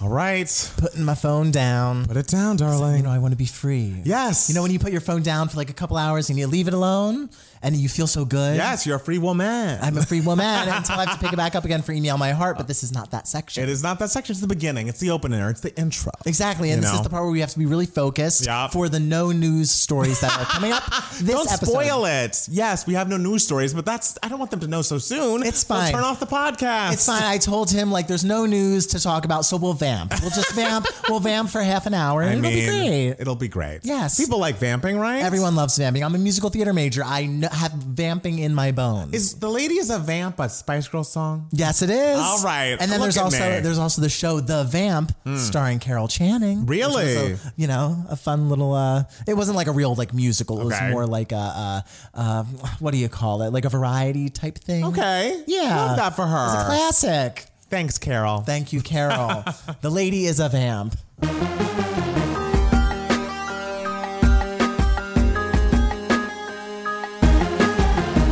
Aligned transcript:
All 0.00 0.08
right. 0.08 0.72
Putting 0.76 1.02
my 1.02 1.16
phone 1.16 1.50
down. 1.50 2.06
Put 2.06 2.16
it 2.16 2.28
down, 2.28 2.56
darling. 2.56 2.98
You 2.98 3.02
know, 3.02 3.10
I 3.10 3.18
want 3.18 3.32
to 3.32 3.36
be 3.36 3.46
free. 3.46 4.00
Yes. 4.04 4.48
You 4.48 4.54
know, 4.54 4.62
when 4.62 4.70
you 4.70 4.78
put 4.78 4.92
your 4.92 5.00
phone 5.00 5.22
down 5.22 5.48
for 5.48 5.56
like 5.56 5.70
a 5.70 5.72
couple 5.72 5.96
hours 5.96 6.30
and 6.30 6.38
you 6.38 6.46
leave 6.46 6.68
it 6.68 6.74
alone 6.74 7.30
and 7.62 7.74
you 7.74 7.88
feel 7.88 8.06
so 8.06 8.24
good. 8.24 8.54
Yes, 8.54 8.86
you're 8.86 8.94
a 8.94 9.00
free 9.00 9.18
woman. 9.18 9.76
I'm 9.82 9.98
a 9.98 10.06
free 10.06 10.20
woman 10.20 10.46
until 10.68 10.94
I 10.94 11.06
have 11.06 11.18
to 11.18 11.24
pick 11.24 11.32
it 11.32 11.36
back 11.36 11.56
up 11.56 11.64
again 11.64 11.82
for 11.82 11.90
email 11.90 12.16
my 12.16 12.30
heart, 12.30 12.56
but 12.56 12.68
this 12.68 12.84
is 12.84 12.92
not 12.92 13.10
that 13.10 13.26
section. 13.26 13.64
it 13.64 13.68
is 13.68 13.82
not 13.82 13.98
that 13.98 14.10
section. 14.10 14.34
It's 14.34 14.40
the 14.40 14.46
beginning. 14.46 14.86
It's 14.86 15.00
the 15.00 15.10
opener. 15.10 15.50
It's 15.50 15.62
the 15.62 15.76
intro. 15.76 16.12
Exactly, 16.26 16.70
and 16.70 16.80
You 16.80 16.88
this 16.88 16.94
is 16.96 17.02
the 17.02 17.10
part 17.10 17.24
where 17.24 17.32
we 17.32 17.40
have 17.40 17.50
to 17.50 17.58
be 17.58 17.66
really 17.66 17.86
focused 17.86 18.46
Yeah. 18.46 18.68
for 18.68 18.88
the 18.88 19.00
no 19.00 19.32
news 19.32 19.72
stories 19.72 20.20
that 20.20 20.30
are 20.38 20.44
coming 20.44 20.70
up. 20.70 20.84
This 21.18 21.30
Don't 21.34 21.50
episode. 21.52 21.72
spoil 21.72 22.04
it. 22.04 22.46
Yes, 22.48 22.86
we 22.86 22.94
have 22.94 23.08
no 23.08 23.16
news 23.16 23.42
stories, 23.42 23.74
but 23.74 23.84
that's 23.84 24.16
I 24.22 24.28
don't 24.28 24.38
want 24.38 24.52
them 24.52 24.60
to 24.60 24.68
know 24.68 24.82
so 24.82 24.98
soon. 24.98 25.42
It's 25.42 25.64
They'll 25.64 25.78
fine. 25.80 25.92
turn 25.92 26.04
off 26.04 26.20
the 26.20 26.26
podcast. 26.26 26.92
It's 26.92 27.06
fine. 27.06 27.24
I 27.24 27.38
told 27.38 27.72
him 27.72 27.90
like 27.90 28.06
there's 28.06 28.24
no 28.24 28.46
news 28.46 28.86
to 28.88 29.02
talk 29.02 29.24
about, 29.24 29.44
so 29.44 29.56
we'll 29.56 29.74
vamp. 29.88 30.12
We'll 30.20 30.30
just 30.30 30.52
vamp. 30.54 30.86
we'll 31.08 31.20
vamp 31.20 31.50
for 31.50 31.60
half 31.62 31.86
an 31.86 31.94
hour, 31.94 32.22
I 32.22 32.26
and 32.32 32.42
mean, 32.42 32.52
it'll 32.52 32.72
be 32.74 32.78
great. 32.88 33.16
It'll 33.20 33.36
be 33.36 33.48
great. 33.48 33.80
Yes. 33.84 34.18
People 34.18 34.38
like 34.38 34.56
vamping, 34.56 34.98
right? 34.98 35.22
Everyone 35.22 35.54
loves 35.56 35.76
vamping. 35.78 36.02
I'm 36.04 36.14
a 36.14 36.18
musical 36.18 36.50
theater 36.50 36.72
major. 36.72 37.02
I 37.04 37.22
kn- 37.26 37.42
have 37.42 37.72
vamping 37.72 38.38
in 38.38 38.54
my 38.54 38.72
bones. 38.72 39.14
Is 39.14 39.34
the 39.34 39.48
lady 39.48 39.74
is 39.78 39.90
a 39.90 39.98
vamp 39.98 40.38
a 40.40 40.48
Spice 40.48 40.88
Girl 40.88 41.04
song? 41.04 41.48
yes, 41.52 41.82
it 41.82 41.90
is. 41.90 42.18
All 42.18 42.42
right. 42.42 42.76
And 42.80 42.90
then 42.90 43.00
Look 43.00 43.02
there's 43.12 43.18
also 43.18 43.38
me. 43.54 43.60
There's 43.60 43.78
also 43.78 44.02
the 44.02 44.08
show 44.08 44.40
The 44.40 44.64
Vamp, 44.64 45.12
starring 45.36 45.78
Carol 45.78 46.08
Channing. 46.08 46.66
Really? 46.66 47.14
a- 47.32 47.38
you 47.56 47.66
know, 47.66 48.04
a 48.08 48.16
fun 48.16 48.48
little. 48.48 48.72
uh 48.74 49.04
It 49.26 49.34
wasn't 49.34 49.56
like 49.56 49.66
a 49.68 49.72
real 49.72 49.94
like 49.94 50.12
musical. 50.14 50.60
It 50.60 50.66
Okay. 50.66 50.84
was 50.86 50.92
more 50.92 51.06
like 51.06 51.32
a, 51.32 51.36
uh 51.36 51.80
uh 52.14 52.44
what 52.78 52.92
do 52.92 52.98
you 52.98 53.08
call 53.08 53.42
it? 53.42 53.52
Like 53.52 53.64
a 53.64 53.68
variety 53.70 54.28
type 54.28 54.58
thing. 54.58 54.84
Okay. 54.84 55.42
Yeah. 55.46 55.76
Love 55.86 55.96
that 55.96 56.16
for 56.16 56.26
her. 56.26 56.46
It's 56.46 56.62
a 56.62 56.66
classic. 56.66 57.46
Thanks, 57.70 57.98
Carol. 57.98 58.40
Thank 58.40 58.72
you, 58.72 58.80
Carol. 58.80 59.44
the 59.82 59.90
lady 59.90 60.24
is 60.24 60.40
a 60.40 60.48
vamp. 60.48 60.96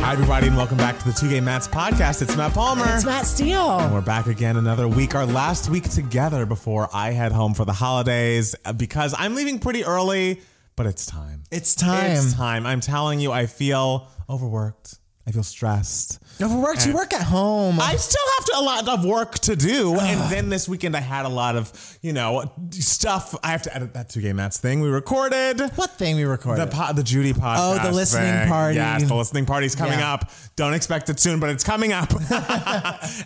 Hi, 0.01 0.13
everybody, 0.13 0.47
and 0.47 0.57
welcome 0.57 0.77
back 0.77 0.97
to 0.99 1.05
the 1.05 1.11
Two 1.11 1.29
Gay 1.29 1.41
Mats 1.41 1.67
podcast. 1.67 2.23
It's 2.23 2.35
Matt 2.35 2.53
Palmer. 2.53 2.85
It's 2.87 3.05
Matt 3.05 3.27
Steele. 3.27 3.77
We're 3.91 4.01
back 4.01 4.25
again 4.25 4.57
another 4.57 4.87
week, 4.87 5.13
our 5.13 5.25
last 5.25 5.69
week 5.69 5.87
together 5.87 6.47
before 6.47 6.89
I 6.91 7.11
head 7.11 7.31
home 7.31 7.53
for 7.53 7.65
the 7.65 7.73
holidays 7.73 8.55
uh, 8.65 8.73
because 8.73 9.13
I'm 9.17 9.35
leaving 9.35 9.59
pretty 9.59 9.85
early, 9.85 10.41
but 10.75 10.87
it's 10.87 11.05
time. 11.05 11.43
It's 11.51 11.75
time. 11.75 12.11
It's 12.11 12.33
time. 12.33 12.65
I'm 12.65 12.79
telling 12.79 13.19
you, 13.19 13.31
I 13.31 13.45
feel 13.45 14.07
overworked. 14.29 14.97
I 15.27 15.31
feel 15.31 15.43
stressed. 15.43 16.19
Overworked. 16.41 16.85
You 16.87 16.93
work 16.93 17.13
at 17.13 17.23
home. 17.23 17.79
I 17.81 17.97
still 17.97 18.23
have 18.37 18.45
to, 18.45 18.53
a 18.59 18.61
lot 18.63 18.87
of 18.87 19.03
work 19.03 19.39
to 19.39 19.57
do. 19.57 19.99
and 19.99 20.31
then 20.31 20.47
this 20.47 20.69
weekend, 20.69 20.95
I 20.95 21.01
had 21.01 21.25
a 21.25 21.29
lot 21.29 21.57
of, 21.57 21.97
you 22.01 22.13
know, 22.13 22.49
stuff. 22.71 23.35
I 23.43 23.49
have 23.49 23.61
to 23.63 23.75
edit 23.75 23.93
that 23.95 24.07
two 24.09 24.21
gay 24.21 24.31
mats 24.31 24.57
thing 24.57 24.79
we 24.79 24.87
recorded. 24.87 25.59
what 25.75 25.91
thing 25.97 26.15
we 26.15 26.23
recorded? 26.23 26.69
The 26.69 26.73
po- 26.73 26.93
the 26.93 27.03
Judy 27.03 27.33
podcast. 27.33 27.57
Oh, 27.59 27.83
the 27.83 27.91
listening 27.91 28.31
thing. 28.33 28.47
party. 28.47 28.75
Yes, 28.75 29.03
the 29.03 29.15
listening 29.15 29.45
party's 29.45 29.75
coming 29.75 29.99
Yeah. 29.99 30.13
up. 30.13 30.31
Don't 30.55 30.73
expect 30.73 31.09
it 31.09 31.19
soon, 31.19 31.41
but 31.41 31.49
it's 31.49 31.63
coming 31.63 31.91
up. 31.91 32.09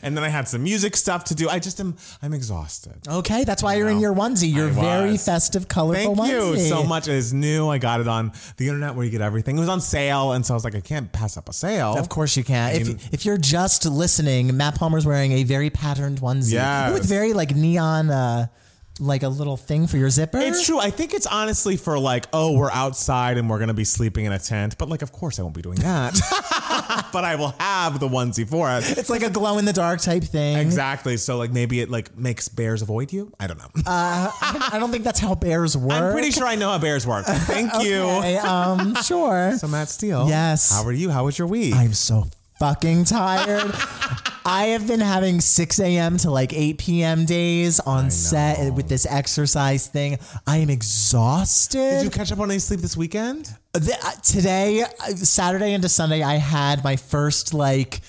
and 0.02 0.17
then 0.17 0.23
I 0.23 0.29
had 0.29 0.47
some 0.47 0.63
music 0.63 0.95
stuff 0.97 1.25
to 1.25 1.35
do. 1.35 1.49
I 1.49 1.59
just 1.59 1.79
am 1.79 1.95
I'm 2.23 2.33
exhausted. 2.33 3.07
okay, 3.07 3.44
that's 3.44 3.61
why 3.61 3.75
you're 3.75 3.89
in 3.89 3.99
your 3.99 4.13
onesie. 4.16 4.52
Your 4.52 4.67
I 4.69 4.72
very 4.72 5.11
was. 5.11 5.25
festive, 5.25 5.67
colorful 5.67 6.16
Thank 6.16 6.31
you 6.31 6.57
so 6.57 6.83
much. 6.83 7.07
It 7.07 7.13
is 7.16 7.31
new. 7.31 7.67
I 7.69 7.77
got 7.77 8.02
it 8.02 8.07
on 8.07 8.31
the 8.57 8.67
internet 8.67 8.95
where 8.95 9.05
you 9.05 9.11
get 9.11 9.22
everything. 9.22 9.57
It 9.57 9.59
was 9.59 9.69
on 9.69 9.81
sale, 9.81 10.31
and 10.31 10.44
so 10.45 10.53
I 10.53 10.55
was 10.55 10.63
like, 10.63 10.75
I 10.75 10.81
can't 10.81 11.11
pass 11.11 11.38
up 11.38 11.47
a 11.47 11.53
sale. 11.53 11.91
Of 11.97 12.09
course 12.09 12.36
you 12.38 12.44
can. 12.44 12.73
mean- 12.73 12.81
if 13.00 13.14
if 13.14 13.25
you're 13.25 13.38
just 13.38 13.86
listening, 13.86 14.56
Matt 14.58 14.75
Palmer's 14.75 15.06
wearing 15.06 15.31
a 15.34 15.44
very 15.44 15.70
patterned 15.70 16.22
onesie 16.22 16.53
Yes. 16.53 16.94
with 16.94 17.06
very 17.06 17.34
like 17.34 17.56
neon, 17.56 18.09
uh, 18.09 18.47
like 19.02 19.23
a 19.23 19.27
little 19.27 19.57
thing 19.57 19.88
for 19.88 19.97
your 19.97 20.09
zipper. 20.09 20.38
It's 20.38 20.66
true. 20.66 20.80
I 20.80 20.91
think 20.91 21.13
it's 21.13 21.25
honestly 21.25 21.75
for 21.75 21.97
like, 21.97 22.27
oh, 22.31 22.57
we're 22.57 22.71
outside 22.71 23.38
and 23.38 23.49
we're 23.49 23.59
gonna 23.59 23.73
be 23.73 23.83
sleeping 23.83 24.25
in 24.25 24.31
a 24.31 24.39
tent. 24.39 24.77
But 24.77 24.89
like, 24.89 25.02
of 25.02 25.11
course, 25.11 25.39
I 25.39 25.41
won't 25.41 25.55
be 25.55 25.61
doing 25.61 25.80
that. 25.80 26.19
but 27.12 27.25
I 27.25 27.35
will 27.35 27.53
have 27.59 28.00
the 28.00 28.07
onesie 28.07 28.47
for 28.47 28.69
it. 28.69 28.97
It's 28.97 29.09
like 29.09 29.23
a 29.23 29.29
glow 29.29 29.57
in 29.57 29.66
the 29.66 29.73
dark 29.73 30.01
type 30.01 30.23
thing. 30.23 30.57
Exactly. 30.57 31.17
So 31.17 31.38
like, 31.38 31.51
maybe 31.51 31.81
it 31.81 31.89
like 31.89 32.16
makes 32.17 32.47
bears 32.47 32.81
avoid 32.81 33.12
you. 33.12 33.34
I 33.39 33.47
don't 33.47 33.57
know. 33.57 33.69
I 33.85 34.78
don't 34.79 34.91
think 34.91 35.03
that's 35.03 35.19
how 35.19 35.35
bears 35.35 35.75
work. 35.75 35.91
I'm 36.01 36.13
pretty 36.13 36.31
sure 36.31 36.45
I 36.45 36.56
know 36.56 36.69
how 36.69 36.78
bears 36.78 37.06
work. 37.07 37.25
Thank 37.25 37.72
you. 37.83 38.03
Um, 38.03 38.95
sure. 39.03 39.53
So 39.57 39.68
Matt 39.68 39.89
Steele. 39.89 40.28
Yes. 40.29 40.72
How 40.72 40.83
are 40.85 40.91
you? 40.91 41.09
How 41.09 41.25
was 41.25 41.38
your 41.38 41.47
week? 41.47 41.75
I'm 41.75 41.94
so 41.94 42.25
fucking 42.61 43.03
tired. 43.05 43.72
I 44.45 44.66
have 44.73 44.88
been 44.88 44.99
having 44.99 45.41
6 45.41 45.79
a.m. 45.79 46.17
to 46.17 46.29
like 46.29 46.53
8 46.53 46.77
p.m. 46.77 47.25
days 47.25 47.79
on 47.79 48.11
set 48.11 48.72
with 48.75 48.88
this 48.88 49.07
exercise 49.09 49.88
thing. 49.88 50.19
I 50.45 50.57
am 50.57 50.69
exhausted. 50.69 51.79
Did 51.79 52.03
you 52.03 52.09
catch 52.11 52.31
up 52.31 52.39
on 52.39 52.51
any 52.51 52.59
sleep 52.59 52.81
this 52.81 52.95
weekend? 52.95 53.50
The- 53.73 53.97
uh, 54.03 54.11
today, 54.21 54.83
uh, 54.83 55.07
Saturday 55.16 55.73
into 55.73 55.89
Sunday, 55.89 56.21
I 56.21 56.35
had 56.35 56.83
my 56.83 56.97
first 56.97 57.51
like 57.55 58.01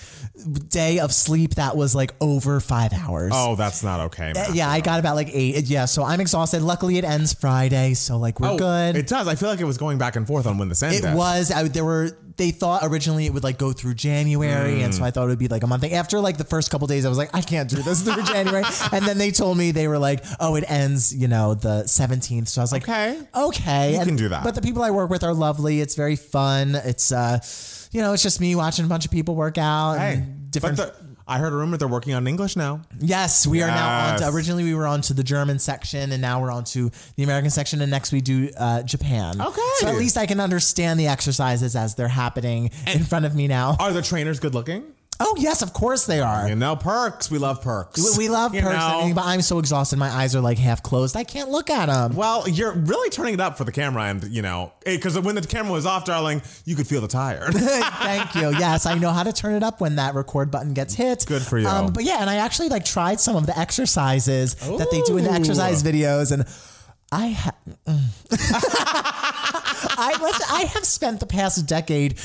day 0.69 0.97
of 0.99 1.13
sleep 1.13 1.55
that 1.55 1.77
was 1.77 1.93
like 1.93 2.13
over 2.19 2.59
five 2.59 2.91
hours. 2.91 3.31
Oh, 3.35 3.55
that's 3.55 3.83
not 3.83 3.99
okay. 4.07 4.31
Matt. 4.33 4.55
Yeah, 4.55 4.67
I 4.69 4.79
got 4.79 4.99
about 4.99 5.15
like 5.15 5.29
eight. 5.31 5.65
Yeah, 5.65 5.85
so 5.85 6.03
I'm 6.03 6.19
exhausted. 6.19 6.61
Luckily, 6.63 6.97
it 6.97 7.03
ends 7.05 7.33
Friday, 7.33 7.93
so 7.93 8.17
like 8.17 8.39
we're 8.39 8.49
Oh, 8.51 8.57
good. 8.57 8.95
It 8.95 9.07
does. 9.07 9.27
I 9.27 9.35
feel 9.35 9.49
like 9.49 9.59
it 9.59 9.65
was 9.65 9.77
going 9.77 9.97
back 9.99 10.15
and 10.15 10.25
forth 10.25 10.47
on 10.47 10.57
when 10.57 10.69
this 10.69 10.81
ended. 10.81 11.05
It 11.05 11.15
was. 11.15 11.51
I, 11.51 11.67
there 11.67 11.85
were. 11.85 12.17
They 12.35 12.49
thought 12.49 12.81
originally 12.83 13.27
it 13.27 13.33
would 13.33 13.43
like 13.43 13.59
go 13.59 13.73
through 13.73 13.93
January, 13.93 14.81
and 14.81 14.91
Mm. 14.91 14.97
so 14.97 15.03
I 15.03 15.11
thought 15.11 15.25
it 15.25 15.27
would 15.27 15.37
be 15.37 15.47
like 15.49 15.61
a 15.61 15.67
month. 15.67 15.83
After 15.83 16.19
like 16.19 16.37
the 16.37 16.43
first 16.43 16.71
couple 16.71 16.87
days, 16.87 17.05
I 17.05 17.09
was 17.09 17.17
like, 17.19 17.29
I 17.35 17.41
can't 17.41 17.69
do 17.69 17.75
this 17.83 18.01
through 18.01 18.23
January. 18.23 18.63
And 18.91 19.05
then 19.05 19.19
they 19.19 19.29
told 19.29 19.55
me 19.55 19.69
they 19.69 19.87
were 19.87 19.99
like, 19.99 20.23
Oh, 20.39 20.55
it 20.55 20.63
ends, 20.67 21.15
you 21.15 21.27
know, 21.27 21.53
the 21.53 21.85
seventeenth. 21.85 22.47
So 22.47 22.61
I 22.61 22.63
was 22.63 22.71
like, 22.71 22.89
Okay. 22.89 23.19
okay, 23.35 23.99
You 23.99 24.03
can 24.03 24.15
do 24.15 24.29
that. 24.29 24.43
But 24.43 24.55
the 24.55 24.63
people 24.63 24.81
I 24.81 24.89
work 24.89 25.11
with 25.11 25.23
are 25.23 25.33
lovely. 25.33 25.79
It's 25.79 25.93
very 25.93 26.15
fun. 26.15 26.73
It's 26.73 27.11
uh, 27.11 27.37
you 27.93 28.01
know, 28.01 28.13
it's 28.13 28.23
just 28.23 28.41
me 28.41 28.55
watching 28.55 28.85
a 28.85 28.87
bunch 28.87 29.05
of 29.05 29.11
people 29.11 29.35
work 29.35 29.57
out. 29.57 29.97
Hey, 29.97 30.15
and 30.15 30.51
different. 30.51 30.77
But 30.77 30.97
the, 30.99 31.13
I 31.25 31.37
heard 31.37 31.53
a 31.53 31.55
rumor 31.55 31.77
they're 31.77 31.87
working 31.87 32.13
on 32.13 32.27
English 32.27 32.55
now. 32.55 32.81
Yes, 32.99 33.47
we 33.47 33.61
are 33.61 33.67
now 33.67 34.13
on 34.13 34.19
to, 34.19 34.29
originally 34.29 34.63
we 34.63 34.75
were 34.75 34.85
on 34.85 35.01
to 35.03 35.13
the 35.13 35.23
German 35.23 35.57
section 35.57 36.11
and 36.11 36.21
now 36.21 36.41
we're 36.41 36.51
on 36.51 36.65
to 36.65 36.91
the 37.15 37.23
American 37.23 37.49
section 37.49 37.81
and 37.81 37.89
next 37.89 38.11
we 38.11 38.19
do 38.19 38.49
uh, 38.57 38.83
Japan. 38.83 39.41
Okay. 39.41 39.61
So 39.77 39.87
at 39.87 39.95
least 39.95 40.17
I 40.17 40.25
can 40.25 40.41
understand 40.41 40.99
the 40.99 41.07
exercises 41.07 41.75
as 41.77 41.95
they're 41.95 42.09
happening 42.09 42.71
in 42.93 43.03
front 43.03 43.25
of 43.25 43.35
me 43.35 43.47
now. 43.47 43.77
Are 43.79 43.93
the 43.93 44.01
trainers 44.01 44.39
good 44.39 44.53
looking? 44.53 44.83
Oh 45.19 45.35
yes, 45.37 45.61
of 45.61 45.73
course 45.73 46.05
they 46.05 46.19
are. 46.19 46.49
You 46.49 46.55
know, 46.55 46.75
perks. 46.75 47.29
We 47.31 47.37
love 47.37 47.61
perks. 47.61 48.17
We- 48.17 48.25
We 48.25 48.29
love 48.29 48.53
You 48.55 48.61
perks, 48.61 48.75
know? 48.75 48.89
everything, 48.93 49.13
but 49.13 49.25
I'm 49.25 49.41
so 49.41 49.59
exhausted. 49.59 49.97
My 49.97 50.09
eyes 50.09 50.35
are 50.35 50.41
like 50.41 50.57
half 50.57 50.81
closed. 50.83 51.15
I 51.15 51.23
can't 51.23 51.49
look 51.49 51.69
at 51.69 51.85
them. 51.85 52.15
Well, 52.15 52.47
you're 52.49 52.73
really 52.73 53.09
turning 53.09 53.35
it 53.35 53.39
up 53.39 53.57
for 53.57 53.63
the 53.63 53.71
camera, 53.71 54.03
and 54.05 54.23
you 54.25 54.41
know, 54.41 54.73
because 54.85 55.17
when 55.19 55.35
the 55.35 55.41
camera 55.41 55.71
was 55.71 55.85
off, 55.85 56.03
darling, 56.05 56.41
you 56.65 56.75
could 56.75 56.87
feel 56.87 56.99
the 57.01 57.07
tired. 57.07 57.53
Thank 57.53 58.35
you. 58.35 58.51
Yes, 58.57 58.85
I 58.85 58.95
know 58.95 59.11
how 59.11 59.23
to 59.23 59.31
turn 59.33 59.53
it 59.55 59.63
up 59.63 59.79
when 59.81 59.95
that 59.97 60.15
record 60.15 60.49
button 60.51 60.73
gets 60.73 60.93
hit. 60.95 61.25
Good 61.27 61.41
for 61.43 61.57
you. 61.59 61.67
Um, 61.67 61.93
but 61.93 62.03
yeah, 62.03 62.17
and 62.19 62.29
I 62.29 62.37
actually 62.37 62.69
like 62.69 62.83
tried 62.85 63.19
some 63.19 63.35
of 63.35 63.45
the 63.45 63.57
exercises 63.57 64.55
that 64.55 64.89
they 64.91 65.01
do 65.01 65.17
in 65.17 65.23
the 65.25 65.31
exercise 65.31 65.83
videos, 65.83 66.31
and 66.31 66.45
I 67.13 67.29
ha- 67.29 67.55
mm. 67.85 68.09
I 69.95 70.17
listen, 70.19 70.45
I 70.49 70.63
have 70.73 70.83
spent 70.83 71.19
the 71.19 71.27
past 71.27 71.65
decade 71.67 72.19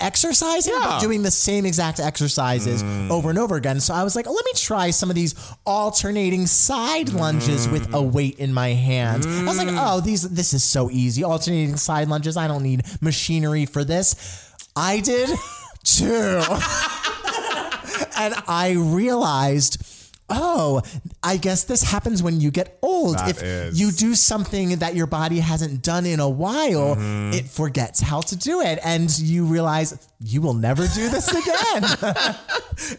exercising, 0.00 0.72
but 0.80 0.88
Yeah. 0.88 1.00
doing 1.00 1.22
the 1.22 1.30
same 1.30 1.66
exact 1.66 2.00
exercises 2.00 2.82
mm. 2.82 3.10
over 3.10 3.28
and 3.28 3.38
over 3.38 3.56
again. 3.56 3.80
So 3.80 3.92
I 3.92 4.02
was 4.04 4.16
like, 4.16 4.26
let 4.26 4.44
me 4.44 4.52
try 4.54 4.90
some 4.90 5.10
of 5.10 5.16
these 5.16 5.34
alternating 5.66 6.46
side 6.46 7.10
lunges 7.10 7.68
with 7.68 7.86
a 7.88 7.98
mm. 7.98 8.12
weight 8.12 8.38
in 8.38 8.54
my 8.54 8.68
hand. 8.68 9.26
I 9.26 9.44
was 9.44 9.58
like, 9.58 9.68
oh, 9.70 10.00
these 10.00 10.22
this 10.22 10.54
is 10.54 10.64
so 10.64 10.90
easy. 10.90 11.22
Alternating 11.24 11.76
side 11.76 12.08
lunges. 12.08 12.36
I 12.38 12.48
don't 12.48 12.62
need 12.62 12.84
machinery 13.02 13.66
for 13.66 13.84
this. 13.84 14.14
I 14.74 15.00
did 15.00 15.28
two. 15.84 16.42
and 18.16 18.34
I 18.48 18.76
realized, 18.78 19.84
oh, 20.32 20.82
I 21.22 21.36
guess 21.36 21.64
this 21.64 21.82
happens 21.82 22.22
when 22.22 22.40
you 22.40 22.50
get 22.50 22.78
old. 22.82 23.18
That 23.18 23.30
if 23.30 23.42
is- 23.42 23.78
you 23.80 23.90
do 23.92 24.14
something 24.14 24.78
that 24.78 24.94
your 24.96 25.06
body 25.06 25.38
hasn't 25.38 25.82
done 25.82 26.06
in 26.06 26.18
a 26.20 26.28
while, 26.28 26.96
Mm-hmm. 26.96 27.32
it 27.34 27.48
forgets 27.48 28.00
how 28.00 28.20
to 28.22 28.36
do 28.36 28.60
it. 28.60 28.78
And 28.84 29.16
you 29.18 29.44
realize 29.44 30.08
you 30.20 30.40
will 30.40 30.54
never 30.54 30.86
do 30.86 31.08
this 31.08 31.28
again. 31.42 31.84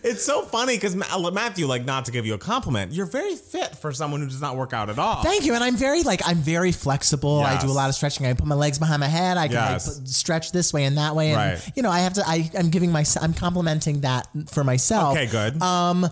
it's 0.03 0.23
so 0.23 0.41
funny 0.43 0.75
because 0.75 0.95
Matthew, 0.95 1.67
like, 1.67 1.85
not 1.85 2.05
to 2.05 2.11
give 2.11 2.25
you 2.25 2.33
a 2.33 2.37
compliment, 2.37 2.91
you're 2.91 3.05
very 3.05 3.35
fit 3.35 3.75
for 3.75 3.91
someone 3.91 4.21
who 4.21 4.27
does 4.27 4.41
not 4.41 4.55
work 4.57 4.73
out 4.73 4.89
at 4.89 4.99
all. 4.99 5.23
Thank 5.23 5.45
you. 5.45 5.53
And 5.55 5.63
I'm 5.63 5.75
very 5.75 6.03
like 6.03 6.21
I'm 6.25 6.37
very 6.37 6.71
flexible. 6.71 7.39
I 7.41 7.59
do 7.59 7.67
a 7.67 7.71
lot 7.71 7.89
of 7.89 7.95
stretching. 7.95 8.25
I 8.25 8.33
put 8.33 8.45
my 8.45 8.55
legs 8.55 8.77
behind 8.79 8.99
my 8.99 9.07
head. 9.07 9.37
I 9.37 9.47
can 9.47 9.53
Yes. 9.55 9.99
put, 9.99 10.07
stretch 10.07 10.51
this 10.51 10.73
way 10.73 10.83
and 10.85 10.97
that 10.97 11.15
way. 11.15 11.29
And 11.31 11.37
Right. 11.37 11.71
you 11.75 11.81
know, 11.83 11.89
I 11.91 11.99
have 12.01 12.13
to 12.13 12.23
I, 12.27 12.49
I'm 12.57 12.69
giving 12.69 12.91
myself, 12.91 13.23
I'm 13.23 13.33
complimenting 13.33 14.01
that 14.01 14.27
for 14.49 14.63
myself. 14.63 15.15
okay, 15.17 15.27
good. 15.27 15.61
Um, 15.61 16.07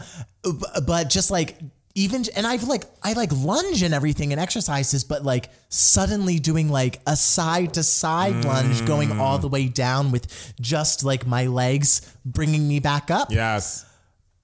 but 0.86 1.10
just 1.10 1.32
like 1.32 1.58
even 1.96 2.24
and 2.36 2.48
I've 2.48 2.64
like 2.64 2.86
I 3.04 3.14
like 3.14 3.32
lunge 3.32 3.84
and 3.84 3.94
everything 3.94 4.32
and 4.32 4.42
exercises, 4.42 5.04
but 5.04 5.24
like 5.24 5.50
suddenly 5.70 6.40
doing 6.40 6.70
like 6.70 7.02
a 7.06 7.16
side 7.16 7.74
to 7.76 7.84
side 7.84 8.46
lunge, 8.46 8.86
going 8.86 9.20
all 9.20 9.38
mm. 9.38 9.42
the 9.42 9.48
way 9.48 9.68
down 9.68 10.12
with 10.12 10.54
just 10.60 11.04
like 11.04 11.28
my 11.28 11.48
legs 11.48 12.02
bringing 12.26 12.68
me 12.68 12.80
back 12.80 13.12
up. 13.12 13.32
yes. 13.32 13.86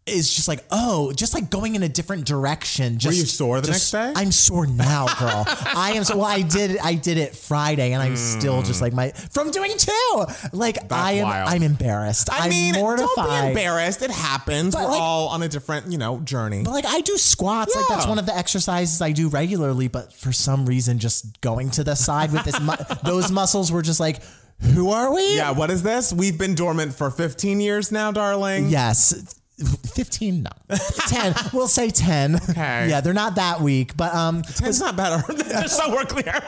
Is 0.08 0.34
just 0.34 0.48
like, 0.48 0.64
oh, 0.72 1.12
just 1.14 1.34
like 1.34 1.50
going 1.50 1.76
in 1.76 1.84
a 1.84 1.90
different 1.90 2.26
direction. 2.26 2.98
Just, 2.98 3.18
you 3.18 3.26
sore 3.26 3.62
the 3.62 3.68
just- 3.68 3.94
next 3.94 4.14
day? 4.14 4.20
I'm 4.20 4.32
sore 4.32 4.68
now, 4.68 5.08
girl. 5.20 5.46
I 5.48 5.94
am 5.96 6.04
so 6.04 6.18
well. 6.18 6.26
I 6.26 6.42
did 6.42 6.78
I 6.80 6.96
did 6.96 7.18
it 7.18 7.36
Friday, 7.36 7.94
and 7.94 8.02
I'm 8.02 8.16
still 8.16 8.62
just 8.62 8.80
hmm. 8.80 8.86
like 8.86 8.94
my 8.94 9.12
from 9.12 9.52
doing 9.52 9.72
two. 9.78 10.26
Like 10.54 10.92
I 10.92 11.14
am 11.14 11.24
wild. 11.28 11.50
I'm 11.50 11.64
embarrassed. 11.64 12.32
I 12.32 12.46
am 12.46 12.50
mean, 12.50 12.76
mortified. 12.76 13.16
don't 13.16 13.42
be 13.42 13.48
embarrassed. 13.50 14.02
It 14.02 14.12
happens. 14.12 14.74
But, 14.74 14.86
We're 14.86 14.92
like- 14.92 15.02
all 15.02 15.28
on 15.30 15.44
a 15.44 15.48
different, 15.48 15.92
you 15.92 15.98
know, 15.98 16.20
journey. 16.20 16.64
But 16.64 16.72
like 16.72 16.86
I 16.86 17.02
do 17.02 17.18
squats, 17.18 17.76
like 17.76 17.88
that's 17.88 18.08
one 18.08 18.20
of 18.20 18.26
the 18.26 18.36
exercises 18.36 19.02
I 19.02 19.12
do 19.12 19.30
regularly. 19.30 19.88
But 19.88 20.14
for 20.14 20.32
some 20.32 20.66
reason, 20.66 21.00
just 21.00 21.42
going 21.42 21.72
to 21.72 21.84
the 21.84 21.96
side 21.96 22.32
with 22.32 22.44
this, 22.44 22.60
mu- 22.60 22.76
those 23.04 23.32
muscles 23.32 23.72
were 23.72 23.82
just 23.82 24.00
like, 24.00 24.22
who 24.60 24.90
are 24.90 25.14
we? 25.14 25.36
yeah, 25.36 25.52
what 25.52 25.70
is 25.70 25.84
this? 25.84 26.12
We've 26.12 26.38
been 26.38 26.56
dormant 26.56 26.94
for 26.94 27.12
15 27.12 27.60
years 27.60 27.92
now, 27.92 28.12
darling. 28.12 28.70
Yes. 28.70 29.37
15 29.58 30.44
no 30.44 30.78
10 31.08 31.34
we'll 31.52 31.68
say 31.68 31.90
10 31.90 32.36
Okay. 32.52 32.88
yeah 32.90 33.02
they're 33.02 33.14
not 33.14 33.36
that 33.36 33.60
weak 33.62 33.98
but 33.98 34.14
um 34.14 34.44
It's 34.48 34.80
not 34.80 34.96
better. 34.96 35.24
Just 35.38 35.78
so 35.78 35.92
we're 35.92 36.06
clear. 36.06 36.32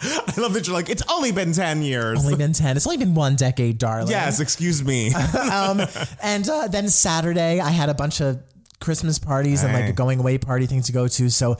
I 0.00 0.34
love 0.36 0.52
that 0.54 0.66
you're 0.66 0.74
like, 0.74 0.90
it's 0.90 1.02
only 1.10 1.32
been 1.32 1.52
10 1.52 1.82
years. 1.82 2.18
only 2.20 2.36
been 2.36 2.52
10 2.52 2.76
it's 2.76 2.86
only 2.86 2.98
been 2.98 3.14
one 3.14 3.36
decade 3.36 3.78
darling 3.78 4.10
yes, 4.10 4.38
excuse 4.38 4.84
me. 4.84 5.14
um 5.52 5.80
and 6.22 6.48
uh, 6.48 6.68
then 6.68 6.88
saturday 6.88 7.58
i 7.60 7.70
had 7.70 7.88
a 7.88 7.94
bunch 7.94 8.20
of 8.20 8.38
christmas 8.80 9.18
parties 9.18 9.64
and 9.64 9.72
like 9.72 9.88
a 9.88 9.92
going 9.92 10.20
away 10.20 10.36
party 10.38 10.66
thing 10.66 10.82
to 10.82 10.92
go 10.92 11.08
to 11.08 11.30
so 11.30 11.56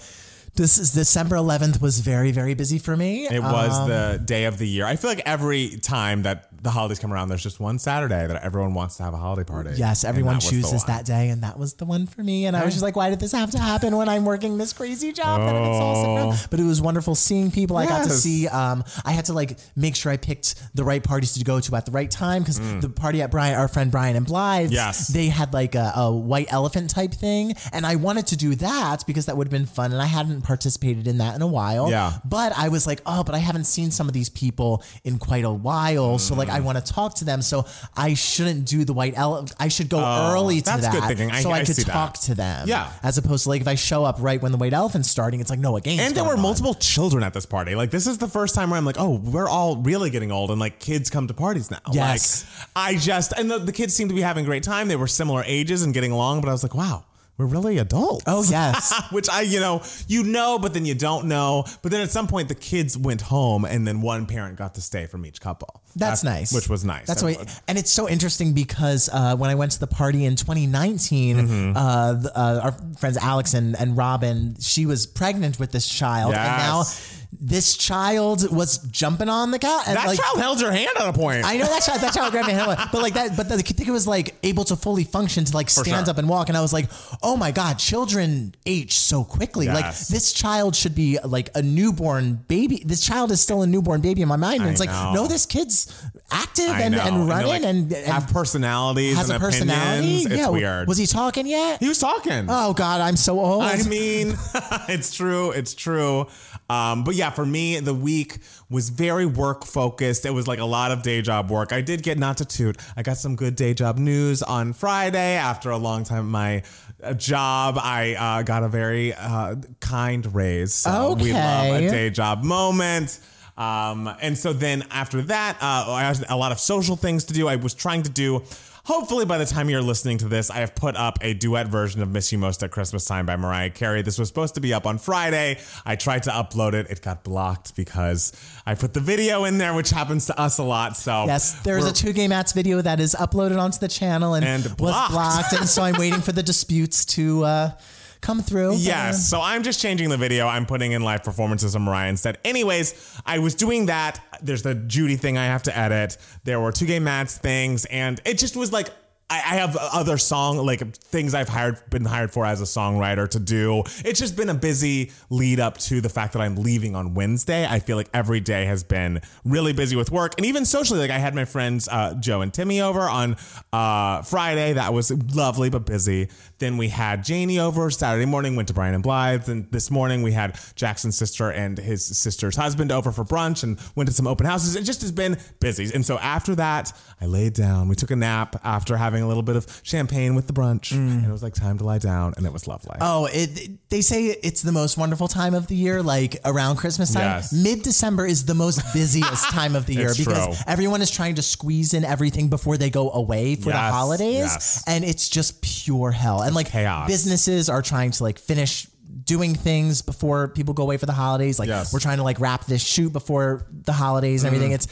this 0.55 0.79
is 0.79 0.93
December 0.93 1.37
11th 1.37 1.81
was 1.81 2.01
very 2.01 2.31
very 2.33 2.55
busy 2.55 2.79
for 2.79 2.97
me 2.97 3.27
It 3.31 3.41
was 3.43 3.79
Um, 3.79 3.89
the 3.89 4.21
day 4.25 4.45
of 4.45 4.59
the 4.59 4.67
year. 4.67 4.85
I 4.87 4.97
feel 4.97 5.11
like 5.11 5.23
every 5.27 5.77
time 5.83 6.23
that 6.23 6.47
the 6.61 6.71
holidays 6.71 6.99
come 6.99 7.13
around, 7.13 7.29
there's 7.29 7.43
just 7.43 7.61
one 7.61 7.79
Saturday 7.79 8.27
that 8.27 8.43
everyone 8.43 8.75
wants 8.75 8.97
to 8.97 9.05
have 9.05 9.15
a 9.15 9.17
holiday 9.17 9.45
party. 9.45 9.71
Yes, 9.77 10.03
everyone 10.03 10.35
that 10.41 10.43
chooses 10.43 10.83
that 10.87 11.05
day, 11.05 11.29
and 11.29 11.45
that 11.45 11.57
was 11.57 11.75
the 11.75 11.85
one 11.85 12.09
for 12.09 12.21
me. 12.25 12.47
And 12.47 12.57
I 12.57 12.65
was 12.65 12.75
just 12.75 12.83
like, 12.83 12.97
why 12.97 13.11
did 13.11 13.21
this 13.21 13.31
have 13.31 13.53
to 13.53 13.59
happen 13.61 13.97
when 13.97 14.09
I'm 14.09 14.25
working 14.25 14.59
this 14.59 14.73
crazy 14.73 15.13
job 15.13 15.41
that 15.41 15.53
from? 15.55 16.49
But 16.51 16.59
it 16.59 16.65
was 16.65 16.81
wonderful 16.81 17.15
seeing 17.15 17.53
people. 17.53 17.77
I 17.77 17.87
got 17.87 18.05
to 18.07 18.11
Oh. 18.13 18.17
See. 18.17 18.49
Um, 18.49 18.83
I 19.05 19.13
had 19.13 19.27
to 19.27 19.35
like 19.35 19.57
make 19.77 19.95
sure 19.95 20.11
I 20.11 20.17
picked 20.17 20.57
the 20.75 20.83
right 20.83 21.03
parties 21.03 21.35
to 21.35 21.45
go 21.45 21.61
to 21.61 21.77
at 21.77 21.87
the 21.87 21.93
right 21.93 22.11
time 22.11 22.43
because 22.43 22.59
the 22.81 22.89
party 22.89 23.23
at 23.23 23.31
Brian, 23.31 23.55
our 23.55 23.69
friend 23.69 23.93
Brian 23.93 24.17
and 24.17 24.27
Blythe, 24.27 24.71
Mm. 24.71 24.73
Yes. 24.73 25.07
they 25.09 25.29
had 25.29 25.53
like 25.53 25.77
a, 25.77 25.93
a 25.95 26.13
white 26.13 26.53
elephant 26.53 26.91
type 26.91 27.13
thing, 27.15 27.55
and 27.73 27.87
I 27.87 27.95
wanted 27.95 28.27
to 28.29 28.37
do 28.37 28.57
that 28.57 29.05
because 29.07 29.27
that 29.27 29.37
would 29.37 29.47
have 29.47 29.53
been 29.53 29.67
fun, 29.67 29.93
and 29.93 30.03
I 30.03 30.07
hadn't 30.07 30.38
participated 30.43 31.07
in 31.07 31.19
that 31.19 31.35
in 31.35 31.43
a 31.43 31.47
while. 31.47 31.91
Yeah. 31.91 32.13
But 32.25 32.53
I 32.57 32.69
was 32.69 32.87
like, 32.87 33.01
oh, 33.07 33.23
but 33.25 33.35
I 33.35 33.39
haven't 33.39 33.65
seen 33.65 33.91
some 33.91 34.09
of 34.09 34.15
these 34.15 34.29
people 34.29 34.83
in 35.05 35.19
quite 35.19 35.45
a 35.45 35.51
while, 35.53 36.19
so 36.19 36.35
like 36.35 36.49
Mm. 36.49 36.53
I 36.55 36.61
want 36.61 36.85
to 36.85 36.93
talk 36.93 37.15
to 37.17 37.25
them. 37.25 37.43
So 37.43 37.67
I 37.97 38.15
shouldn't 38.15 38.65
do 38.65 38.85
the 38.85 38.93
white 38.93 39.15
elephant. 39.17 39.55
I 39.61 39.69
should 39.69 39.89
go 39.89 39.99
early 39.99 40.61
to 40.63 40.71
Oh, 40.71 40.77
that's 40.77 40.87
that, 40.87 40.93
good 41.09 41.17
thinking. 41.19 41.31
I- 41.31 41.43
so 41.43 41.51
I, 41.51 41.59
I 41.59 41.65
could 41.65 41.77
see 41.77 41.83
that. 41.83 41.93
talk 41.93 42.19
to 42.21 42.35
them. 42.35 42.69
Yeah. 42.69 42.91
as 43.03 43.19
opposed 43.19 43.45
to 43.45 43.49
like 43.51 43.61
if 43.61 43.69
I 43.69 43.75
show 43.75 44.05
up 44.05 44.17
right 44.21 44.41
when 44.41 44.53
the 44.53 44.59
white 44.59 44.73
elephant's 44.73 45.11
starting, 45.11 45.41
it's 45.41 45.51
like 45.51 45.59
no, 45.59 45.77
a 45.77 45.81
game's 45.81 46.01
And 46.03 46.15
there 46.15 46.25
were 46.25 46.35
on. 46.35 46.41
multiple 46.41 46.75
children 46.75 47.23
at 47.23 47.35
this 47.35 47.47
party. 47.47 47.75
Like 47.75 47.91
this 47.91 48.07
is 48.07 48.19
the 48.19 48.29
first 48.29 48.55
time 48.55 48.71
where 48.71 48.79
I'm 48.79 48.85
like, 48.85 48.99
oh, 48.99 49.17
we're 49.17 49.49
all 49.49 49.77
really 49.77 50.11
getting 50.11 50.33
old, 50.33 50.51
and 50.51 50.59
like 50.61 50.79
kids 50.79 51.11
come 51.11 51.27
to 51.29 51.35
parties 51.35 51.71
now. 51.71 51.79
Yes. 51.93 52.45
Like, 52.55 52.69
I 52.77 52.95
just 52.97 53.33
and 53.37 53.51
the, 53.51 53.59
the 53.59 53.73
kids 53.73 53.95
seemed 53.95 54.11
to 54.11 54.15
be 54.17 54.23
having 54.23 54.45
a 54.45 54.47
great 54.47 54.63
time. 54.63 54.89
They 54.89 54.97
were 54.97 55.07
similar 55.07 55.43
ages 55.47 55.83
and 55.83 55.93
getting 55.95 56.13
along, 56.13 56.41
but 56.41 56.49
I 56.49 56.53
was 56.53 56.63
like, 56.63 56.75
wow, 56.75 57.05
we're 57.39 57.47
really 57.47 57.79
adults. 57.79 58.25
Oh 58.27 58.45
yes. 58.49 58.93
Which 59.11 59.29
I, 59.31 59.43
you 59.43 59.61
know, 59.61 59.83
you 60.09 60.25
know, 60.25 60.59
but 60.59 60.75
then 60.75 60.85
you 60.85 60.95
don't 60.95 61.27
know. 61.27 61.65
But 61.83 61.93
then 61.93 62.01
at 62.03 62.11
some 62.11 62.27
point, 62.27 62.49
the 62.49 62.55
kids 62.55 62.99
went 62.99 63.21
home, 63.23 63.65
and 63.65 63.87
then 63.87 64.01
one 64.03 64.27
parent 64.27 64.57
got 64.57 64.75
to 64.75 64.81
stay 64.83 65.07
from 65.07 65.25
each 65.25 65.41
couple. 65.41 65.81
That's 65.97 66.23
nice. 66.23 66.53
Which 66.53 66.69
was 66.69 66.85
nice. 66.85 67.07
That's 67.07 67.23
why, 67.23 67.37
and 67.67 67.79
it's 67.79 67.91
so 67.91 68.09
interesting 68.09 68.53
because 68.53 69.09
uh, 69.13 69.37
when 69.37 69.51
I 69.51 69.55
went 69.55 69.73
to 69.73 69.81
the 69.81 69.87
party 69.87 70.25
in 70.25 70.37
2019, 70.37 71.37
Mm-hmm. 71.39 71.77
uh, 71.77 72.13
the, 72.15 72.39
uh, 72.39 72.61
our 72.65 72.73
friends 72.99 73.17
Alex 73.17 73.55
and, 73.55 73.77
and 73.79 73.97
Robin, 73.97 74.57
she 74.61 74.87
was 74.87 75.07
pregnant 75.07 75.59
with 75.59 75.73
this 75.73 75.89
child, 75.89 76.35
and 76.35 76.59
now 76.59 76.79
Yes. 76.79 77.27
This 77.33 77.77
child 77.77 78.51
was 78.55 78.79
jumping 78.79 79.29
on 79.29 79.51
the 79.51 79.59
couch. 79.59 79.85
that 79.87 80.07
like, 80.07 80.19
child 80.19 80.39
held 80.39 80.61
your 80.61 80.73
hand 80.73 80.91
at 80.99 81.09
a 81.09 81.13
point. 81.13 81.45
I 81.45 81.59
know 81.59 81.67
that 81.67 81.83
child, 81.83 82.01
that 82.01 82.15
child 82.15 82.33
grabbed 82.33 82.49
my 82.49 82.55
hand, 82.55 82.89
but 82.91 83.03
like 83.03 83.15
that, 83.15 83.37
but 83.37 83.49
the 83.49 83.63
kid 83.63 83.89
was 83.89 84.07
like 84.07 84.35
able 84.43 84.65
to 84.65 84.77
fully 84.77 85.05
function 85.05 85.45
to 85.45 85.55
like 85.55 85.69
stand 85.69 86.07
sure. 86.07 86.11
up 86.11 86.19
and 86.19 86.29
walk, 86.29 86.49
and 86.49 86.57
I 86.57 86.63
was 86.63 86.73
like, 86.73 86.87
oh 87.23 87.37
my 87.37 87.51
god, 87.51 87.79
children 87.79 88.55
age 88.65 88.95
so 88.95 89.25
quickly. 89.25 89.67
Like 89.67 89.97
this 90.09 90.33
child 90.33 90.75
should 90.75 90.95
be 90.95 91.19
like 91.23 91.51
a 91.55 91.63
newborn 91.63 92.45
baby. 92.49 92.83
This 92.85 93.05
child 93.05 93.31
is 93.31 93.41
still 93.41 93.63
a 93.63 93.67
newborn 93.67 94.01
baby 94.01 94.23
in 94.23 94.29
my 94.29 94.37
mind, 94.37 94.61
and 94.61 94.69
I 94.71 94.73
it's 94.73 94.81
like, 94.81 94.91
know. 94.91 95.13
no, 95.15 95.27
this 95.27 95.45
kid's 95.45 96.03
active 96.31 96.71
and, 96.71 96.95
and 96.95 97.29
running 97.29 97.49
like, 97.49 97.63
and, 97.63 97.93
and 97.93 98.07
have 98.07 98.29
personalities 98.29 99.17
has 99.17 99.29
and 99.29 99.37
a 99.37 99.41
personality. 99.41 100.25
opinions. 100.25 100.41
It's 100.41 100.49
weird. 100.49 100.89
Was 100.89 100.99
he 100.99 101.07
talking 101.07 101.47
yet? 101.47 101.81
he 101.81 101.89
was 101.89 101.99
talking. 101.99 102.47
oh 102.49 102.73
god, 102.73 103.03
I'm 103.03 103.17
so 103.17 103.39
old. 103.39 103.65
I 103.65 103.83
mean, 103.83 104.35
it's 104.89 105.15
true. 105.15 105.51
It's 105.51 105.75
true. 105.75 106.27
Um, 106.71 107.05
but 107.05 107.15
yeah, 107.15 107.31
for 107.31 107.47
me, 107.47 107.81
the 107.81 107.95
week 107.95 108.39
was 108.69 108.91
very 108.91 109.25
work 109.25 109.65
focused. 109.65 110.27
It 110.27 110.31
was 110.31 110.47
like 110.47 110.59
a 110.59 110.65
lot 110.65 110.91
of 110.91 111.03
day 111.03 111.23
job 111.23 111.51
work. 111.51 111.73
I 111.73 111.81
did 111.81 112.03
get 112.03 112.19
not 112.19 112.39
to 112.39 112.45
toot. 112.45 112.77
I 112.97 113.03
got 113.03 113.17
some 113.17 113.37
good 113.37 113.57
day 113.57 113.73
job 113.73 113.97
news 113.97 114.43
on 114.43 114.75
Friday 114.75 115.35
after 115.37 115.71
a 115.71 115.79
long 115.79 116.05
time 116.05 116.19
at 116.19 116.31
my 116.31 116.63
uh, 117.03 117.15
job. 117.15 117.79
I 117.81 118.15
uh, 118.15 118.43
got 118.43 118.63
a 118.63 118.69
very 118.69 119.15
uh, 119.15 119.57
kind 119.81 120.35
raise. 120.35 120.75
So 120.75 121.15
we 121.15 121.33
love 121.33 121.75
a 121.75 121.89
day 121.89 122.11
job 122.11 122.45
moment. 122.45 123.19
Um, 123.57 124.09
and 124.21 124.39
so 124.39 124.53
then 124.53 124.85
after 124.91 125.23
that, 125.23 125.57
uh, 125.61 125.91
I 125.93 126.03
had 126.03 126.25
a 126.29 126.37
lot 126.37 126.53
of 126.53 126.61
social 126.61 126.97
things 126.97 127.25
to 127.25 127.35
do. 127.35 127.49
I 127.49 127.57
was 127.57 127.75
trying 127.75 128.03
to 128.03 128.11
do. 128.11 128.43
Hopefully, 128.89 129.27
by 129.27 129.37
the 129.37 129.45
time 129.45 129.69
you're 129.69 129.83
listening 129.83 130.17
to 130.17 130.29
this, 130.29 130.51
I 130.51 130.61
have 130.61 130.75
put 130.75 130.97
up 130.97 131.19
a 131.21 131.35
duet 131.35 131.69
version 131.69 132.01
of 132.01 132.09
Miss 132.09 132.33
You 132.33 132.39
Most 132.39 132.63
at 132.63 132.71
Christmas 132.71 133.05
Time 133.05 133.27
by 133.27 133.37
Mariah 133.37 133.69
Carey. 133.69 134.01
This 134.01 134.19
was 134.19 134.29
supposed 134.29 134.55
to 134.55 134.63
be 134.63 134.73
up 134.73 134.87
on 134.87 134.97
Friday. 134.97 135.59
I 135.85 135.95
tried 135.95 136.23
to 136.23 136.31
upload 136.31 136.73
it. 136.73 136.87
It 136.89 137.03
got 137.03 137.23
blocked 137.23 137.77
because 137.77 138.33
I 138.65 138.75
put 138.75 138.95
the 138.95 139.01
video 139.01 139.45
in 139.45 139.59
there, 139.59 139.75
which 139.75 139.91
happens 139.91 140.25
to 140.29 140.41
us 140.41 140.57
a 140.57 140.63
lot. 140.63 140.97
So, 140.97 141.27
Yes, 141.27 141.53
there's 141.61 141.85
a 141.85 141.93
two 141.93 142.15
gay 142.15 142.29
mats 142.29 142.53
video 142.53 142.81
that 142.81 142.99
is 142.99 143.15
uploaded 143.15 143.61
onto 143.61 143.79
the 143.79 143.89
channel 143.89 144.33
and, 144.33 144.43
And 144.43 144.65
was 144.65 144.73
blocked. 144.73 145.13
blocked, 145.13 145.53
and 145.53 145.69
so 145.69 145.83
I'm 145.83 145.99
waiting 145.99 146.23
for 146.23 146.33
the 146.33 146.43
disputes 146.43 147.05
to 147.05 147.45
uh, 147.45 147.71
come 148.21 148.43
through. 148.43 148.75
Yes. 148.77 149.29
So 149.29 149.41
I'm 149.41 149.63
just 149.63 149.81
changing 149.81 150.09
the 150.09 150.17
video. 150.17 150.47
I'm 150.47 150.67
putting 150.67 150.93
in 150.93 151.03
live 151.03 151.25
performances 151.25 151.75
of 151.75 151.83
Mariah 151.83 152.11
instead. 152.11 152.39
Anyways, 152.45 153.21
I 153.25 153.39
was 153.39 153.55
doing 153.55 153.87
that. 153.87 154.21
There's 154.43 154.63
the 154.63 154.75
Judy 154.75 155.17
thing 155.17 155.39
I 155.39 155.47
have 155.47 155.63
to 155.65 155.77
edit. 155.77 156.17
There 156.45 156.61
were 156.61 156.73
two 156.73 156.87
gay 156.87 156.99
mats 156.99 157.39
things, 157.39 157.85
and 157.87 158.21
it 158.25 158.39
just 158.39 158.57
was 158.57 158.73
like. 158.73 158.91
I 159.31 159.57
have 159.57 159.77
other 159.77 160.17
song 160.17 160.57
like 160.57 160.97
things 160.97 161.35
I've 161.35 161.51
hired 161.51 161.79
been 161.91 162.07
hired 162.07 162.31
for 162.31 162.47
as 162.47 162.63
a 162.63 162.65
songwriter 162.65 163.29
to 163.29 163.39
do. 163.39 163.83
It's 164.03 164.19
just 164.19 164.37
been 164.37 164.49
a 164.49 164.55
busy 164.55 165.13
lead 165.29 165.61
up 165.61 165.77
to 165.79 166.01
the 166.01 166.09
fact 166.09 166.33
that 166.33 166.41
I'm 166.41 166.57
leaving 166.57 166.97
on 166.97 167.13
Wednesday. 167.13 167.67
I 167.67 167.79
feel 167.81 167.99
like 167.99 168.09
every 168.15 168.41
day 168.41 168.65
has 168.65 168.85
been 168.85 169.21
really 169.45 169.75
busy 169.75 169.97
with 169.97 170.11
work 170.11 170.33
and 170.39 170.47
even 170.47 170.65
socially. 170.65 170.99
Like 170.99 171.11
I 171.11 171.19
had 171.19 171.35
my 171.35 171.45
friends 171.45 171.89
uh, 171.89 172.15
Joe 172.15 172.41
and 172.41 172.55
Timmy 172.55 172.81
over 172.81 173.01
on 173.01 173.37
uh, 173.71 174.23
Friday. 174.23 174.73
That 174.73 174.95
was 174.95 175.11
lovely 175.35 175.69
but 175.69 175.85
busy. 175.85 176.31
Then 176.59 176.79
we 176.79 176.89
had 176.89 177.23
Janie 177.23 177.59
over 177.59 177.91
Saturday 177.91 178.25
morning. 178.25 178.57
Went 178.57 178.69
to 178.69 178.75
Brian 178.75 178.95
and 178.95 179.03
Blythe. 179.03 179.47
And 179.51 179.71
this 179.71 179.91
morning 179.91 180.23
we 180.23 180.33
had 180.33 180.59
Jackson's 180.75 181.19
sister 181.19 181.51
and 181.51 181.77
his 181.77 182.03
sister's 182.03 182.57
husband 182.57 182.91
over 182.91 183.13
for 183.13 183.25
brunch 183.27 183.63
and 183.63 183.79
went 183.95 184.09
to 184.09 184.15
some 184.15 184.27
open 184.27 184.47
houses. 184.47 184.75
It 184.75 184.85
just 184.85 185.03
has 185.03 185.13
been 185.13 185.37
busy. 185.61 185.95
And 185.95 186.07
so 186.07 186.19
after 186.19 186.55
that, 186.55 186.95
I 187.21 187.27
laid 187.27 187.53
down. 187.53 187.89
We 187.89 187.95
took 187.95 188.11
a 188.11 188.17
nap 188.17 188.57
after 188.65 188.97
having 188.97 189.18
a 189.23 189.29
little 189.29 189.43
bit 189.43 189.57
of 189.57 189.67
champagne 189.83 190.35
with 190.35 190.47
the 190.47 190.53
brunch, 190.53 190.93
and 190.93 191.23
mm. 191.23 191.29
it 191.29 191.33
was 191.33 191.43
like 191.43 191.55
time 191.55 191.79
to 191.79 191.85
lie 191.85 191.99
down, 191.99 192.35
and 192.37 192.47
it 192.47 192.53
was 192.53 192.67
lovely. 192.67 192.97
Oh, 193.01 193.29
it, 193.33 193.89
they 193.91 194.01
say 194.01 194.27
it's 194.27 194.63
the 194.63 194.73
most 194.73 194.97
wonderful 194.99 195.29
time 195.29 195.55
of 195.55 195.67
the 195.67 195.77
year, 195.77 196.03
like 196.03 196.37
around 196.45 196.77
Christmas 196.77 197.13
time. 197.13 197.23
Yes. 197.25 197.53
Mid 197.53 197.83
December 197.83 198.27
is 198.27 198.45
the 198.45 198.55
most 198.55 198.81
busiest 198.93 199.45
time 199.51 199.75
of 199.77 199.87
the 199.87 199.95
year 199.95 200.09
It's 200.11 200.19
because 200.19 200.57
true. 200.57 200.65
everyone 200.67 201.03
is 201.03 201.11
trying 201.11 201.37
to 201.37 201.43
squeeze 201.43 201.95
in 201.95 202.05
everything 202.05 202.49
before 202.49 202.77
they 202.77 202.91
go 202.91 203.11
away 203.11 203.55
for 203.55 203.67
the 203.67 203.71
Yes, 203.71 203.93
holidays. 203.93 204.37
yes. 204.39 204.85
And 204.87 205.05
it's 205.05 205.29
just 205.29 205.63
pure 205.63 206.11
hell. 206.11 206.43
And 206.43 206.55
like 206.55 206.69
chaos. 206.69 207.09
businesses 207.09 207.69
are 207.69 207.83
trying 207.83 208.11
to 208.13 208.23
like 208.23 208.39
finish 208.39 208.87
doing 209.25 209.55
things 209.55 210.03
before 210.03 210.49
people 210.49 210.75
go 210.75 210.83
away 210.83 210.97
for 210.97 211.07
the 211.07 211.13
holidays. 211.13 211.59
Like 211.59 211.69
Yes. 211.69 211.93
we're 211.93 212.01
trying 212.01 212.19
to 212.19 212.23
like 212.23 212.41
wrap 212.41 212.65
this 212.67 212.83
shoot 212.83 213.13
before 213.13 213.67
the 213.85 213.93
holidays 213.93 214.45
and 214.45 214.49
everything. 214.55 214.73
Mm. 214.73 214.77
It's 214.77 214.87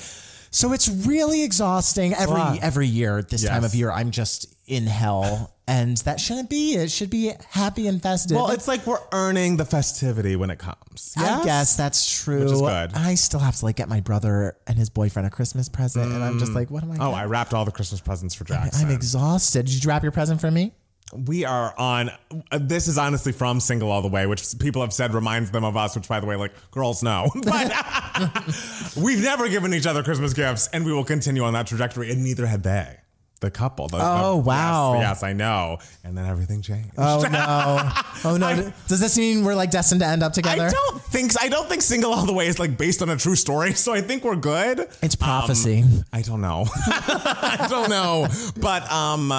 so 0.57 0.73
it's 0.73 0.89
really 0.89 1.43
exhausting 1.43 2.15
every 2.15 2.61
every 2.63 2.87
year 2.87 3.21
this 3.21 3.45
time 3.45 3.63
of 3.63 3.75
year. 3.75 3.91
I'm 3.91 4.11
just 4.11 4.55
in 4.67 4.87
hell. 4.87 5.53
And 5.69 5.97
that 5.99 6.21
shouldn't 6.21 6.49
be. 6.49 6.75
It 6.75 6.93
should 6.93 7.11
be 7.11 7.33
happy 7.51 7.89
and 7.89 8.01
festive. 8.01 8.37
well, 8.37 8.51
it's 8.51 8.69
like 8.69 8.87
we're 8.87 9.03
earning 9.13 9.57
the 9.57 9.65
festivity 9.65 10.37
when 10.37 10.49
it 10.49 10.61
comes. 10.61 11.13
I 11.19 11.43
guess 11.45 11.77
that's 11.77 12.09
true. 12.23 12.39
Which 12.45 12.53
is 12.53 12.61
good. 12.61 12.95
I 12.95 13.17
still 13.17 13.41
have 13.41 13.57
to 13.57 13.65
like 13.65 13.75
get 13.75 13.89
my 13.89 14.01
brother 14.01 14.57
and 14.69 14.79
his 14.79 14.89
boyfriend 14.89 15.27
a 15.27 15.31
Christmas 15.31 15.69
present, 15.69 16.13
and 16.13 16.23
I'm 16.23 16.39
just 16.39 16.53
mm. 16.53 16.55
like, 16.55 16.71
what 16.71 16.85
am 16.85 16.93
I? 16.93 16.97
Oh, 17.01 17.13
I 17.13 17.25
wrapped 17.25 17.53
all 17.53 17.65
the 17.65 17.73
Christmas 17.73 18.01
presents 18.01 18.35
for 18.35 18.45
Jackson. 18.45 18.87
I'm 18.87 18.95
exhausted. 18.95 19.67
Did 19.67 19.85
you 19.85 19.89
wrap 19.89 20.05
your 20.05 20.13
present 20.13 20.41
for 20.41 20.51
me? 20.51 20.73
We 21.15 21.45
are 21.45 21.75
on. 21.79 22.11
uh, 22.51 22.59
This 22.61 22.89
is 22.89 22.99
honestly 22.99 23.33
from 23.33 23.61
Single 23.61 23.91
All 23.91 24.03
the 24.03 24.09
Way, 24.09 24.27
which 24.27 24.59
people 24.59 24.83
have 24.83 24.93
said 24.93 25.15
reminds 25.15 25.51
them 25.51 25.65
of 25.65 25.77
us. 25.77 25.95
Which, 25.97 26.09
by 26.09 26.21
the 26.21 26.27
way, 26.27 26.37
like 26.37 26.53
girls 26.71 27.03
know, 27.03 27.29
but 27.45 27.73
we've 28.97 29.23
never 29.23 29.49
given 29.49 29.73
each 29.75 29.87
other 29.87 30.03
Christmas 30.03 30.33
gifts, 30.33 30.69
and 30.73 30.85
we 30.85 30.93
will 30.93 31.05
continue 31.05 31.45
on 31.45 31.53
that 31.55 31.67
trajectory, 31.67 32.11
and 32.11 32.23
neither 32.25 32.47
had 32.47 32.63
they. 32.63 32.97
the 33.41 33.51
couple. 33.51 33.87
The, 33.89 33.99
Oh, 34.01 34.37
the- 34.37 34.49
wow. 34.49 34.95
Yes, 34.95 35.03
yes, 35.03 35.23
I 35.23 35.33
know. 35.33 35.79
And 36.05 36.17
then 36.19 36.27
everything 36.27 36.63
changed. 36.63 36.91
Oh 36.99 37.21
no! 37.31 38.31
Oh 38.31 38.37
no! 38.37 38.73
Does 38.89 38.99
this 39.01 39.17
mean 39.19 39.45
we're 39.45 39.55
like 39.55 39.71
destined 39.71 40.01
to 40.01 40.07
end 40.07 40.23
up 40.23 40.33
together? 40.33 40.65
I 40.67 40.71
don't 40.71 41.03
think 41.03 41.33
I 41.41 41.49
don't 41.49 41.69
think 41.69 41.83
Single 41.83 42.13
All 42.13 42.27
the 42.27 42.33
Way 42.33 42.47
is 42.49 42.59
like 42.59 42.77
based 42.77 43.01
on 43.03 43.11
a 43.11 43.17
true 43.17 43.37
story, 43.37 43.75
so 43.75 43.93
I 43.95 44.01
think 44.01 44.25
we're 44.25 44.37
good. 44.37 44.89
It's 45.03 45.15
prophecy. 45.15 45.85
I 46.13 46.23
don't 46.23 46.41
know. 46.41 46.65
I 46.75 47.67
don't 47.71 47.91
know. 47.91 48.27
But 48.61 48.91
um 48.91 49.33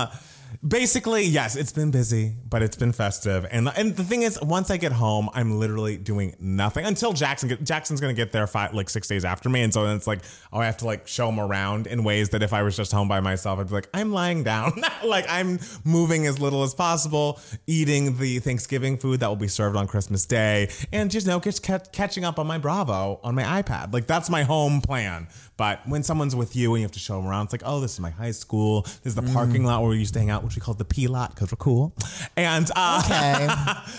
basically, 0.67 1.23
yes, 1.23 1.55
it's 1.55 1.71
been 1.71 1.91
busy, 1.91 2.35
but 2.49 2.61
it's 2.61 2.75
been 2.75 2.91
festive. 2.91 3.45
And 3.49 3.69
and 3.75 3.95
the 3.95 4.03
thing 4.03 4.23
is, 4.23 4.39
once 4.41 4.69
I 4.69 4.77
get 4.77 4.91
home, 4.91 5.29
I'm 5.33 5.59
literally 5.59 5.97
doing 5.97 6.35
nothing 6.39 6.85
until 6.85 7.13
Jackson 7.13 7.49
get, 7.49 7.63
Jackson's 7.63 8.01
gonna 8.01 8.13
get 8.13 8.31
there 8.31 8.47
five 8.47 8.73
like 8.73 8.89
six 8.89 9.07
days 9.07 9.25
after 9.25 9.49
me. 9.49 9.61
And 9.61 9.73
so 9.73 9.85
then 9.85 9.95
it's 9.95 10.07
like, 10.07 10.21
oh, 10.51 10.59
I 10.59 10.65
have 10.65 10.77
to 10.77 10.85
like 10.85 11.07
show 11.07 11.29
him 11.29 11.39
around 11.39 11.87
in 11.87 12.03
ways 12.03 12.29
that 12.29 12.43
if 12.43 12.53
I 12.53 12.63
was 12.63 12.75
just 12.75 12.91
home 12.91 13.07
by 13.07 13.19
myself, 13.19 13.59
I'd 13.59 13.67
be 13.67 13.73
like, 13.73 13.89
I'm 13.93 14.11
lying 14.11 14.43
down. 14.43 14.81
like 15.05 15.25
I'm 15.29 15.59
moving 15.83 16.25
as 16.25 16.39
little 16.39 16.63
as 16.63 16.73
possible, 16.73 17.39
eating 17.65 18.17
the 18.17 18.39
Thanksgiving 18.39 18.97
food 18.97 19.19
that 19.21 19.27
will 19.27 19.35
be 19.35 19.47
served 19.47 19.75
on 19.75 19.87
Christmas 19.87 20.25
Day, 20.25 20.69
and 20.91 21.11
just 21.11 21.27
you 21.27 21.33
know, 21.33 21.39
just 21.39 21.63
ca- 21.63 21.79
catching 21.91 22.25
up 22.25 22.39
on 22.39 22.47
my 22.47 22.57
Bravo 22.57 23.19
on 23.23 23.35
my 23.35 23.43
iPad. 23.43 23.93
Like 23.93 24.07
that's 24.07 24.29
my 24.29 24.43
home 24.43 24.81
plan. 24.81 25.27
But 25.57 25.87
when 25.87 26.03
someone's 26.03 26.35
with 26.35 26.55
you 26.55 26.73
and 26.75 26.81
you 26.81 26.85
have 26.85 26.91
to 26.91 26.99
show 26.99 27.17
them 27.17 27.27
around, 27.27 27.45
it's 27.45 27.53
like, 27.53 27.63
oh, 27.65 27.79
this 27.79 27.93
is 27.93 27.99
my 27.99 28.11
high 28.11 28.31
school. 28.31 28.83
This 28.83 29.07
is 29.07 29.15
the 29.15 29.23
parking 29.23 29.63
mm. 29.63 29.65
lot 29.65 29.81
where 29.81 29.89
we 29.89 29.97
used 29.97 30.13
to 30.13 30.19
hang 30.19 30.29
out, 30.29 30.43
which 30.43 30.56
we 30.57 30.61
called 30.61 30.79
the 30.79 30.85
P 30.85 31.07
lot 31.07 31.33
because 31.35 31.51
we're 31.51 31.57
cool. 31.57 31.93
And 32.35 32.69
uh, 32.75 33.01
Okay. 33.05 33.47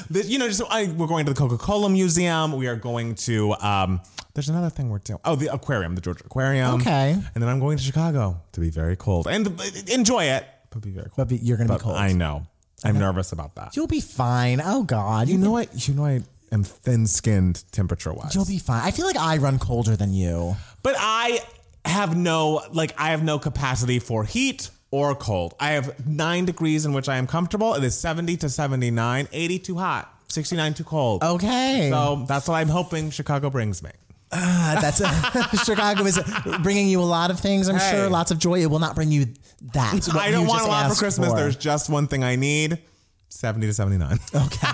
this, 0.10 0.28
you 0.28 0.38
know, 0.40 0.48
just 0.48 0.60
I, 0.68 0.88
we're 0.88 1.06
going 1.06 1.24
to 1.26 1.32
the 1.32 1.38
Coca 1.38 1.56
Cola 1.56 1.88
Museum. 1.88 2.52
We 2.52 2.66
are 2.66 2.74
going 2.76 3.14
to. 3.26 3.54
Um, 3.54 4.00
there's 4.34 4.48
another 4.48 4.70
thing 4.70 4.90
we're 4.90 4.98
doing. 4.98 5.20
Oh, 5.24 5.36
the 5.36 5.52
aquarium, 5.52 5.94
the 5.94 6.00
Georgia 6.00 6.24
Aquarium. 6.26 6.80
Okay. 6.80 7.12
And 7.12 7.42
then 7.42 7.48
I'm 7.48 7.60
going 7.60 7.76
to 7.78 7.82
Chicago 7.82 8.40
to 8.52 8.60
be 8.60 8.70
very 8.70 8.96
cold 8.96 9.26
and 9.28 9.46
uh, 9.48 9.64
enjoy 9.86 10.24
it, 10.24 10.44
but 10.70 10.82
be 10.82 10.90
very 10.90 11.04
cold. 11.06 11.14
But 11.16 11.28
be- 11.28 11.36
you're 11.36 11.56
gonna 11.56 11.68
But 11.68 11.78
be 11.78 11.84
cold. 11.84 11.96
I 11.96 12.12
know. 12.12 12.46
I'm 12.84 12.98
nervous 12.98 13.32
about 13.32 13.54
that. 13.56 13.74
You'll 13.76 13.86
be 13.88 14.00
fine. 14.00 14.60
Oh 14.64 14.82
God, 14.82 15.28
You 15.28 15.38
know 15.38 15.50
what? 15.52 15.88
You 15.88 15.94
know 15.94 16.04
I 16.04 16.20
am 16.52 16.62
thin-skinned 16.64 17.64
temperature-wise. 17.72 18.34
You'll 18.34 18.44
be 18.46 18.58
fine. 18.58 18.82
I 18.84 18.90
feel 18.92 19.06
like 19.06 19.16
I 19.16 19.36
run 19.38 19.58
colder 19.58 19.96
than 19.96 20.12
you. 20.12 20.56
But 20.82 20.94
I 20.98 21.40
have 21.84 22.16
no 22.16 22.62
like 22.72 22.94
I 22.98 23.10
have 23.10 23.22
no 23.24 23.38
capacity 23.38 23.98
for 23.98 24.24
heat 24.24 24.70
or 24.90 25.14
cold. 25.14 25.54
I 25.60 25.70
have 25.70 26.06
nine 26.06 26.44
degrees 26.44 26.84
in 26.86 26.92
which 26.92 27.08
I 27.08 27.16
am 27.16 27.26
comfortable. 27.26 27.74
It 27.74 27.84
is 27.84 27.98
70 27.98 28.36
to 28.38 28.48
79, 28.48 29.28
80 29.32 29.58
too 29.58 29.76
hot, 29.76 30.12
69 30.28 30.74
too 30.74 30.84
cold. 30.84 31.22
Okay. 31.22 31.88
So 31.90 32.24
that's 32.26 32.48
what 32.48 32.54
I'm 32.54 32.68
hoping 32.68 33.10
Chicago 33.10 33.50
brings 33.50 33.82
me. 33.82 33.90
Uh, 34.30 34.80
that's 34.80 34.98
Chicago 35.64 36.04
is 36.04 36.20
bringing 36.62 36.88
you 36.88 37.00
a 37.00 37.04
lot 37.04 37.30
of 37.30 37.40
things. 37.40 37.68
I'm 37.68 37.76
Hey. 37.76 37.92
sure 37.92 38.10
lots 38.10 38.30
of 38.30 38.38
joy. 38.38 38.60
It 38.60 38.66
will 38.66 38.78
not 38.78 38.94
bring 38.94 39.10
you 39.10 39.26
that. 39.72 40.08
I 40.14 40.30
don't 40.30 40.46
want 40.46 40.62
a 40.62 40.66
lot 40.66 40.90
for 40.90 40.96
Christmas. 40.96 41.30
for. 41.30 41.36
There's 41.36 41.56
just 41.56 41.88
one 41.90 42.06
thing 42.08 42.24
I 42.24 42.36
need 42.36 42.78
70 43.30 43.66
to 43.68 43.72
79. 43.74 44.18
okay. 44.34 44.68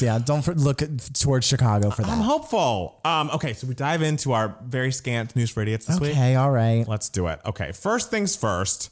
yeah, 0.00 0.18
don't 0.18 0.42
for, 0.42 0.54
look 0.54 0.82
towards 1.14 1.46
Chicago 1.46 1.90
for 1.90 2.02
that. 2.02 2.10
I'm 2.10 2.20
hopeful. 2.20 3.00
Um, 3.04 3.30
okay, 3.34 3.52
so 3.54 3.66
we 3.66 3.74
dive 3.74 4.02
into 4.02 4.32
our 4.32 4.56
very 4.64 4.92
scant 4.92 5.34
news 5.36 5.50
for 5.50 5.62
idiots 5.62 5.86
this 5.86 6.00
week. 6.00 6.12
Okay, 6.12 6.34
all 6.34 6.50
right. 6.50 6.86
Let's 6.86 7.08
do 7.08 7.28
it. 7.28 7.40
Okay, 7.44 7.72
first 7.72 8.10
things 8.10 8.36
first. 8.36 8.90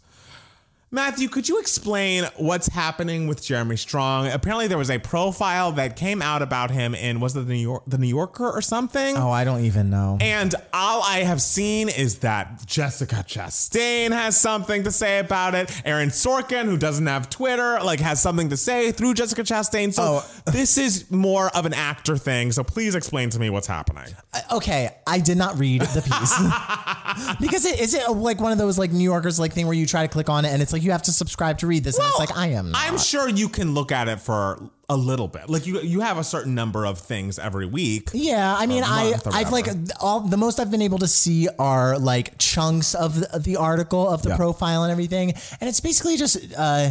Matthew, 0.92 1.28
could 1.28 1.48
you 1.48 1.60
explain 1.60 2.24
what's 2.36 2.66
happening 2.66 3.28
with 3.28 3.44
Jeremy 3.44 3.76
Strong? 3.76 4.26
Apparently, 4.26 4.66
there 4.66 4.76
was 4.76 4.90
a 4.90 4.98
profile 4.98 5.70
that 5.72 5.94
came 5.94 6.20
out 6.20 6.42
about 6.42 6.72
him 6.72 6.96
in 6.96 7.20
was 7.20 7.36
it 7.36 7.46
the 7.46 7.52
New 7.52 7.60
York, 7.60 7.84
the 7.86 7.96
New 7.96 8.08
Yorker 8.08 8.50
or 8.50 8.60
something? 8.60 9.16
Oh, 9.16 9.30
I 9.30 9.44
don't 9.44 9.64
even 9.64 9.88
know. 9.88 10.18
And 10.20 10.52
all 10.72 11.00
I 11.04 11.18
have 11.18 11.40
seen 11.40 11.88
is 11.90 12.18
that 12.20 12.66
Jessica 12.66 13.24
Chastain 13.26 14.10
has 14.10 14.36
something 14.36 14.82
to 14.82 14.90
say 14.90 15.20
about 15.20 15.54
it. 15.54 15.70
Aaron 15.84 16.08
Sorkin, 16.08 16.64
who 16.64 16.76
doesn't 16.76 17.06
have 17.06 17.30
Twitter, 17.30 17.78
like 17.84 18.00
has 18.00 18.20
something 18.20 18.48
to 18.48 18.56
say 18.56 18.90
through 18.90 19.14
Jessica 19.14 19.42
Chastain. 19.42 19.94
So 19.94 20.02
Oh. 20.02 20.26
this 20.50 20.76
is 20.76 21.08
more 21.08 21.50
of 21.56 21.66
an 21.66 21.74
actor 21.74 22.16
thing. 22.16 22.50
So 22.50 22.64
please 22.64 22.96
explain 22.96 23.30
to 23.30 23.38
me 23.38 23.48
what's 23.48 23.68
happening. 23.68 24.06
okay, 24.50 24.88
I 25.06 25.20
did 25.20 25.38
not 25.38 25.56
read 25.56 25.82
the 25.82 26.02
piece 26.02 27.36
because 27.40 27.64
it 27.64 27.78
is 27.80 27.94
it 27.94 28.10
like 28.10 28.40
one 28.40 28.50
of 28.50 28.58
those 28.58 28.76
like 28.76 28.90
New 28.90 29.04
Yorkers 29.04 29.38
like 29.38 29.52
thing 29.52 29.66
where 29.66 29.76
you 29.76 29.86
try 29.86 30.02
to 30.04 30.12
click 30.12 30.28
on 30.28 30.44
it 30.44 30.48
and 30.48 30.60
it's 30.60 30.72
like 30.72 30.79
you 30.82 30.90
have 30.92 31.02
to 31.02 31.12
subscribe 31.12 31.58
to 31.58 31.66
read 31.66 31.84
this 31.84 31.98
and 31.98 32.06
it's 32.08 32.18
like 32.18 32.36
I 32.36 32.48
am. 32.48 32.70
Not. 32.72 32.80
I'm 32.86 32.98
sure 32.98 33.28
you 33.28 33.48
can 33.48 33.74
look 33.74 33.92
at 33.92 34.08
it 34.08 34.20
for 34.20 34.70
a 34.88 34.96
little 34.96 35.28
bit. 35.28 35.48
Like 35.48 35.66
you, 35.66 35.80
you 35.80 36.00
have 36.00 36.18
a 36.18 36.24
certain 36.24 36.54
number 36.54 36.84
of 36.84 36.98
things 36.98 37.38
every 37.38 37.66
week. 37.66 38.10
Yeah, 38.12 38.54
I 38.58 38.66
mean, 38.66 38.82
I 38.84 39.14
I've 39.26 39.52
like 39.52 39.68
all 40.00 40.20
the 40.20 40.36
most 40.36 40.58
I've 40.58 40.70
been 40.70 40.82
able 40.82 40.98
to 40.98 41.06
see 41.08 41.48
are 41.58 41.98
like 41.98 42.38
chunks 42.38 42.94
of 42.94 43.20
the, 43.20 43.34
of 43.34 43.44
the 43.44 43.56
article 43.56 44.08
of 44.08 44.22
the 44.22 44.30
Yeah. 44.30 44.36
profile 44.36 44.82
and 44.82 44.90
everything, 44.90 45.32
and 45.60 45.68
it's 45.68 45.80
basically 45.80 46.16
just. 46.16 46.38
Uh, 46.56 46.90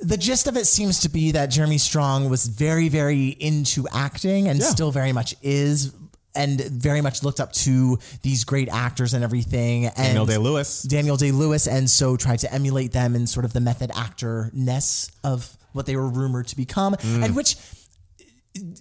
the 0.00 0.18
gist 0.18 0.46
of 0.46 0.54
it 0.58 0.66
seems 0.66 1.00
to 1.00 1.08
be 1.08 1.32
that 1.32 1.46
Jeremy 1.46 1.78
Strong 1.78 2.28
was 2.28 2.46
very, 2.46 2.90
very 2.90 3.28
into 3.28 3.88
acting 3.90 4.46
and 4.46 4.58
Yeah. 4.58 4.66
still 4.66 4.90
very 4.90 5.12
much 5.12 5.34
is, 5.40 5.92
and 6.34 6.60
very 6.60 7.00
much 7.00 7.22
looked 7.22 7.40
up 7.40 7.52
to 7.52 7.98
these 8.22 8.44
great 8.44 8.68
actors 8.68 9.14
and 9.14 9.24
everything. 9.24 9.86
And 9.86 9.96
Daniel 9.96 10.26
Day 10.26 10.38
Lewis. 10.38 10.82
Daniel 10.82 11.16
Day 11.16 11.30
Lewis, 11.32 11.66
and 11.66 11.88
so 11.90 12.16
tried 12.16 12.38
to 12.40 12.52
emulate 12.52 12.92
them 12.92 13.14
in 13.16 13.26
sort 13.26 13.44
of 13.44 13.52
the 13.52 13.60
method 13.60 13.90
actor 13.94 14.50
ness 14.52 15.10
of 15.24 15.56
what 15.72 15.86
they 15.86 15.96
were 15.96 16.08
rumored 16.08 16.46
to 16.48 16.56
become, 16.56 16.94
Mm. 16.94 17.24
and 17.24 17.36
which 17.36 17.56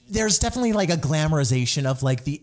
there's 0.10 0.40
definitely 0.40 0.74
like 0.74 0.90
a 0.90 0.98
glamorization 0.98 1.86
of 1.86 2.02
like 2.04 2.24
the 2.24 2.42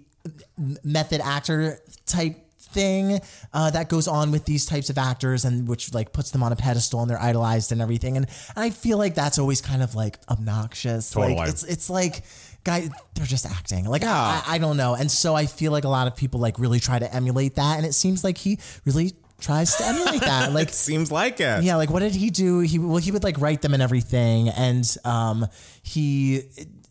method 0.84 1.20
actor 1.20 1.80
type 2.06 2.36
thing 2.58 3.20
uh, 3.52 3.70
that 3.70 3.88
goes 3.88 4.08
on 4.08 4.30
with 4.32 4.44
these 4.46 4.66
types 4.66 4.90
of 4.90 4.98
actors 4.98 5.44
and 5.44 5.68
which 5.68 5.92
like 5.94 6.12
puts 6.12 6.30
them 6.32 6.42
on 6.42 6.52
a 6.52 6.56
pedestal 6.56 7.00
and 7.00 7.10
they're 7.10 7.20
idolized 7.22 7.70
and 7.72 7.80
everything 7.80 8.16
and, 8.16 8.26
and 8.56 8.64
I 8.64 8.70
feel 8.70 8.98
like 8.98 9.14
that's 9.14 9.38
always 9.38 9.60
kind 9.60 9.82
of 9.82 9.94
like 9.94 10.18
obnoxious 10.28 11.10
Totally. 11.10 11.36
like 11.36 11.48
it's 11.50 11.62
it's 11.64 11.88
like 11.88 12.22
guys 12.64 12.88
they're 13.14 13.26
just 13.26 13.46
acting 13.46 13.84
like 13.84 14.02
Yeah. 14.02 14.12
I, 14.46 14.54
I 14.54 14.58
don't 14.58 14.76
know 14.76 14.94
and 14.94 15.10
so 15.10 15.34
I 15.34 15.46
feel 15.46 15.70
like 15.70 15.84
a 15.84 15.88
lot 15.88 16.06
of 16.06 16.16
people 16.16 16.40
like 16.40 16.58
really 16.58 16.80
try 16.80 16.98
to 16.98 17.14
emulate 17.14 17.56
that 17.56 17.76
and 17.76 17.86
it 17.86 17.92
seems 17.92 18.24
like 18.24 18.38
he 18.38 18.58
really 18.84 19.12
tries 19.40 19.76
to 19.76 19.84
emulate 19.84 20.22
that 20.22 20.52
like 20.58 20.68
It 20.68 20.74
seems 20.74 21.12
like 21.12 21.40
it. 21.40 21.62
yeah, 21.62 21.76
like 21.76 21.90
what 21.90 22.00
did 22.00 22.14
he 22.14 22.30
do? 22.30 22.60
He 22.60 22.78
well, 22.78 22.96
he 22.96 23.12
would 23.12 23.22
like 23.24 23.38
write 23.38 23.60
them 23.62 23.74
and 23.74 23.82
everything, 23.82 24.48
and 24.48 24.84
um, 25.04 25.46
he 25.82 26.42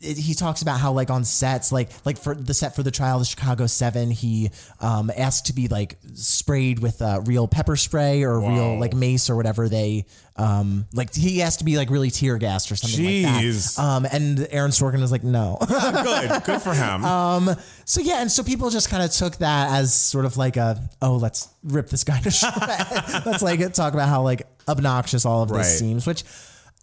it, 0.03 0.17
he 0.17 0.33
talks 0.33 0.62
about 0.62 0.79
how 0.79 0.91
like 0.91 1.10
on 1.10 1.24
sets, 1.24 1.72
like 1.72 1.89
like 2.05 2.17
for 2.17 2.36
the 2.36 2.53
set 2.53 2.75
for 2.75 2.83
the 2.83 2.91
trial 2.91 3.17
of 3.17 3.22
the 3.22 3.25
Chicago 3.25 3.65
Seven, 3.67 4.12
he 4.12 4.51
um 4.79 5.12
asked 5.15 5.48
to 5.48 5.53
be 5.53 5.67
like 5.67 5.98
sprayed 6.13 6.79
with 6.79 7.01
uh, 7.01 7.22
real 7.25 7.48
pepper 7.48 7.75
spray 7.75 8.24
or 8.24 8.39
real 8.39 8.79
like 8.79 8.93
mace 8.93 9.29
or 9.29 9.36
whatever 9.36 9.69
they 9.69 10.05
um 10.36 10.86
like 10.93 11.13
he 11.13 11.43
asked 11.43 11.60
to 11.60 11.65
be 11.65 11.77
like 11.77 11.91
really 11.91 12.10
tear 12.10 12.38
gassed 12.39 12.72
or 12.72 12.75
something 12.75 13.00
Jeez. 13.00 13.24
like 13.24 13.75
that. 13.75 13.83
Um, 13.83 14.05
and 14.12 14.48
Aaron 14.50 14.72
Sorkin 14.72 15.00
was 15.00 15.12
like, 15.12 15.24
no. 15.24 15.57
Good. 15.67 16.43
Good 16.43 16.62
for 16.62 16.74
him. 16.74 17.05
Uh, 17.05 17.55
So 17.86 18.00
yeah, 18.01 18.22
and 18.22 18.31
so 18.31 18.43
people 18.43 18.69
just 18.69 18.89
kind 18.89 19.03
of 19.03 19.12
took 19.12 19.38
that 19.38 19.72
as 19.72 19.93
sort 19.93 20.25
of 20.25 20.38
like 20.38 20.55
a 20.57 20.81
oh, 21.01 21.17
let's 21.17 21.50
rip 21.63 21.89
this 21.89 22.03
guy 22.03 22.19
to 22.22 22.31
shreds. 22.31 23.25
let's 23.25 23.41
like 23.41 23.74
talk 23.74 23.93
about 23.93 24.07
how 24.10 24.22
like 24.24 24.48
obnoxious 24.67 25.25
all 25.25 25.43
of 25.43 25.50
this 25.50 25.79
seems, 25.79 26.07
which 26.07 26.24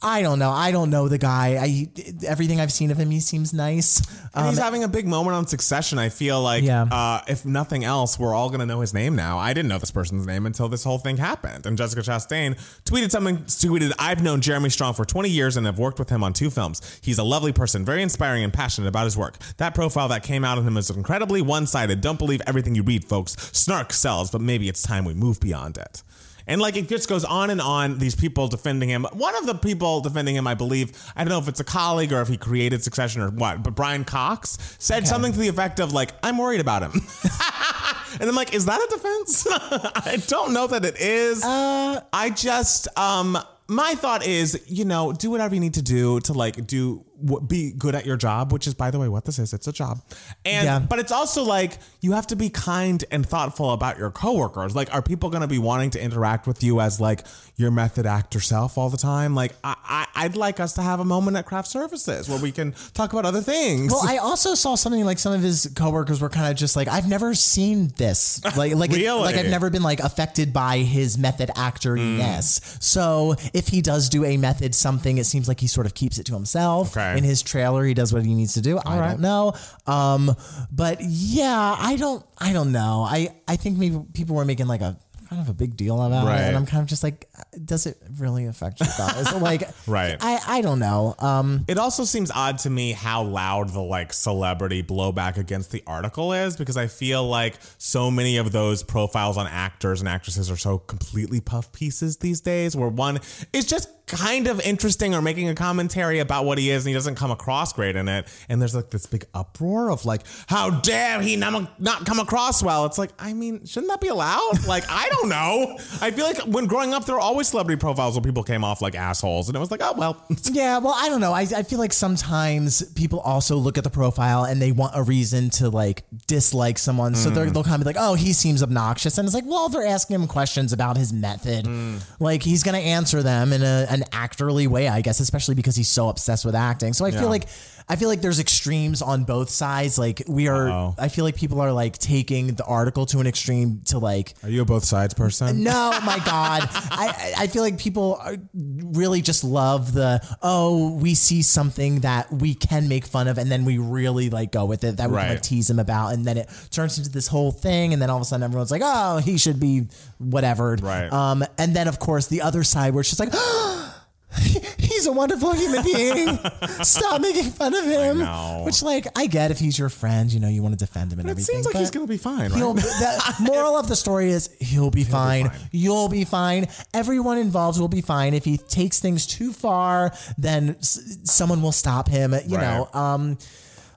I 0.03 0.23
don't 0.23 0.39
know. 0.39 0.51
I 0.51 0.71
don't 0.73 0.89
know 0.89 1.09
the 1.09 1.19
guy. 1.19 1.59
I 1.61 1.89
everything 2.27 2.59
I've 2.59 2.73
seen 2.73 2.91
of 2.91 2.97
him, 2.97 3.11
he 3.11 3.21
seems 3.21 3.53
nice. 3.53 4.01
And 4.35 4.49
he's 4.49 4.59
having 4.59 4.83
a 4.83 4.89
big 4.89 5.07
moment 5.07 5.37
on 5.37 5.47
Succession. 5.47 5.99
I 5.99 6.09
feel 6.09 6.41
like, 6.41 6.63
Um, 6.63 6.67
Yeah. 6.67 6.83
uh, 6.85 7.21
if 7.29 7.45
nothing 7.45 7.85
else, 7.85 8.19
we're 8.19 8.35
all 8.35 8.49
going 8.49 8.61
to 8.61 8.67
know 8.67 8.81
his 8.81 8.95
name 8.95 9.15
now. 9.15 9.39
I 9.39 9.53
didn't 9.53 9.69
know 9.69 9.79
this 9.79 9.91
person's 9.91 10.27
name 10.27 10.47
until 10.47 10.69
this 10.71 10.85
whole 10.85 10.99
thing 10.99 11.19
happened. 11.19 11.67
And 11.67 11.77
Jessica 11.77 12.01
Chastain 12.01 12.57
tweeted 12.85 13.11
something, 13.11 13.39
tweeted, 13.45 13.93
I've 13.99 14.23
known 14.23 14.41
Jeremy 14.41 14.71
Strong 14.71 14.95
for 14.95 15.05
20 15.05 15.29
years 15.29 15.57
and 15.59 15.67
have 15.67 15.79
worked 15.79 15.99
with 15.99 16.09
him 16.09 16.25
on 16.25 16.33
two 16.33 16.49
films. 16.49 16.81
He's 17.03 17.19
a 17.19 17.25
lovely 17.25 17.53
person, 17.53 17.85
very 17.85 18.03
inspiring 18.03 18.43
and 18.43 18.53
passionate 18.53 18.89
about 18.89 19.05
his 19.05 19.17
work. 19.17 19.37
That 19.59 19.75
profile 19.75 20.09
that 20.09 20.23
came 20.23 20.45
out 20.45 20.57
on 20.57 20.65
him 20.67 20.77
is 20.79 20.89
incredibly 20.89 21.43
one 21.43 21.67
sided. 21.67 22.01
Don't 22.01 22.19
believe 22.19 22.41
everything 22.47 22.75
you 22.75 22.83
read, 22.83 23.05
folks. 23.05 23.37
Snark 23.53 23.93
sells, 23.93 24.31
but 24.31 24.41
maybe 24.41 24.69
it's 24.69 24.81
time 24.83 25.05
we 25.05 25.13
move 25.13 25.41
beyond 25.41 25.77
it. 25.77 26.03
And 26.47 26.61
like 26.61 26.77
it 26.77 26.89
just 26.89 27.09
goes 27.09 27.25
on 27.25 27.51
and 27.51 27.61
on, 27.61 27.99
these 27.99 28.15
people 28.15 28.49
defending 28.49 28.89
him. 28.89 29.05
One 29.13 29.37
of 29.37 29.47
the 29.47 29.55
people 29.55 30.01
defending 30.01 30.37
him, 30.37 30.47
I 30.47 30.55
believe, 30.55 30.93
I 31.17 31.25
don't 31.25 31.31
know 31.31 31.39
if 31.39 31.49
it's 31.49 31.61
a 31.61 31.65
colleague 31.65 32.13
or 32.13 32.21
if 32.21 32.29
he 32.29 32.37
created 32.37 32.83
Succession 32.83 33.23
or 33.23 33.31
what, 33.31 33.63
but 33.63 33.75
Brian 33.75 34.05
Cox 34.05 34.59
said 34.79 35.07
something 35.07 35.33
to 35.33 35.39
the 35.39 35.49
effect 35.49 35.81
of 35.81 35.93
like, 35.93 36.13
I'm 36.23 36.39
worried 36.39 36.61
about 36.61 36.83
him. 36.83 36.93
and 38.21 38.29
I'm 38.29 38.35
like, 38.35 38.55
is 38.55 38.67
that 38.67 38.81
a 38.81 38.87
defense? 38.91 39.47
I 39.51 40.23
don't 40.27 40.53
know 40.53 40.67
that 40.67 40.85
it 40.85 41.01
is. 41.01 41.43
I 41.45 42.33
just 42.35 42.89
um 42.99 43.39
my 43.71 43.95
thought 43.95 44.27
is, 44.27 44.61
you 44.67 44.85
know, 44.85 45.13
do 45.13 45.31
whatever 45.31 45.55
you 45.55 45.61
need 45.61 45.75
to 45.75 45.83
do 45.83 46.19
to 46.21 46.33
like 46.33 46.67
do 46.67 47.05
be 47.47 47.73
good 47.73 47.95
at 47.95 48.07
your 48.07 48.17
job, 48.17 48.53
which 48.53 48.67
is, 48.67 48.75
by 48.75 48.91
the 48.91 48.99
way, 48.99 49.09
what 49.09 49.25
this 49.25 49.39
is. 49.39 49.53
It's 49.53 49.67
a 49.67 49.73
job, 49.73 50.01
and 50.45 50.65
Yeah. 50.65 50.79
but 50.79 50.99
it's 50.99 51.13
also 51.13 51.43
like 51.45 51.79
you 52.01 52.13
have 52.13 52.27
to 52.29 52.37
be 52.37 52.49
kind 52.51 53.05
and 53.11 53.25
thoughtful 53.27 53.73
about 53.73 53.99
your 53.99 54.11
coworkers. 54.11 54.75
Like, 54.75 54.93
are 54.95 55.03
people 55.03 55.31
going 55.31 55.43
to 55.43 55.47
be 55.49 55.59
wanting 55.59 55.91
to 55.91 56.03
interact 56.03 56.47
with 56.47 56.63
you 56.63 56.81
as 56.81 57.01
like 57.01 57.27
your 57.57 57.71
method 57.71 58.07
actor 58.07 58.41
self 58.41 58.79
all 58.79 58.91
the 58.91 58.97
time? 58.97 59.35
Like, 59.35 59.53
I, 59.65 59.77
I 59.85 60.07
I'd 60.25 60.37
like 60.37 60.61
us 60.61 60.75
to 60.75 60.83
have 60.83 61.01
a 61.01 61.05
moment 61.05 61.37
at 61.37 61.47
Craft 61.47 61.69
Services 61.69 62.29
where 62.29 62.39
we 62.39 62.53
can 62.53 62.73
talk 62.95 63.13
about 63.13 63.25
other 63.25 63.41
things. 63.41 63.91
Well, 63.93 64.03
I 64.07 64.19
also 64.19 64.55
saw 64.55 64.75
something 64.75 65.05
like 65.05 65.19
some 65.19 65.33
of 65.33 65.41
his 65.43 65.71
coworkers 65.75 66.21
were 66.21 66.29
kind 66.29 66.51
of 66.51 66.57
just 66.57 66.77
like, 66.77 66.89
I've 66.89 67.09
never 67.09 67.35
seen 67.35 67.89
this. 67.97 68.41
Like, 68.57 68.75
like, 68.75 68.91
Really? 68.91 69.21
like 69.23 69.37
I've 69.37 69.47
never 69.47 69.71
been 69.71 69.83
like 69.83 70.01
affected 70.01 70.53
by 70.53 70.79
his 70.79 71.17
method 71.17 71.51
actor-ness. 71.57 72.59
Mm. 72.61 72.83
So 72.83 73.35
if 73.55 73.69
he 73.69 73.81
does 73.81 74.09
do 74.09 74.25
a 74.25 74.37
method 74.37 74.75
something, 74.75 75.19
it 75.19 75.25
seems 75.25 75.49
like 75.49 75.61
he 75.61 75.67
sort 75.67 75.87
of 75.87 75.95
keeps 75.95 76.19
it 76.19 76.27
to 76.27 76.35
himself. 76.35 76.97
Okay. 76.97 77.10
In 77.19 77.25
his 77.25 77.43
trailer, 77.43 77.85
he 77.85 77.95
does 77.95 78.13
what 78.13 78.25
he 78.25 78.35
needs 78.35 78.55
to 78.55 78.61
do. 78.61 78.79
I 78.79 78.99
right. 78.99 79.11
don't 79.11 79.21
know. 79.21 79.55
Um, 79.87 80.35
but 80.73 80.99
yeah, 81.01 81.77
I 81.79 81.97
don't, 81.97 82.25
I 82.39 82.53
don't 82.53 82.73
know. 82.73 83.07
I, 83.09 83.29
I 83.49 83.57
think 83.57 83.79
maybe 83.79 83.99
people 84.13 84.37
were 84.37 84.45
making 84.45 84.67
like 84.67 84.81
a 84.81 84.99
kind 85.29 85.41
of 85.43 85.49
a 85.49 85.55
big 85.55 85.77
deal 85.77 86.03
about 86.03 86.27
Right. 86.27 86.41
it. 86.41 86.49
And 86.49 86.57
I'm 86.57 86.67
kind 86.67 86.83
of 86.83 86.89
just 86.89 87.05
like, 87.05 87.29
does 87.65 87.87
it 87.87 87.97
really 88.19 88.47
affect 88.47 88.81
you 88.81 88.87
guys? 88.99 89.33
like, 89.41 89.63
Right. 89.87 90.17
I, 90.21 90.41
I 90.45 90.61
don't 90.61 90.81
know. 90.81 91.15
Um, 91.21 91.65
It 91.69 91.79
also 91.79 92.03
seems 92.03 92.33
odd 92.33 92.59
to 92.59 92.71
me 92.71 92.91
how 92.91 93.23
loud 93.23 93.69
the 93.69 93.81
like 93.81 94.13
celebrity 94.13 94.83
blowback 94.83 95.37
against 95.37 95.71
the 95.71 95.85
article 95.87 96.33
is 96.33 96.57
because 96.57 96.77
I 96.77 96.89
feel 96.89 97.25
like 97.29 97.55
so 97.79 98.11
many 98.11 98.39
of 98.39 98.51
those 98.51 98.83
profiles 98.83 99.37
on 99.37 99.47
actors 99.47 100.01
and 100.01 100.09
actresses 100.09 100.51
are 100.51 100.57
so 100.57 100.79
completely 100.79 101.41
puff 101.41 101.71
pieces 101.71 102.17
these 102.17 102.41
days 102.41 102.75
where 102.75 102.89
one 102.89 103.21
is 103.53 103.67
just 103.67 103.89
kind 104.11 104.47
of 104.47 104.61
interesting 104.61 105.15
or 105.15 105.23
making 105.23 105.49
a 105.49 105.55
commentary 105.55 106.19
about 106.19 106.45
what 106.45 106.59
he 106.59 106.71
is 106.71 106.85
and 106.85 106.89
he 106.89 106.95
doesn't 106.95 107.15
come 107.15 107.31
across 107.31 107.73
great 107.73 107.97
in 107.97 108.09
it 108.09 108.27
and 108.49 108.61
there's 108.61 108.75
like 108.75 108.91
this 108.91 109.07
big 109.07 109.25
uproar 109.35 109.91
of 109.91 110.05
like 110.05 110.23
how 110.47 110.71
dare 110.81 111.21
he 111.21 111.37
not, 111.37 111.81
not 111.81 112.05
come 112.07 112.19
across 112.19 112.63
well 112.63 112.87
it's 112.87 112.99
like 112.99 113.11
I 113.19 113.33
mean 113.33 113.65
shouldn't 113.65 113.91
that 113.91 114.01
be 114.01 114.09
allowed 114.09 114.65
like 114.67 114.85
I 114.89 115.09
don't 115.09 115.29
know 115.29 115.77
I 116.01 116.11
feel 116.11 116.25
like 116.25 116.39
when 116.47 116.67
growing 116.67 116.93
up 116.95 117.07
there 117.07 117.15
were 117.15 117.21
always 117.21 117.49
celebrity 117.49 117.79
profiles 117.79 118.15
where 118.15 118.23
people 118.23 118.43
came 118.43 118.65
off 118.65 118.83
like 118.83 118.95
assholes 118.95 119.49
and 119.49 119.57
it 119.57 119.61
was 119.61 119.71
like 119.71 119.81
oh 119.83 119.95
well 119.97 120.27
Yeah, 120.53 120.79
well, 120.79 120.95
I 120.97 121.09
don't 121.09 121.21
know. 121.21 121.33
I, 121.33 121.43
I 121.43 121.63
feel 121.63 121.79
like 121.79 121.93
sometimes 121.93 122.83
people 122.93 123.21
also 123.21 123.57
look 123.57 123.79
at 123.79 123.85
the 123.85 123.91
profile 123.91 124.45
and 124.45 124.61
they 124.61 124.73
want 124.73 124.93
a 124.97 125.03
reason 125.03 125.51
to 125.51 125.69
like 125.69 126.05
dislike 126.27 126.79
someone. 126.79 127.15
So 127.15 127.31
they're, 127.31 127.47
mm. 127.47 127.53
they'll 127.53 127.65
kind 127.65 127.77
of 127.77 127.81
be 127.81 127.87
like, 127.87 127.97
oh, 127.99 128.15
he 128.15 128.33
seems 128.33 128.63
obnoxious. 128.63 129.19
And 129.19 129.27
it's 129.27 129.35
like, 129.35 129.45
well, 129.47 129.69
they're 129.69 129.87
asking 129.87 130.17
him 130.17 130.27
questions 130.27 130.73
about 130.73 130.97
his 130.97 131.13
method. 131.13 131.67
Mm. 131.67 132.03
Like 132.19 132.43
he's 132.43 132.63
going 132.63 132.75
to 132.75 132.81
answer 132.81 133.23
them 133.23 133.53
in 133.53 133.63
a, 133.63 133.87
an 134.01 134.09
actorly 134.13 134.67
way, 134.67 134.89
I 134.89 135.01
guess, 135.01 135.21
especially 135.21 135.55
because 135.55 135.77
he's 135.77 135.89
so 135.89 136.09
obsessed 136.09 136.45
with 136.45 136.55
acting. 136.55 136.93
So 136.93 137.05
I 137.05 137.09
Yeah. 137.09 137.21
feel 137.21 137.29
like. 137.29 137.47
I 137.89 137.97
feel 137.97 138.09
like 138.09 138.21
there's 138.21 138.39
extremes 138.39 139.03
on 139.03 139.25
both 139.25 139.51
sides. 139.51 139.99
Like 139.99 140.23
we 140.29 140.47
are, 140.47 140.69
Uh-oh. 140.71 140.95
I 140.97 141.09
feel 141.09 141.25
like 141.25 141.35
people 141.35 141.61
are 141.61 141.73
like 141.73 141.99
taking 141.99 142.55
the 142.55 142.63
article 142.65 143.05
to 143.07 143.19
an 143.19 143.27
extreme 143.27 143.81
to 143.87 143.99
like 143.99 144.35
Are 144.45 144.49
you 144.49 144.63
a 144.63 144.65
both 144.65 144.85
sides 144.85 145.13
person? 145.13 145.65
no, 145.65 145.91
my 146.05 146.19
God. 146.25 146.69
I, 146.73 147.33
I 147.37 147.47
feel 147.49 147.65
like 147.65 147.79
people 147.79 148.17
are- 148.23 148.37
really 148.55 149.23
just 149.23 149.43
love 149.43 149.93
the, 149.93 150.25
oh, 150.41 150.93
we 150.99 151.17
see 151.17 151.43
something 151.43 152.03
that 152.03 152.33
we 152.33 152.55
can 152.55 152.87
make 152.89 153.05
fun 153.07 153.27
of 153.27 153.39
and 153.39 153.51
then 153.51 153.65
we 153.65 153.79
really 153.79 154.31
like 154.31 154.53
go 154.53 154.67
with 154.67 154.85
it, 154.85 154.99
that 154.99 155.11
we 155.11 155.17
can 155.17 155.29
like 155.31 155.43
tease 155.43 155.69
him 155.69 155.81
about. 155.81 156.13
And 156.13 156.25
then 156.25 156.37
it 156.37 156.49
turns 156.71 156.97
into 156.97 157.11
this 157.11 157.27
whole 157.27 157.51
thing. 157.51 157.93
And 157.93 158.01
then 158.01 158.09
all 158.09 158.19
of 158.19 158.23
a 158.23 158.25
sudden 158.25 158.45
everyone's 158.45 158.71
like, 158.71 158.83
oh, 158.85 159.17
he 159.19 159.37
should 159.37 159.59
be 159.59 159.89
whatever. 160.19 160.77
Right. 160.81 161.13
Um, 161.13 161.45
and 161.59 161.75
then, 161.75 161.89
of 161.89 161.99
course, 161.99 162.29
the 162.29 162.43
other 162.43 162.63
side 162.63 162.95
where 162.95 163.01
it's 163.01 163.11
just 163.11 163.19
like, 163.19 163.33
He's 164.79 165.07
a 165.07 165.13
wonderful 165.13 165.53
human 165.55 165.83
being. 165.83 166.39
Stop 166.83 167.21
making 167.21 167.51
fun 167.51 167.75
of 167.75 167.85
him. 167.85 168.21
Which, 168.65 168.83
like, 168.83 169.07
I 169.17 169.27
get 169.27 169.51
if 169.51 169.59
he's 169.59 169.79
your 169.79 169.89
friend, 169.89 170.33
you 170.33 170.39
know, 170.41 170.49
you 170.49 170.63
want 170.63 170.79
to 170.79 170.85
defend 170.85 171.13
him 171.13 171.19
and 171.21 171.29
It 171.29 171.33
everything. 171.33 171.55
seems 171.57 171.67
like 171.67 171.77
he's 171.77 171.91
gonna 171.91 172.07
be 172.07 172.17
fine, 172.17 172.51
He'll, 172.53 172.75
right? 172.75 172.85
the 172.85 173.35
moral 173.41 173.77
of 173.77 173.89
the 173.89 173.97
story 173.97 174.31
is 174.31 174.51
he'll 174.61 174.91
be, 174.91 175.05
fine. 175.05 175.49
fine. 175.49 175.59
You'll 175.73 176.09
be 176.09 176.25
fine. 176.25 176.69
Everyone 176.95 177.39
involved 177.39 177.81
will 177.81 177.89
be 177.89 178.03
fine. 178.03 178.35
If 178.35 178.45
he 178.45 178.57
takes 178.59 179.01
things 179.01 179.27
too 179.27 179.53
far, 179.53 180.13
then 180.39 180.77
s- 180.79 181.19
someone 181.25 181.61
will 181.63 181.73
stop 181.73 182.09
him. 182.09 182.35
You 182.47 182.59
know. 182.59 182.89
Um, 182.95 183.39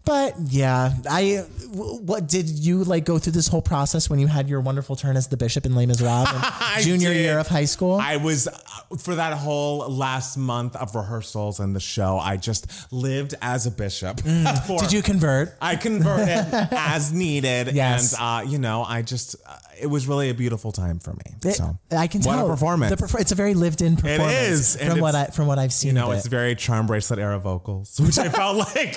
but 0.06 0.36
yeah, 0.50 0.92
I. 1.10 1.46
w- 1.72 2.02
What 2.04 2.28
did 2.28 2.50
you 2.50 2.84
like 2.84 3.04
go 3.06 3.18
through 3.20 3.34
this 3.34 3.48
whole 3.48 3.62
process 3.62 4.10
when 4.10 4.20
you 4.20 4.28
had 4.28 4.48
your 4.50 4.62
wonderful 4.62 4.96
turn 4.96 5.16
as 5.18 5.28
the 5.28 5.38
bishop 5.38 5.66
in 5.66 5.74
Les 5.76 5.86
Miserables, 5.92 6.44
junior 6.82 7.14
did. 7.14 7.22
year 7.22 7.40
of 7.40 7.48
high 7.48 7.66
school? 7.66 7.96
I 7.96 8.18
was 8.18 8.48
uh, 8.48 8.52
for 9.00 9.16
that 9.16 9.34
whole 9.34 9.80
last 9.90 10.38
month 10.38 10.76
of 10.76 10.94
rehearsals 10.96 11.60
and 11.60 11.76
the 11.76 11.80
show. 11.80 12.18
I 12.20 12.38
just 12.38 12.68
lived 12.92 13.34
as 13.42 13.66
a 13.66 13.72
bishop. 13.72 14.18
Mm. 14.18 14.80
did 14.82 14.92
you 14.92 15.02
convert? 15.02 15.56
I 15.62 15.76
converted 15.78 16.28
as 16.72 17.12
needed, 17.14 17.74
Yes. 17.74 18.14
and 18.14 18.22
uh, 18.22 18.50
you 18.50 18.58
know, 18.60 18.84
I 18.84 19.02
just 19.02 19.36
uh, 19.48 19.58
it 19.84 19.89
was 19.89 20.08
really 20.08 20.30
a 20.30 20.34
beautiful 20.34 20.72
time 20.72 21.00
for 21.00 21.13
me. 21.13 21.22
It- 21.46 21.54
so 21.56 21.78
I 21.91 22.08
can 22.08 22.22
what 22.22 22.36
tell 22.36 22.48
a 22.48 22.50
performance. 22.50 23.00
Perfor- 23.00 23.19
it's 23.22 23.32
a 23.32 23.36
very 23.36 23.54
lived-in 23.54 23.98
performance. 23.98 24.32
is, 24.34 24.76
and 24.78 24.91
from 24.91 25.00
what 25.02 25.13
I 25.15 25.26
from 25.28 25.46
what 25.48 25.60
I've 25.60 25.74
seen. 25.74 25.89
you 25.89 25.93
know, 25.93 26.12
it's 26.12 26.26
it. 26.26 26.30
very 26.30 26.56
charm 26.56 26.88
bracelet 26.88 27.19
era 27.19 27.38
vocals, 27.39 28.00
which 28.04 28.17
I 28.17 28.30
felt 28.30 28.58
like 28.58 28.96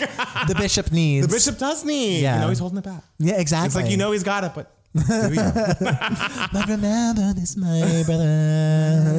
the 0.48 0.54
bishop 0.56 0.92
needs. 0.92 1.26
the 1.26 1.32
bishop 1.32 1.58
does 1.58 1.84
need. 1.84 2.20
Yeah. 2.22 2.36
You 2.36 2.40
know, 2.42 2.48
he's 2.48 2.58
holding 2.60 2.78
it 2.78 2.84
back. 2.84 3.02
Yeah, 3.18 3.34
exactly. 3.40 3.66
It's 3.66 3.76
like 3.76 3.90
you 3.90 3.96
know 3.96 4.12
he's 4.12 4.22
got 4.24 4.44
it, 4.44 4.52
but? 4.54 4.72
But 6.52 6.68
remember 6.68 7.34
this, 7.34 7.56
my 7.56 8.02
brother. 8.06 8.24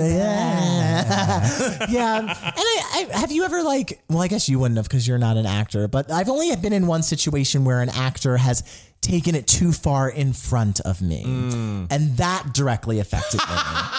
Yeah. 0.10 1.88
yeah. 1.90 2.18
And 2.58 3.08
I, 3.08 3.08
I 3.14 3.18
have 3.20 3.32
you 3.32 3.44
ever 3.44 3.62
like 3.64 4.02
well, 4.10 4.22
I 4.22 4.28
guess 4.28 4.50
you 4.50 4.58
wouldn't 4.60 4.78
have 4.78 4.88
because 4.88 5.08
you're 5.08 5.18
not 5.20 5.38
an 5.38 5.46
actor, 5.46 5.88
but 5.88 6.12
I've 6.12 6.30
only 6.30 6.56
been 6.56 6.74
in 6.74 6.88
one 6.88 7.04
situation 7.04 7.64
where 7.66 7.82
an 7.82 7.90
actor 7.90 8.38
has 8.38 8.64
taken 9.08 9.36
it 9.36 9.48
too 9.48 9.72
far 9.72 10.10
in 10.10 10.34
front 10.34 10.80
of 10.82 11.02
me. 11.02 11.24
Mm. 11.26 11.88
And 11.92 12.18
that 12.18 12.54
directly 12.54 13.00
affected 13.00 13.40
me. 13.40 13.56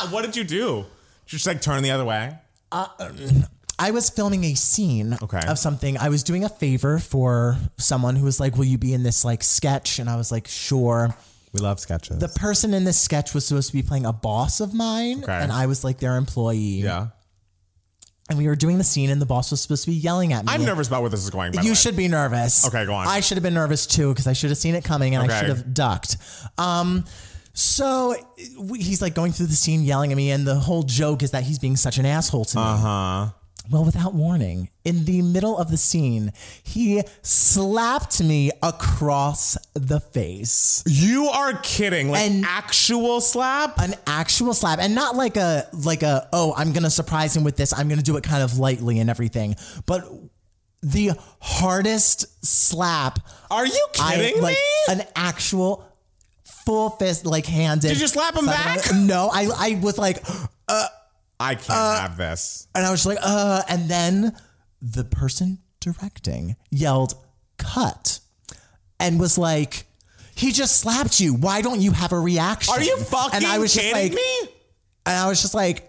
What 0.13 0.25
did 0.25 0.37
you 0.37 0.45
do? 0.45 0.85
Just 1.27 1.47
like 1.47 1.61
turn 1.61 1.83
the 1.83 1.91
other 1.91 2.05
way. 2.05 2.37
I 3.81 3.91
was 3.93 4.11
filming 4.11 4.45
a 4.45 4.55
scene 4.55 5.17
Okay. 5.23 5.41
of 5.47 5.59
something. 5.59 5.97
I 5.99 6.09
was 6.09 6.23
doing 6.23 6.45
a 6.45 6.49
favor 6.49 6.99
for 6.99 7.57
someone 7.77 8.17
who 8.17 8.25
was 8.25 8.41
like, 8.41 8.57
Will 8.57 8.65
you 8.65 8.79
be 8.79 8.93
in 8.93 9.03
this 9.05 9.25
like 9.25 9.43
sketch? 9.43 9.99
And 9.99 10.11
I 10.11 10.17
was 10.17 10.33
like, 10.33 10.49
Sure. 10.49 11.15
We 11.53 11.61
love 11.61 11.81
sketches. 11.81 12.19
The 12.19 12.29
person 12.29 12.75
in 12.75 12.85
this 12.85 12.99
sketch 12.99 13.33
was 13.35 13.47
supposed 13.47 13.69
to 13.71 13.73
be 13.73 13.83
playing 13.83 14.05
a 14.05 14.13
boss 14.13 14.61
of 14.61 14.75
mine, 14.75 15.23
Okay. 15.23 15.33
and 15.33 15.51
I 15.51 15.65
was 15.67 15.83
like 15.83 15.99
their 15.99 16.17
employee. 16.17 16.83
yeah. 16.83 17.09
And 18.29 18.37
we 18.37 18.47
were 18.47 18.57
doing 18.57 18.77
the 18.77 18.85
scene, 18.85 19.09
and 19.09 19.23
the 19.23 19.27
boss 19.27 19.51
was 19.51 19.63
supposed 19.63 19.85
to 19.85 19.91
be 19.91 19.97
yelling 19.97 20.35
at 20.35 20.45
me. 20.45 20.53
I'm 20.53 20.63
nervous 20.65 20.87
about 20.89 21.01
where 21.01 21.09
this 21.11 21.25
is 21.25 21.31
going. 21.31 21.55
You 21.63 21.75
should 21.75 21.97
be 21.97 22.09
nervous. 22.09 22.67
Okay, 22.67 22.85
go 22.85 22.93
on. 22.93 23.07
I 23.09 23.21
should 23.21 23.37
have 23.39 23.43
been 23.43 23.55
nervous 23.55 23.87
too 23.87 24.11
because 24.13 24.27
I 24.27 24.35
should 24.35 24.51
have 24.51 24.59
seen 24.59 24.75
it 24.75 24.85
coming 24.85 25.15
and 25.15 25.23
I 25.23 25.27
Okay. 25.35 25.41
should 25.47 25.57
have 25.57 25.73
ducked. 25.73 26.19
Um, 26.59 27.05
so 27.55 28.15
we, 28.59 28.81
he's 28.81 29.01
like 29.01 29.15
going 29.15 29.33
through 29.33 29.47
the 29.47 29.55
scene, 29.55 29.83
yelling 29.83 30.13
at 30.13 30.17
me, 30.17 30.31
and 30.31 30.47
the 30.47 30.57
whole 30.57 30.83
joke 30.83 31.23
is 31.23 31.31
that 31.31 31.43
he's 31.45 31.59
being 31.59 31.77
such 31.77 31.97
an 31.99 32.05
asshole 32.07 32.45
to 32.45 32.57
me. 32.59 32.63
Uh 32.63 32.77
huh. 32.77 33.27
Well, 33.71 33.85
without 33.85 34.15
warning, 34.15 34.71
in 34.85 35.05
the 35.05 35.21
middle 35.21 35.59
of 35.59 35.71
the 35.71 35.77
scene, 35.77 36.33
he 36.63 37.03
slapped 37.21 38.23
me 38.23 38.51
across 38.63 39.59
the 39.75 40.01
face. 40.01 40.83
You 40.87 41.27
are 41.27 41.53
kidding. 41.63 42.11
Like 42.11 42.23
And- 42.31 42.45
actual 42.47 43.21
slap? 43.21 43.79
An 43.79 43.95
actual 44.07 44.55
slap, 44.55 44.79
and 44.79 44.95
not 44.95 45.17
like 45.17 45.37
a 45.37 45.67
like 45.85 46.03
a 46.03 46.29
oh, 46.33 46.55
I'm 46.57 46.73
gonna 46.73 46.89
surprise 46.91 47.37
him 47.37 47.45
with 47.45 47.57
this. 47.57 47.73
I'm 47.73 47.89
gonna 47.89 48.01
do 48.03 48.17
it 48.17 48.25
kind 48.25 48.43
of 48.43 48.59
lightly 48.59 49.01
and 49.01 49.11
everything, 49.11 49.55
but 49.85 50.09
the 50.83 51.11
hardest 51.41 52.45
slap. 52.45 53.19
Are 53.51 53.67
you 53.67 53.87
kidding 53.93 54.39
I, 54.39 54.41
like, 54.41 54.57
me? 54.57 54.95
An 54.95 55.03
actual 55.17 55.85
full 56.65 56.91
fist, 56.91 57.27
like 57.27 57.47
handed. 57.47 57.89
Did 57.89 58.01
you 58.01 58.07
slap 58.09 58.35
him 58.37 58.47
back? 58.47 58.81
No, 58.95 59.29
I 59.33 59.49
I 59.57 59.79
was 59.83 59.99
like, 59.99 60.23
uh, 60.69 60.87
I 61.41 61.55
can't 61.55 62.01
have 62.01 62.17
this. 62.17 62.67
and 62.75 62.85
I 62.85 62.91
was 62.91 63.05
just 63.05 63.07
like, 63.07 63.19
uh, 63.23 63.63
and 63.69 63.89
then 63.89 64.37
the 64.83 65.05
person 65.05 65.59
directing 65.81 66.57
yelled, 66.71 67.15
cut, 67.57 68.21
and 68.99 69.21
was 69.21 69.39
like, 69.39 69.87
he 70.35 70.53
just 70.53 70.77
slapped 70.79 71.21
you. 71.21 71.35
Why 71.35 71.63
don't 71.63 71.81
you 71.81 71.93
have 71.93 72.13
a 72.13 72.19
reaction? 72.19 72.75
Are 72.75 72.83
you 72.83 72.97
fucking 72.97 73.37
and 73.37 73.47
I 73.47 73.59
was 73.59 73.75
kidding 73.75 73.91
just 73.91 74.03
like, 74.03 74.13
me? 74.13 74.53
And 75.07 75.17
I 75.17 75.29
was 75.29 75.41
just 75.43 75.55
like, 75.55 75.88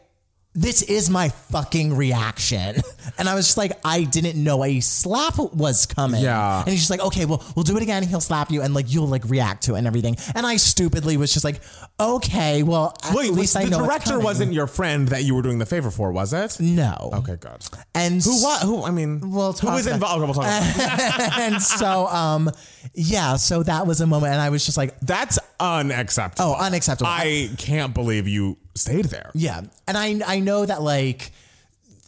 this 0.56 0.82
is 0.82 1.10
my 1.10 1.30
fucking 1.30 1.96
reaction. 1.96 2.76
And 3.18 3.28
I 3.28 3.36
was 3.36 3.48
just 3.48 3.58
like, 3.58 3.74
I 3.84 4.04
didn't 4.04 4.42
know 4.42 4.64
a 4.64 4.80
slap 4.80 5.38
was 5.40 5.86
coming. 5.86 6.22
Yeah. 6.24 6.60
And 6.60 6.70
he's 6.70 6.80
just 6.80 6.90
like, 6.92 7.02
okay, 7.02 7.26
well, 7.26 7.44
we'll 7.54 7.64
do 7.64 7.76
it 7.76 7.84
again. 7.84 8.02
He'll 8.04 8.22
slap 8.22 8.50
you 8.50 8.62
and 8.62 8.74
like 8.74 8.86
you'll 8.94 9.08
like 9.08 9.26
react 9.26 9.64
to 9.64 9.76
it 9.76 9.80
and 9.80 9.88
everything. 9.88 10.16
And 10.36 10.46
I 10.46 10.56
stupidly 10.56 11.18
was 11.18 11.34
just 11.34 11.44
like, 11.44 11.60
okay, 12.00 12.64
well, 12.64 12.96
at 13.04 13.14
Wait, 13.14 13.34
least 13.34 13.58
I 13.58 13.66
the 13.66 13.72
know 13.72 13.80
it's 13.80 13.88
director 13.88 14.20
wasn't 14.20 14.54
your 14.54 14.68
friend 14.68 15.10
that 15.10 15.24
you 15.24 15.36
were 15.36 15.42
doing 15.42 15.58
the 15.58 15.66
favor 15.66 15.92
for, 15.92 16.14
was 16.14 16.32
it? 16.32 16.62
No. 16.62 17.10
Okay, 17.14 17.36
good. 17.36 17.66
And 17.94 18.24
Who? 18.24 18.42
What? 18.42 18.62
Who? 18.62 18.84
I 18.84 18.92
mean, 18.92 19.32
We'll 19.32 19.52
who 19.54 19.68
was 19.68 19.88
involved? 19.88 20.24
We'll 20.24 20.34
talk 20.34 20.46
about 20.46 21.40
and 21.40 21.62
so 21.62 22.08
um 22.08 22.50
yeah 22.94 23.36
so 23.36 23.64
that 23.64 23.86
was 23.86 24.00
a 24.02 24.08
moment 24.08 24.32
and 24.32 24.42
i 24.42 24.50
was 24.50 24.66
just 24.66 24.78
like 24.78 24.98
That's 25.02 25.38
unacceptable. 25.60 26.52
oh 26.52 26.56
unacceptable 26.56 27.10
I 27.10 27.50
can't 27.58 27.94
believe 27.94 28.28
you 28.28 28.58
stayed 28.80 29.06
there. 29.06 29.32
yeah 29.36 29.62
and 29.88 29.98
i 29.98 30.20
i 30.26 30.40
know 30.40 30.66
that 30.66 30.82
like 30.82 31.32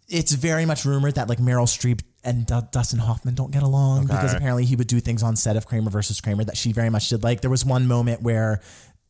it's 0.09 0.31
very 0.33 0.65
much 0.65 0.83
rumored 0.85 1.15
that 1.15 1.29
like 1.29 1.39
meryl 1.39 1.65
streep 1.67 2.01
and 2.23 2.45
D- 2.45 2.59
Dustin 2.71 2.99
Hoffman 2.99 3.33
don't 3.33 3.49
get 3.51 3.63
along 3.63 4.05
because 4.05 4.33
apparently 4.35 4.63
he 4.65 4.75
would 4.75 4.85
do 4.87 4.99
things 4.99 5.23
on 5.23 5.35
set 5.35 5.55
of 5.55 5.65
Kramer 5.65 5.89
versus 5.89 6.21
Kramer 6.21 6.43
that 6.43 6.55
she 6.55 6.71
very 6.71 6.91
much 6.91 7.09
did. 7.09 7.23
Like 7.23 7.41
there 7.41 7.49
was 7.49 7.65
one 7.65 7.87
moment 7.87 8.21
where 8.21 8.61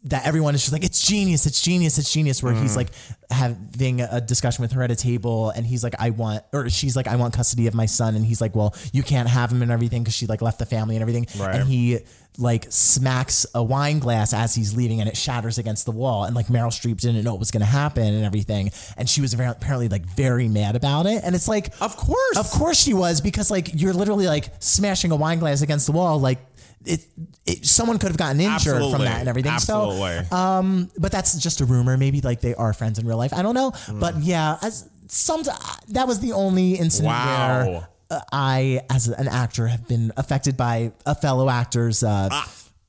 that 0.05 0.25
everyone 0.25 0.55
is 0.55 0.61
just 0.61 0.71
like, 0.71 0.85
it's 0.85 1.05
genius, 1.05 1.45
it's 1.45 1.59
genius, 1.61 1.97
it's 1.97 2.09
genius, 2.13 2.41
where 2.41 2.53
Mm. 2.53 2.61
he's 2.61 2.77
like 2.77 2.87
having 3.29 3.99
a 3.99 4.21
discussion 4.21 4.61
with 4.61 4.71
her 4.71 4.81
at 4.81 4.91
a 4.91 4.95
table 4.95 5.49
and 5.49 5.65
he's 5.65 5.83
like, 5.83 5.93
I 5.99 6.11
want, 6.11 6.43
or 6.53 6.69
she's 6.69 6.95
like, 6.95 7.07
I 7.07 7.17
want 7.17 7.33
custody 7.33 7.67
of 7.67 7.73
my 7.73 7.85
son. 7.85 8.15
And 8.15 8.25
he's 8.25 8.39
like, 8.39 8.55
well, 8.55 8.73
you 8.93 9.03
can't 9.03 9.27
have 9.27 9.51
him 9.51 9.61
and 9.61 9.71
everything 9.71 10.03
because 10.03 10.15
she 10.15 10.25
like 10.25 10.41
left 10.41 10.59
the 10.59 10.65
family 10.65 10.95
and 10.95 11.01
everything. 11.01 11.27
Right. 11.37 11.55
And 11.55 11.67
he 11.67 11.99
like 12.37 12.65
smacks 12.69 13.45
a 13.53 13.61
wine 13.61 13.99
glass 13.99 14.33
as 14.33 14.55
he's 14.55 14.75
leaving 14.75 14.99
and 15.01 15.09
it 15.09 15.17
shatters 15.17 15.57
against 15.57 15.85
the 15.85 15.91
wall. 15.91 16.23
And 16.23 16.35
like 16.35 16.47
Meryl 16.47 16.67
Streep 16.71 16.99
didn't 16.99 17.23
know 17.23 17.31
what 17.31 17.39
was 17.39 17.51
going 17.51 17.61
to 17.61 17.65
happen 17.67 18.03
and 18.03 18.23
everything. 18.23 18.71
And 18.97 19.07
she 19.09 19.21
was 19.21 19.33
apparently 19.33 19.89
like 19.89 20.05
very 20.05 20.47
mad 20.47 20.75
about 20.75 21.05
it. 21.05 21.21
And 21.23 21.35
it's 21.35 21.47
like, 21.47 21.73
Of 21.81 21.97
course. 21.97 22.37
of 22.37 22.49
course 22.49 22.81
she 22.81 22.93
was 22.93 23.19
because 23.21 23.51
like 23.51 23.69
you're 23.79 23.93
literally 23.93 24.27
like 24.27 24.49
smashing 24.59 25.11
a 25.11 25.15
wine 25.15 25.39
glass 25.39 25.61
against 25.61 25.85
the 25.87 25.91
wall. 25.91 26.19
Like 26.19 26.39
it, 26.85 27.05
it 27.45 27.65
someone 27.65 27.99
could 27.99 28.09
have 28.09 28.17
gotten 28.17 28.39
injured 28.39 28.81
from 28.91 29.01
that 29.01 29.19
and 29.19 29.29
everything. 29.29 29.51
Absolutely. 29.51 30.25
So, 30.29 30.35
um, 30.35 30.89
but 30.97 31.11
that's 31.11 31.37
just 31.37 31.61
a 31.61 31.65
rumor. 31.65 31.97
Maybe 31.97 32.21
like 32.21 32.41
they 32.41 32.55
are 32.55 32.73
friends 32.73 32.97
in 32.97 33.05
real 33.05 33.17
life. 33.17 33.33
I 33.33 33.41
don't 33.43 33.55
know. 33.55 33.71
Hmm. 33.71 33.99
But 33.99 34.17
yeah, 34.17 34.57
as 34.63 34.89
some 35.07 35.43
that 35.89 36.07
was 36.07 36.21
the 36.21 36.31
only 36.31 36.75
incident 36.75 37.07
Wow. 37.13 37.65
where 37.65 37.87
I, 38.31 38.81
as 38.89 39.07
an 39.07 39.27
actor, 39.27 39.67
have 39.67 39.87
been 39.87 40.11
affected 40.17 40.57
by 40.57 40.91
a 41.05 41.15
fellow 41.15 41.49
actor's. 41.49 42.03
Uh, 42.03 42.29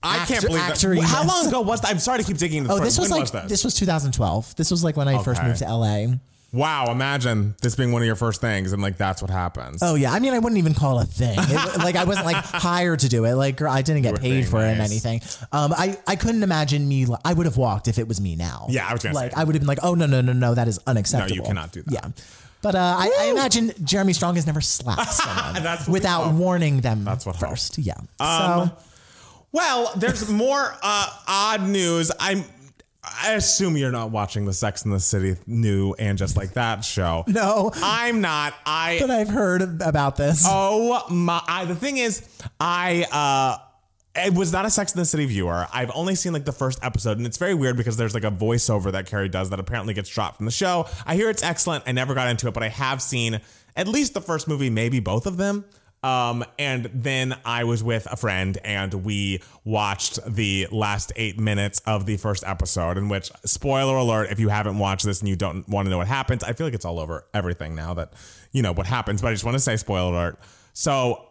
I 0.02 0.24
can't 0.26 0.44
actor- 0.44 0.88
believe 0.88 1.02
that. 1.02 1.08
How 1.08 1.24
long 1.26 1.46
ago 1.46 1.60
was 1.60 1.80
that? 1.82 1.90
I'm 1.90 1.98
sorry 2.00 2.18
to 2.18 2.24
keep 2.24 2.36
digging 2.38 2.58
into 2.58 2.72
Oh, 2.72 2.76
this. 2.78 2.96
this 2.96 2.98
was 2.98 3.10
when 3.10 3.20
like 3.20 3.32
was 3.32 3.48
this? 3.48 3.64
was 3.64 3.74
2012. 3.74 4.56
This 4.56 4.70
was 4.70 4.82
like 4.82 4.96
when 4.96 5.08
I 5.08 5.22
first 5.22 5.42
moved 5.42 5.58
to 5.58 5.66
LA. 5.72 6.06
Wow, 6.54 6.90
imagine 6.92 7.54
this 7.62 7.76
being 7.76 7.92
one 7.92 8.02
of 8.02 8.06
your 8.06 8.14
first 8.16 8.42
things 8.42 8.74
and 8.74 8.82
like 8.82 8.98
that's 8.98 9.22
what 9.22 9.30
happens. 9.30 9.78
Oh 9.80 9.94
yeah, 9.94 10.12
I 10.12 10.18
mean, 10.18 10.34
I 10.34 10.38
wouldn't 10.38 10.58
even 10.58 10.74
call 10.74 10.98
it 11.00 11.04
a 11.04 11.06
thing. 11.10 11.38
It- 11.38 11.78
like 11.78 11.96
I 11.96 12.04
wasn't 12.04 12.26
like 12.26 12.36
hired 12.44 12.98
to 13.00 13.08
do 13.08 13.24
it. 13.24 13.36
Like 13.36 13.56
girl, 13.56 13.72
I 13.72 13.80
didn't 13.80 14.02
get 14.02 14.20
paid 14.20 14.46
for 14.46 14.58
it 14.62 14.68
and 14.68 14.78
nice. 14.80 14.90
anything. 14.90 15.22
Um, 15.50 15.72
I 15.72 15.96
I 16.06 16.16
couldn't 16.16 16.42
imagine 16.42 16.86
me. 16.86 17.06
I 17.24 17.32
would 17.32 17.46
have 17.46 17.56
walked 17.56 17.88
if 17.88 17.96
it 17.98 18.06
was 18.06 18.20
me 18.20 18.36
now. 18.36 18.66
Yeah, 18.68 18.86
I 18.86 18.92
was 18.92 19.02
gonna 19.02 19.14
like 19.14 19.32
say. 19.32 19.40
I 19.40 19.44
would 19.44 19.54
have 19.54 19.62
been 19.62 19.68
like, 19.68 19.78
oh 19.82 19.94
no 19.94 20.04
no 20.04 20.20
no 20.20 20.34
no, 20.34 20.54
that 20.54 20.68
is 20.68 20.78
unacceptable. 20.86 21.36
No, 21.36 21.42
you 21.42 21.46
cannot 21.46 21.72
do 21.72 21.82
that. 21.84 21.92
Yeah. 21.94 22.08
But 22.62 22.74
uh, 22.76 22.96
I, 22.98 23.10
I 23.20 23.24
imagine 23.26 23.72
Jeremy 23.84 24.12
Strong 24.12 24.36
has 24.36 24.46
never 24.46 24.60
slapped 24.60 25.12
someone 25.14 25.78
without 25.88 26.32
warning 26.32 26.80
them 26.80 27.04
That's 27.04 27.26
what 27.26 27.36
first. 27.36 27.78
Yeah. 27.78 27.94
Um, 28.20 28.68
so 28.68 28.70
Well, 29.50 29.92
there's 29.96 30.30
more 30.30 30.74
uh, 30.82 31.10
odd 31.28 31.62
news. 31.68 32.10
I'm. 32.18 32.44
I 33.04 33.32
assume 33.32 33.76
you're 33.76 33.90
not 33.90 34.12
watching 34.12 34.44
the 34.44 34.52
Sex 34.52 34.84
and 34.84 34.94
the 34.94 35.00
City 35.00 35.34
new 35.48 35.92
and 35.94 36.16
just 36.16 36.36
like 36.36 36.52
that 36.52 36.84
show. 36.84 37.24
no, 37.26 37.72
I'm 37.74 38.20
not. 38.20 38.54
I 38.64 38.98
but 39.00 39.10
I've 39.10 39.28
heard 39.28 39.82
about 39.82 40.14
this. 40.14 40.44
Oh 40.46 41.04
my! 41.10 41.42
I, 41.48 41.64
the 41.64 41.74
thing 41.74 41.96
is, 41.98 42.22
I 42.60 43.04
uh, 43.10 43.58
it 44.14 44.34
was 44.34 44.52
not 44.52 44.66
a 44.66 44.70
Sex 44.70 44.92
and 44.92 45.00
the 45.00 45.06
City 45.06 45.24
viewer. 45.24 45.66
I've 45.72 45.90
only 45.94 46.14
seen 46.14 46.32
like 46.32 46.44
the 46.44 46.52
first 46.52 46.78
episode, 46.82 47.16
and 47.16 47.26
it's 47.26 47.38
very 47.38 47.54
weird 47.54 47.76
because 47.76 47.96
there's 47.96 48.14
like 48.14 48.24
a 48.24 48.30
voiceover 48.30 48.92
that 48.92 49.06
Carrie 49.06 49.28
does 49.28 49.50
that 49.50 49.60
apparently 49.60 49.94
gets 49.94 50.10
dropped 50.10 50.36
from 50.36 50.46
the 50.46 50.52
show. 50.52 50.86
I 51.06 51.16
hear 51.16 51.30
it's 51.30 51.42
excellent. 51.42 51.84
I 51.86 51.92
never 51.92 52.14
got 52.14 52.28
into 52.28 52.46
it, 52.48 52.54
but 52.54 52.62
I 52.62 52.68
have 52.68 53.00
seen 53.00 53.40
at 53.74 53.88
least 53.88 54.12
the 54.12 54.20
first 54.20 54.48
movie, 54.48 54.68
maybe 54.68 55.00
both 55.00 55.26
of 55.26 55.38
them. 55.38 55.64
Um, 56.02 56.44
and 56.58 56.90
then 56.92 57.36
I 57.44 57.62
was 57.64 57.82
with 57.84 58.08
a 58.10 58.16
friend 58.16 58.58
and 58.64 58.92
we 58.92 59.40
watched 59.64 60.18
the 60.26 60.66
last 60.72 61.12
eight 61.14 61.38
minutes 61.38 61.80
of 61.86 62.06
the 62.06 62.16
first 62.16 62.42
episode, 62.44 62.98
in 62.98 63.08
which, 63.08 63.30
spoiler 63.44 63.96
alert, 63.96 64.28
if 64.30 64.40
you 64.40 64.48
haven't 64.48 64.78
watched 64.78 65.06
this 65.06 65.20
and 65.20 65.28
you 65.28 65.36
don't 65.36 65.66
want 65.68 65.86
to 65.86 65.90
know 65.90 65.98
what 65.98 66.08
happens, 66.08 66.42
I 66.42 66.54
feel 66.54 66.66
like 66.66 66.74
it's 66.74 66.84
all 66.84 66.98
over 66.98 67.24
everything 67.32 67.76
now 67.76 67.94
that 67.94 68.14
you 68.50 68.62
know 68.62 68.72
what 68.72 68.86
happens, 68.86 69.22
but 69.22 69.28
I 69.28 69.32
just 69.32 69.44
want 69.44 69.54
to 69.54 69.60
say 69.60 69.76
spoiler 69.76 70.12
alert. 70.12 70.38
So 70.72 71.28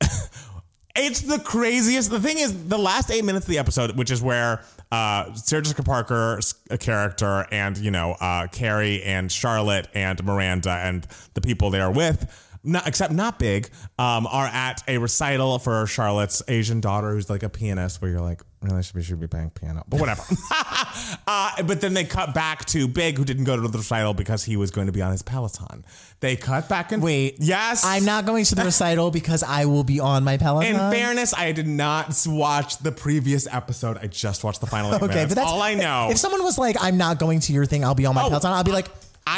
it's 0.96 1.20
the 1.20 1.38
craziest. 1.38 2.10
The 2.10 2.20
thing 2.20 2.38
is, 2.38 2.68
the 2.68 2.78
last 2.78 3.10
eight 3.10 3.24
minutes 3.24 3.46
of 3.46 3.50
the 3.50 3.58
episode, 3.58 3.96
which 3.96 4.10
is 4.10 4.22
where 4.22 4.62
uh, 4.90 5.32
Sarah 5.34 5.62
Jessica 5.62 5.82
Parker's 5.82 6.54
character 6.80 7.46
and 7.50 7.76
you 7.76 7.90
know 7.90 8.16
uh, 8.20 8.46
Carrie 8.48 9.02
and 9.02 9.30
Charlotte 9.30 9.88
and 9.94 10.22
Miranda 10.24 10.70
and 10.70 11.06
the 11.34 11.40
people 11.40 11.70
they 11.70 11.80
are 11.80 11.92
with. 11.92 12.46
Not, 12.68 12.86
except 12.86 13.12
not 13.14 13.38
big, 13.38 13.70
um, 13.98 14.26
are 14.26 14.46
at 14.46 14.82
a 14.86 14.98
recital 14.98 15.58
for 15.58 15.86
Charlotte's 15.86 16.42
Asian 16.48 16.80
daughter, 16.80 17.12
who's 17.12 17.30
like 17.30 17.42
a 17.42 17.48
pianist. 17.48 18.02
Where 18.02 18.10
you're 18.10 18.20
like, 18.20 18.42
really, 18.60 18.82
should 18.82 18.94
be 18.94 19.02
should 19.02 19.18
be 19.20 19.26
playing 19.26 19.50
piano, 19.50 19.84
but 19.88 19.98
whatever. 19.98 20.22
uh, 21.26 21.62
but 21.62 21.80
then 21.80 21.94
they 21.94 22.04
cut 22.04 22.34
back 22.34 22.64
to 22.66 22.86
Big, 22.86 23.16
who 23.16 23.24
didn't 23.24 23.44
go 23.44 23.56
to 23.56 23.66
the 23.66 23.78
recital 23.78 24.12
because 24.14 24.44
he 24.44 24.56
was 24.56 24.70
going 24.70 24.86
to 24.86 24.92
be 24.92 25.00
on 25.00 25.12
his 25.12 25.22
Peloton. 25.22 25.84
They 26.20 26.36
cut 26.36 26.68
back 26.68 26.92
and 26.92 27.02
Wait. 27.02 27.36
yes, 27.38 27.84
I'm 27.84 28.04
not 28.04 28.26
going 28.26 28.44
to 28.44 28.54
the 28.54 28.64
recital 28.66 29.10
because 29.10 29.42
I 29.42 29.64
will 29.64 29.84
be 29.84 30.00
on 30.00 30.24
my 30.24 30.36
Peloton. 30.36 30.74
in 30.74 30.76
fairness, 30.92 31.32
I 31.32 31.52
did 31.52 31.66
not 31.68 32.14
watch 32.26 32.78
the 32.78 32.92
previous 32.92 33.46
episode. 33.50 33.96
I 33.98 34.08
just 34.08 34.44
watched 34.44 34.60
the 34.60 34.66
final 34.66 34.94
Okay, 34.94 35.06
minutes. 35.06 35.34
but 35.34 35.40
that's 35.40 35.50
all 35.50 35.62
I 35.62 35.74
know. 35.74 36.08
If 36.10 36.18
someone 36.18 36.42
was 36.44 36.58
like, 36.58 36.76
"I'm 36.80 36.98
not 36.98 37.18
going 37.18 37.40
to 37.40 37.52
your 37.52 37.64
thing, 37.66 37.84
I'll 37.84 37.94
be 37.94 38.04
on 38.06 38.14
my 38.14 38.24
Oh, 38.24 38.28
Peloton," 38.28 38.52
I'll 38.52 38.64
be 38.64 38.72
like, 38.72 38.88
I 38.88 38.92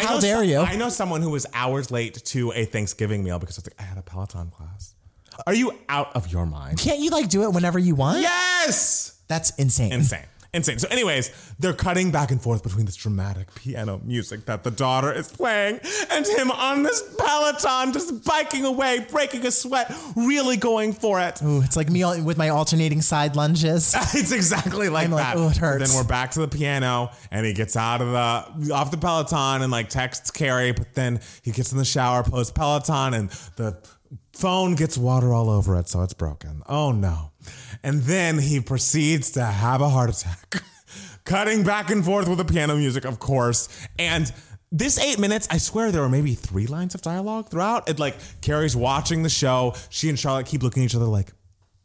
"How 0.04 0.20
dare 0.20 0.36
some- 0.38 0.48
you?" 0.48 0.58
I 0.60 0.76
know 0.76 0.88
someone 0.88 1.22
who 1.22 1.30
was 1.30 1.46
hours 1.54 1.90
late 1.90 2.24
to 2.26 2.52
a 2.52 2.64
Thanksgiving 2.64 3.22
meal 3.24 3.38
because 3.38 3.58
I 3.58 3.60
was 3.60 3.66
like, 3.66 3.76
I 3.80 3.82
had 3.84 3.98
a 3.98 4.02
Peloton 4.02 4.50
class. 4.50 4.94
Are 5.46 5.54
you 5.54 5.72
out 5.88 6.14
of 6.14 6.30
your 6.30 6.44
mind? 6.46 6.78
Can't 6.78 7.00
you 7.00 7.10
like 7.10 7.28
do 7.28 7.42
it 7.44 7.52
whenever 7.52 7.78
you 7.78 7.94
want? 7.94 8.20
Yes. 8.20 9.14
That's 9.28 9.50
insane. 9.56 9.92
Insane. 9.92 10.26
Insane. 10.52 10.80
So, 10.80 10.88
anyways, 10.88 11.30
they're 11.60 11.72
cutting 11.72 12.10
back 12.10 12.32
and 12.32 12.42
forth 12.42 12.64
between 12.64 12.84
this 12.84 12.96
dramatic 12.96 13.54
piano 13.54 14.00
music 14.04 14.46
that 14.46 14.64
the 14.64 14.70
daughter 14.72 15.12
is 15.12 15.28
playing 15.28 15.78
and 16.10 16.26
him 16.26 16.50
on 16.50 16.82
this 16.82 17.02
Peloton 17.16 17.92
just 17.92 18.24
biking 18.24 18.64
away, 18.64 19.06
breaking 19.10 19.46
a 19.46 19.52
sweat, 19.52 19.94
really 20.16 20.56
going 20.56 20.92
for 20.92 21.20
it. 21.20 21.40
Ooh, 21.42 21.62
it's 21.62 21.76
like 21.76 21.88
me 21.88 22.04
with 22.20 22.36
my 22.36 22.48
alternating 22.48 23.00
side 23.00 23.36
lunges. 23.36 23.94
It's 24.20 24.32
exactly 24.32 24.88
like 24.88 25.06
I'm 25.06 25.12
like, 25.12 25.24
that. 25.24 25.36
"Oh, 25.36 25.48
it 25.48 25.56
hurts." 25.56 25.88
Then 25.88 25.96
we're 25.96 26.08
back 26.08 26.32
to 26.32 26.40
the 26.40 26.48
piano, 26.48 27.10
and 27.30 27.46
he 27.46 27.52
gets 27.52 27.76
out 27.76 28.00
of 28.02 28.08
the 28.10 28.74
off 28.74 28.90
the 28.90 28.96
Peloton 28.96 29.62
and 29.62 29.70
like 29.70 29.88
texts 29.88 30.30
Carrie, 30.30 30.72
but 30.72 30.94
then 30.94 31.20
he 31.42 31.52
gets 31.52 31.70
in 31.70 31.78
the 31.78 31.84
shower 31.84 32.24
post 32.24 32.54
Peloton, 32.54 33.14
and 33.14 33.30
the 33.56 33.78
phone 34.32 34.74
gets 34.74 34.98
water 34.98 35.32
all 35.32 35.48
over 35.48 35.76
it, 35.78 35.88
so 35.88 36.02
it's 36.02 36.12
broken. 36.14 36.62
Oh 36.68 36.90
no! 36.92 37.30
And 37.82 38.02
then 38.02 38.38
he 38.38 38.60
proceeds 38.60 39.30
to 39.32 39.42
have 39.44 39.80
a 39.80 39.88
heart 39.88 40.10
attack, 40.10 40.62
cutting 41.24 41.64
back 41.64 41.90
and 41.90 42.04
forth 42.04 42.28
with 42.28 42.38
the 42.38 42.44
piano 42.44 42.76
music, 42.76 43.04
of 43.04 43.18
course, 43.18 43.68
and. 43.98 44.32
This 44.72 45.00
eight 45.00 45.18
minutes, 45.18 45.48
I 45.50 45.58
swear 45.58 45.90
there 45.90 46.00
were 46.00 46.08
maybe 46.08 46.34
three 46.34 46.68
lines 46.68 46.94
of 46.94 47.02
dialogue 47.02 47.48
throughout. 47.50 47.88
It 47.88 47.98
like 47.98 48.14
Carrie's 48.40 48.76
watching 48.76 49.24
the 49.24 49.28
show. 49.28 49.74
She 49.88 50.08
and 50.08 50.16
Charlotte 50.16 50.46
keep 50.46 50.62
looking 50.62 50.84
at 50.84 50.86
each 50.86 50.94
other 50.94 51.06
like, 51.06 51.32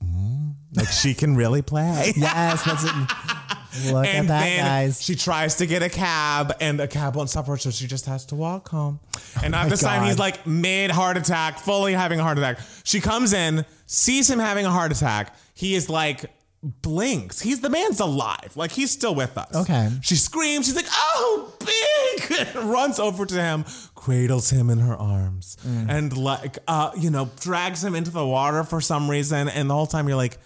"Mm, 0.03 0.53
like 0.75 0.87
she 0.89 1.15
can 1.15 1.35
really 1.35 1.63
play. 1.63 2.13
yes, 2.15 2.63
that's 2.63 2.83
it. 2.83 3.91
Look 3.91 4.05
And 4.05 4.17
at 4.17 4.27
that, 4.27 4.39
then 4.45 4.59
guys. 4.65 5.01
she 5.01 5.15
tries 5.15 5.55
to 5.55 5.65
get 5.65 5.81
a 5.81 5.89
cab, 5.89 6.53
and 6.61 6.79
the 6.79 6.87
cab 6.87 7.15
won't 7.15 7.31
stop 7.31 7.47
her, 7.47 7.57
so 7.57 7.71
she 7.71 7.87
just 7.87 8.05
has 8.05 8.23
to 8.27 8.35
walk 8.35 8.69
home. 8.69 8.99
And 9.43 9.55
at 9.55 9.63
my 9.63 9.69
this 9.69 9.81
time, 9.81 10.03
he's 10.03 10.19
like 10.19 10.45
mid 10.45 10.91
heart 10.91 11.17
attack, 11.17 11.57
fully 11.57 11.93
having 11.93 12.19
a 12.19 12.23
heart 12.23 12.37
attack. 12.37 12.59
She 12.83 13.01
comes 13.01 13.33
in, 13.33 13.65
sees 13.87 14.29
him 14.29 14.37
having 14.37 14.67
a 14.67 14.71
heart 14.71 14.91
attack. 14.91 15.35
He 15.55 15.73
is 15.73 15.89
like 15.89 16.25
blinks. 16.61 17.41
He's 17.41 17.61
the 17.61 17.69
man's 17.69 17.99
alive, 17.99 18.53
like 18.55 18.71
he's 18.71 18.91
still 18.91 19.15
with 19.15 19.37
us. 19.37 19.55
Okay. 19.55 19.89
She 20.01 20.15
screams. 20.15 20.65
She's 20.67 20.75
like, 20.75 20.85
"Oh, 20.91 21.53
big!" 21.59 22.55
Runs 22.55 22.99
over 22.99 23.25
to 23.25 23.35
him, 23.35 23.65
cradles 23.95 24.49
him 24.51 24.69
in 24.69 24.79
her 24.79 24.95
arms, 24.95 25.57
Mm. 25.65 25.89
and 25.89 26.17
like, 26.17 26.57
uh, 26.67 26.91
you 26.97 27.09
know, 27.09 27.29
drags 27.39 27.83
him 27.83 27.95
into 27.95 28.11
the 28.11 28.25
water 28.25 28.63
for 28.63 28.81
some 28.81 29.09
reason. 29.09 29.47
And 29.49 29.69
the 29.69 29.73
whole 29.73 29.87
time, 29.87 30.07
you're 30.07 30.17
like. 30.17 30.37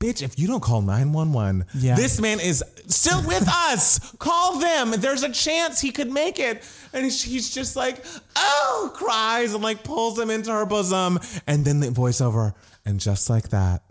Bitch, 0.00 0.22
if 0.22 0.38
you 0.38 0.48
don't 0.48 0.60
call 0.60 0.82
911, 0.82 1.64
Yeah. 1.72 1.94
this 1.94 2.20
man 2.20 2.38
is 2.40 2.62
still 2.88 3.22
with 3.26 3.48
us. 3.70 4.00
Call 4.18 4.58
them. 4.58 4.90
There's 4.90 5.22
a 5.22 5.30
chance 5.30 5.80
he 5.80 5.92
could 5.92 6.10
make 6.10 6.38
it. 6.40 6.62
And 6.92 7.04
he's- 7.04 7.22
he's 7.22 7.48
just 7.54 7.74
like, 7.76 8.04
oh, 8.36 8.90
cries 8.92 9.54
and 9.54 9.62
like 9.62 9.82
pulls 9.84 10.18
him 10.18 10.30
into 10.30 10.50
her 10.50 10.66
bosom. 10.66 11.20
And 11.46 11.64
then 11.64 11.78
the 11.80 11.86
voiceover. 11.88 12.54
And 12.84 12.98
just 13.00 13.30
like 13.30 13.50
that, 13.50 13.83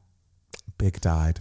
Big 0.77 0.99
died. 1.01 1.39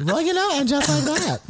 well, 0.00 0.20
you 0.20 0.32
know, 0.34 0.50
and 0.54 0.68
just 0.68 0.88
like 0.88 1.04
that. 1.04 1.40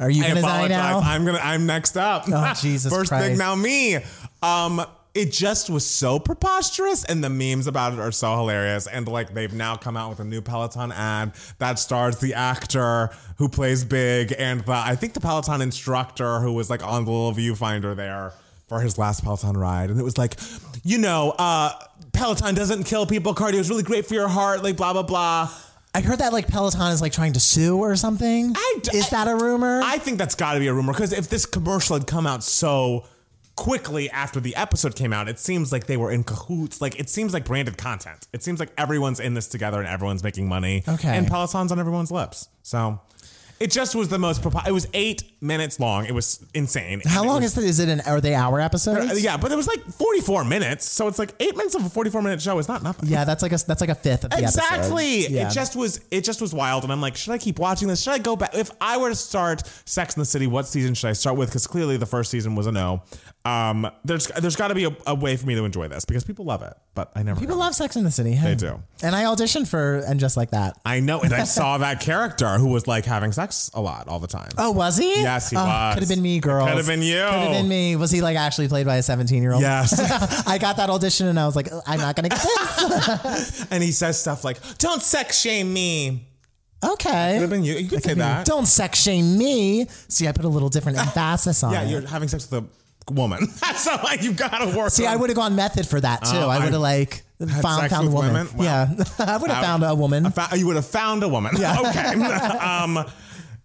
Are 0.00 0.10
you 0.10 0.22
gonna 0.22 0.34
die 0.42 0.66
apologize. 0.66 0.70
now? 0.70 0.98
I'm 1.00 1.24
gonna. 1.24 1.38
I'm 1.42 1.66
next 1.66 1.96
up. 1.96 2.24
Oh, 2.28 2.52
Jesus 2.60 2.92
First 2.92 3.10
Christ. 3.10 3.26
thing 3.26 3.38
now 3.38 3.54
me. 3.54 3.98
Um, 4.42 4.84
it 5.14 5.30
just 5.30 5.70
was 5.70 5.86
so 5.86 6.18
preposterous, 6.18 7.04
and 7.04 7.22
the 7.22 7.30
memes 7.30 7.68
about 7.68 7.92
it 7.92 8.00
are 8.00 8.10
so 8.10 8.36
hilarious. 8.36 8.88
And 8.88 9.06
like 9.06 9.32
they've 9.32 9.52
now 9.52 9.76
come 9.76 9.96
out 9.96 10.10
with 10.10 10.18
a 10.20 10.24
new 10.24 10.40
Peloton 10.40 10.90
ad 10.90 11.34
that 11.58 11.78
stars 11.78 12.18
the 12.18 12.34
actor 12.34 13.10
who 13.38 13.48
plays 13.48 13.84
Big, 13.84 14.34
and 14.36 14.62
the 14.62 14.72
I 14.72 14.96
think 14.96 15.12
the 15.14 15.20
Peloton 15.20 15.62
instructor 15.62 16.40
who 16.40 16.52
was 16.52 16.68
like 16.68 16.84
on 16.84 17.04
the 17.04 17.12
little 17.12 17.32
viewfinder 17.32 17.94
there 17.94 18.32
for 18.68 18.80
his 18.80 18.96
last 18.98 19.22
Peloton 19.24 19.56
ride, 19.56 19.90
and 19.90 20.00
it 20.00 20.04
was 20.04 20.16
like, 20.18 20.36
you 20.84 20.98
know, 20.98 21.30
uh, 21.38 21.72
Peloton 22.12 22.54
doesn't 22.54 22.84
kill 22.84 23.06
people. 23.06 23.34
Cardio 23.34 23.54
is 23.54 23.68
really 23.70 23.82
great 23.82 24.06
for 24.06 24.14
your 24.14 24.28
heart. 24.28 24.62
Like 24.62 24.76
blah 24.76 24.92
blah 24.92 25.02
blah. 25.02 25.50
I 25.96 26.00
heard 26.00 26.18
that 26.18 26.32
like 26.32 26.48
Peloton 26.48 26.90
is 26.92 27.00
like 27.00 27.12
trying 27.12 27.34
to 27.34 27.40
sue 27.40 27.78
or 27.78 27.94
something. 27.94 28.52
I 28.56 28.78
d- 28.82 28.96
is 28.98 29.10
that 29.10 29.28
a 29.28 29.36
rumor? 29.36 29.80
I 29.84 29.98
think 29.98 30.18
that's 30.18 30.34
got 30.34 30.54
to 30.54 30.58
be 30.60 30.66
a 30.66 30.72
rumor 30.74 30.92
because 30.92 31.12
if 31.12 31.28
this 31.28 31.46
commercial 31.46 31.96
had 31.96 32.06
come 32.08 32.26
out 32.26 32.42
so 32.42 33.04
quickly 33.56 34.10
after 34.10 34.40
the 34.40 34.56
episode 34.56 34.96
came 34.96 35.12
out, 35.12 35.28
it 35.28 35.38
seems 35.38 35.70
like 35.70 35.86
they 35.86 35.96
were 35.96 36.10
in 36.10 36.24
cahoots. 36.24 36.80
Like 36.80 36.98
it 36.98 37.08
seems 37.08 37.32
like 37.32 37.44
branded 37.44 37.76
content. 37.78 38.26
It 38.32 38.42
seems 38.42 38.58
like 38.58 38.70
everyone's 38.76 39.20
in 39.20 39.34
this 39.34 39.46
together 39.46 39.78
and 39.78 39.86
everyone's 39.86 40.24
making 40.24 40.48
money. 40.48 40.82
Okay. 40.88 41.16
And 41.16 41.28
Peloton's 41.28 41.70
on 41.70 41.78
everyone's 41.78 42.10
lips. 42.10 42.48
So 42.64 43.00
it 43.60 43.70
just 43.70 43.94
was 43.94 44.08
the 44.08 44.18
most. 44.18 44.42
propo- 44.42 44.66
It 44.66 44.72
was 44.72 44.88
eight 44.94 45.22
minutes 45.44 45.78
long. 45.78 46.06
It 46.06 46.14
was 46.14 46.44
insane. 46.54 47.02
How 47.06 47.20
And 47.20 47.28
long 47.28 47.42
was- 47.42 47.56
is 47.56 47.64
it? 47.64 47.68
Is 47.68 47.78
it 47.80 47.88
an 47.88 48.00
are 48.06 48.20
they 48.20 48.34
hour 48.34 48.60
episodes? 48.60 49.22
Yeah, 49.22 49.36
but 49.36 49.52
it 49.52 49.56
was 49.56 49.66
like 49.68 49.84
44 49.84 50.44
minutes. 50.44 50.86
So 50.88 51.06
it's 51.08 51.18
like 51.18 51.34
eight 51.40 51.56
minutes 51.56 51.74
of 51.74 51.84
a 51.84 51.88
44 51.90 52.22
minute 52.22 52.40
show 52.42 52.58
is 52.58 52.66
not 52.68 52.82
nothing. 52.82 53.08
Yeah, 53.08 53.24
that's 53.24 53.42
like 53.42 53.52
a 53.52 53.58
that's 53.66 53.80
like 53.80 53.90
a 53.90 53.94
fifth 53.94 54.24
of 54.24 54.30
the 54.30 54.38
Exactly. 54.38 55.18
episode. 55.20 55.32
Yeah. 55.34 55.48
It 55.48 55.52
just 55.52 55.76
was 55.76 56.00
it 56.10 56.22
just 56.24 56.40
was 56.40 56.52
wild 56.52 56.82
and 56.84 56.92
I'm 56.92 57.00
like, 57.00 57.16
should 57.16 57.32
I 57.32 57.38
keep 57.38 57.58
watching 57.58 57.86
this? 57.88 58.02
Should 58.02 58.14
I 58.14 58.18
go 58.18 58.34
back? 58.36 58.54
If 58.54 58.70
I 58.80 58.96
were 58.96 59.10
to 59.10 59.14
start 59.14 59.62
Sex 59.84 60.16
in 60.16 60.20
the 60.20 60.26
City, 60.26 60.46
what 60.46 60.66
season 60.66 60.94
should 60.94 61.08
I 61.08 61.12
start 61.12 61.36
with? 61.36 61.50
Because 61.50 61.66
clearly 61.66 61.96
the 61.96 62.06
first 62.06 62.30
season 62.30 62.54
was 62.54 62.66
a 62.66 62.72
no. 62.72 63.02
Um, 63.46 63.90
there's 64.06 64.26
there's 64.28 64.56
got 64.56 64.68
to 64.68 64.74
be 64.74 64.84
a, 64.84 64.96
a 65.06 65.14
way 65.14 65.36
for 65.36 65.46
me 65.46 65.54
to 65.54 65.64
enjoy 65.66 65.86
this 65.88 66.06
because 66.06 66.24
people 66.24 66.46
love 66.46 66.62
it, 66.62 66.72
but 66.94 67.12
I 67.14 67.22
never. 67.22 67.38
People 67.38 67.56
love 67.56 67.74
Sex 67.74 67.94
in 67.94 68.02
the 68.02 68.10
City. 68.10 68.32
Hey. 68.32 68.50
They 68.50 68.54
do. 68.54 68.82
And 69.02 69.14
I 69.14 69.24
auditioned 69.24 69.68
for 69.68 69.96
and 69.96 70.18
just 70.18 70.38
like 70.38 70.50
that. 70.52 70.78
I 70.86 71.00
know, 71.00 71.20
and 71.20 71.34
I 71.34 71.44
saw 71.58 71.76
that 71.78 72.00
character 72.00 72.56
who 72.56 72.68
was 72.68 72.86
like 72.86 73.04
having 73.04 73.32
sex 73.32 73.70
a 73.74 73.82
lot 73.82 74.08
all 74.08 74.18
the 74.18 74.26
time. 74.28 74.48
Oh, 74.56 74.70
was 74.70 74.96
he? 74.96 75.22
Yes, 75.34 75.50
he 75.50 75.56
was. 75.56 75.94
Could 75.94 76.02
have 76.02 76.08
been 76.08 76.22
me, 76.22 76.38
girl. 76.40 76.66
Could 76.66 76.76
have 76.76 76.86
been 76.86 77.02
you. 77.02 77.14
Could 77.18 77.32
have 77.32 77.52
been 77.52 77.68
me. 77.68 77.96
Was 77.96 78.10
he 78.10 78.20
like 78.22 78.36
actually 78.36 78.68
played 78.68 78.86
by 78.86 78.96
a 78.96 79.02
17 79.02 79.42
year 79.42 79.52
old? 79.52 79.62
Yes. 79.62 79.98
I 80.48 80.58
got 80.58 80.76
that 80.76 80.90
audition 80.90 81.26
and 81.28 81.38
I 81.38 81.46
was 81.46 81.56
like, 81.56 81.68
I'm 81.86 81.98
not 82.00 82.16
going 82.16 82.28
to 82.30 82.36
get 82.36 82.42
this. 82.42 83.66
and 83.70 83.82
he 83.82 83.92
says 83.92 84.20
stuff 84.20 84.44
like, 84.44 84.58
"Don't 84.78 85.02
sex 85.02 85.38
shame 85.40 85.72
me." 85.72 86.26
okay. 86.84 87.32
Could 87.34 87.40
have 87.42 87.50
been 87.50 87.64
you. 87.64 87.74
You 87.76 87.88
could 87.88 88.02
say 88.02 88.14
that. 88.14 88.44
Don't 88.46 88.66
sex 88.66 89.00
shame 89.00 89.38
me. 89.38 89.86
See, 90.08 90.28
I 90.28 90.32
put 90.32 90.44
a 90.44 90.48
little 90.48 90.68
different 90.68 90.98
emphasis 91.06 91.62
on 91.62 91.72
Yeah, 91.72 91.82
it. 91.82 91.88
you're 91.90 92.06
having 92.06 92.28
sex 92.28 92.50
with 92.50 92.64
a 93.08 93.12
woman. 93.12 93.46
That's 93.60 93.86
not 93.86 94.04
like 94.04 94.22
you've 94.22 94.36
got 94.36 94.58
to 94.58 94.76
work. 94.76 94.90
See, 94.90 95.06
I 95.06 95.14
on- 95.14 95.20
would 95.20 95.30
have 95.30 95.36
gone 95.36 95.56
method 95.56 95.86
for 95.86 96.00
that 96.00 96.22
too. 96.24 96.36
Oh, 96.36 96.48
I 96.48 96.56
I 96.56 96.64
would 96.64 96.72
have 96.72 96.80
like 96.82 97.22
found, 97.62 97.80
sex 97.82 97.92
found 97.94 98.06
a 98.08 98.10
with 98.10 98.14
woman. 98.14 98.32
women? 98.34 98.56
Wow. 98.56 98.64
Yeah, 98.64 99.04
I 99.18 99.36
would 99.38 99.50
have 99.50 99.64
found 99.64 99.82
a 99.84 99.94
woman. 99.94 100.30
Fou- 100.30 100.56
you 100.58 100.66
would 100.66 100.76
have 100.76 100.86
found 100.86 101.22
a 101.22 101.28
woman. 101.28 101.52
Yeah. 101.58 101.80
okay. 101.80 102.12
um, 102.58 103.04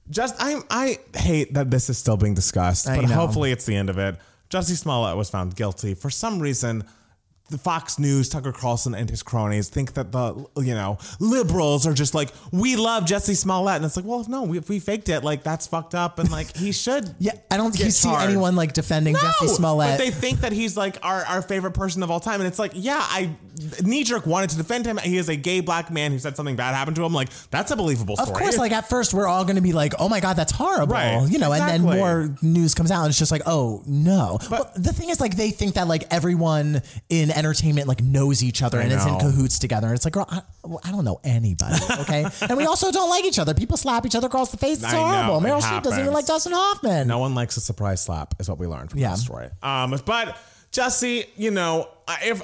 just 0.10 0.36
I 0.39 0.62
I 0.69 0.98
hate 1.17 1.54
that 1.54 1.69
this 1.69 1.89
is 1.89 1.98
still 1.98 2.17
being 2.17 2.34
discussed, 2.34 2.88
I 2.88 2.98
but 2.98 3.10
know. 3.10 3.15
hopefully 3.15 3.52
it's 3.52 3.65
the 3.65 3.76
end 3.76 3.89
of 3.89 3.98
it. 3.98 4.15
Jussie 4.50 4.76
Smollett 4.76 5.15
was 5.15 5.30
found 5.30 5.56
guilty 5.56 5.93
for 5.93 6.10
some 6.10 6.39
reason. 6.39 6.84
The 7.52 7.58
Fox 7.58 7.98
News, 7.98 8.30
Tucker 8.30 8.52
Carlson, 8.52 8.93
and 8.93 9.10
his 9.10 9.24
cronies 9.24 9.69
think 9.69 9.95
that 9.95 10.12
the 10.12 10.45
you 10.58 10.76
know 10.76 11.00
liberals 11.19 11.88
are 11.88 11.93
just 11.93 12.13
like 12.13 12.30
we 12.52 12.76
love 12.76 13.06
Jussie 13.06 13.36
Smollett, 13.36 13.78
and 13.78 13.86
it's 13.86 13.95
like, 13.95 14.06
well, 14.06 14.24
no, 14.30 14.43
we, 14.43 14.60
if 14.60 14.69
we 14.69 14.78
faked 14.78 15.10
it, 15.10 15.24
like 15.24 15.41
that's 15.41 15.65
fucked 15.65 15.95
up, 15.95 16.19
and 16.19 16.30
like 16.30 16.56
he 16.56 16.72
should. 16.72 17.15
yeah, 17.19 17.32
I 17.50 17.58
don't 17.58 17.74
see 17.74 18.08
charged. 18.08 18.30
anyone 18.30 18.56
like 18.56 18.74
defending 18.74 19.15
Jussie 19.15 19.48
Smollett. 19.48 19.98
But 19.98 19.98
they 19.98 20.12
think 20.12 20.41
that 20.41 20.52
he's 20.52 20.78
like 20.78 20.98
our, 21.02 21.26
our 21.26 21.41
favorite 21.41 21.74
person 21.74 22.04
of 22.04 22.12
all 22.12 22.19
time. 22.19 22.39
And 22.39 22.48
it's 22.48 22.60
like, 22.60 22.74
yeah, 22.76 23.00
I 23.02 23.32
knee 23.84 24.04
jerk 24.04 24.26
wanted 24.26 24.50
to 24.52 24.58
defend 24.58 24.86
him. 24.86 24.98
He 24.98 25.17
is 25.17 25.30
a 25.30 25.36
gay 25.36 25.60
black 25.60 25.91
man 25.91 26.12
who 26.12 26.19
said 26.19 26.36
something 26.36 26.56
bad 26.56 26.74
happened 26.76 26.95
to 26.98 27.04
him. 27.04 27.13
Like, 27.13 27.30
that's 27.52 27.72
a 27.72 27.76
believable 27.76 28.15
story. 28.15 28.32
Of 28.32 28.38
course, 28.38 28.58
like 28.58 28.72
at 28.72 28.89
first 28.89 29.13
we're 29.13 29.28
all 29.28 29.43
going 29.43 29.56
to 29.58 29.62
be 29.62 29.74
like, 29.74 29.93
"Oh 30.00 30.10
my 30.10 30.19
god, 30.19 30.36
that's 30.36 30.52
horrible," 30.52 30.93
Right, 30.93 31.28
you 31.30 31.38
know, 31.39 31.52
Exactly. 31.52 31.76
and 31.76 31.88
then 31.89 31.98
more 31.98 32.36
news 32.41 32.74
comes 32.74 32.91
out, 32.91 33.02
and 33.02 33.10
it's 33.10 33.19
just 33.19 33.32
like, 33.32 33.41
"Oh 33.45 33.84
no." 33.86 34.39
But 34.50 34.74
the 34.76 34.93
thing 34.93 35.10
is, 35.10 35.19
like, 35.19 35.36
they 35.36 35.52
think 35.52 35.76
that 35.76 35.88
like 35.88 36.06
everyone 36.12 36.82
in 37.10 37.32
entertainment 37.32 37.88
like 37.88 38.02
knows 38.02 38.43
each 38.43 38.62
other 38.62 38.80
I 38.80 38.84
and 38.84 38.91
is 38.93 39.06
in 39.06 39.17
cahoots 39.19 39.60
together. 39.60 39.88
And 39.88 39.95
it's 39.95 40.06
like, 40.06 40.13
girl, 40.13 40.26
I, 40.30 40.41
well, 40.63 40.80
I 40.84 40.91
don't 40.91 41.06
know 41.06 41.19
anybody, 41.24 41.76
okay? 42.02 42.26
and 42.41 42.58
we 42.58 42.65
also 42.65 42.91
don't 42.91 43.10
like 43.10 43.26
each 43.26 43.39
other. 43.39 43.54
People 43.54 43.78
slap 43.78 44.06
each 44.06 44.15
other 44.15 44.28
across 44.28 44.52
the 44.52 44.58
face. 44.58 44.82
It's 44.84 44.91
horrible. 44.93 45.41
Meryl 45.41 45.62
Streep 45.62 45.84
doesn't 45.84 46.00
even 46.00 46.13
like 46.13 46.26
Dustin 46.26 46.54
Hoffman. 46.56 47.08
no 47.08 47.19
one 47.19 47.36
likes 47.36 47.58
a 47.58 47.62
surprise 47.62 48.02
slap, 48.02 48.36
is 48.39 48.48
what 48.50 48.58
we 48.60 48.67
learned 48.67 48.91
from 48.91 49.00
Yeah. 49.00 49.12
this 49.12 49.22
story. 49.24 49.50
Um, 49.63 50.00
but 50.06 50.38
Jussie, 50.72 51.26
you 51.36 51.52
know, 51.52 51.88
I- 52.08 52.19
if 52.24 52.41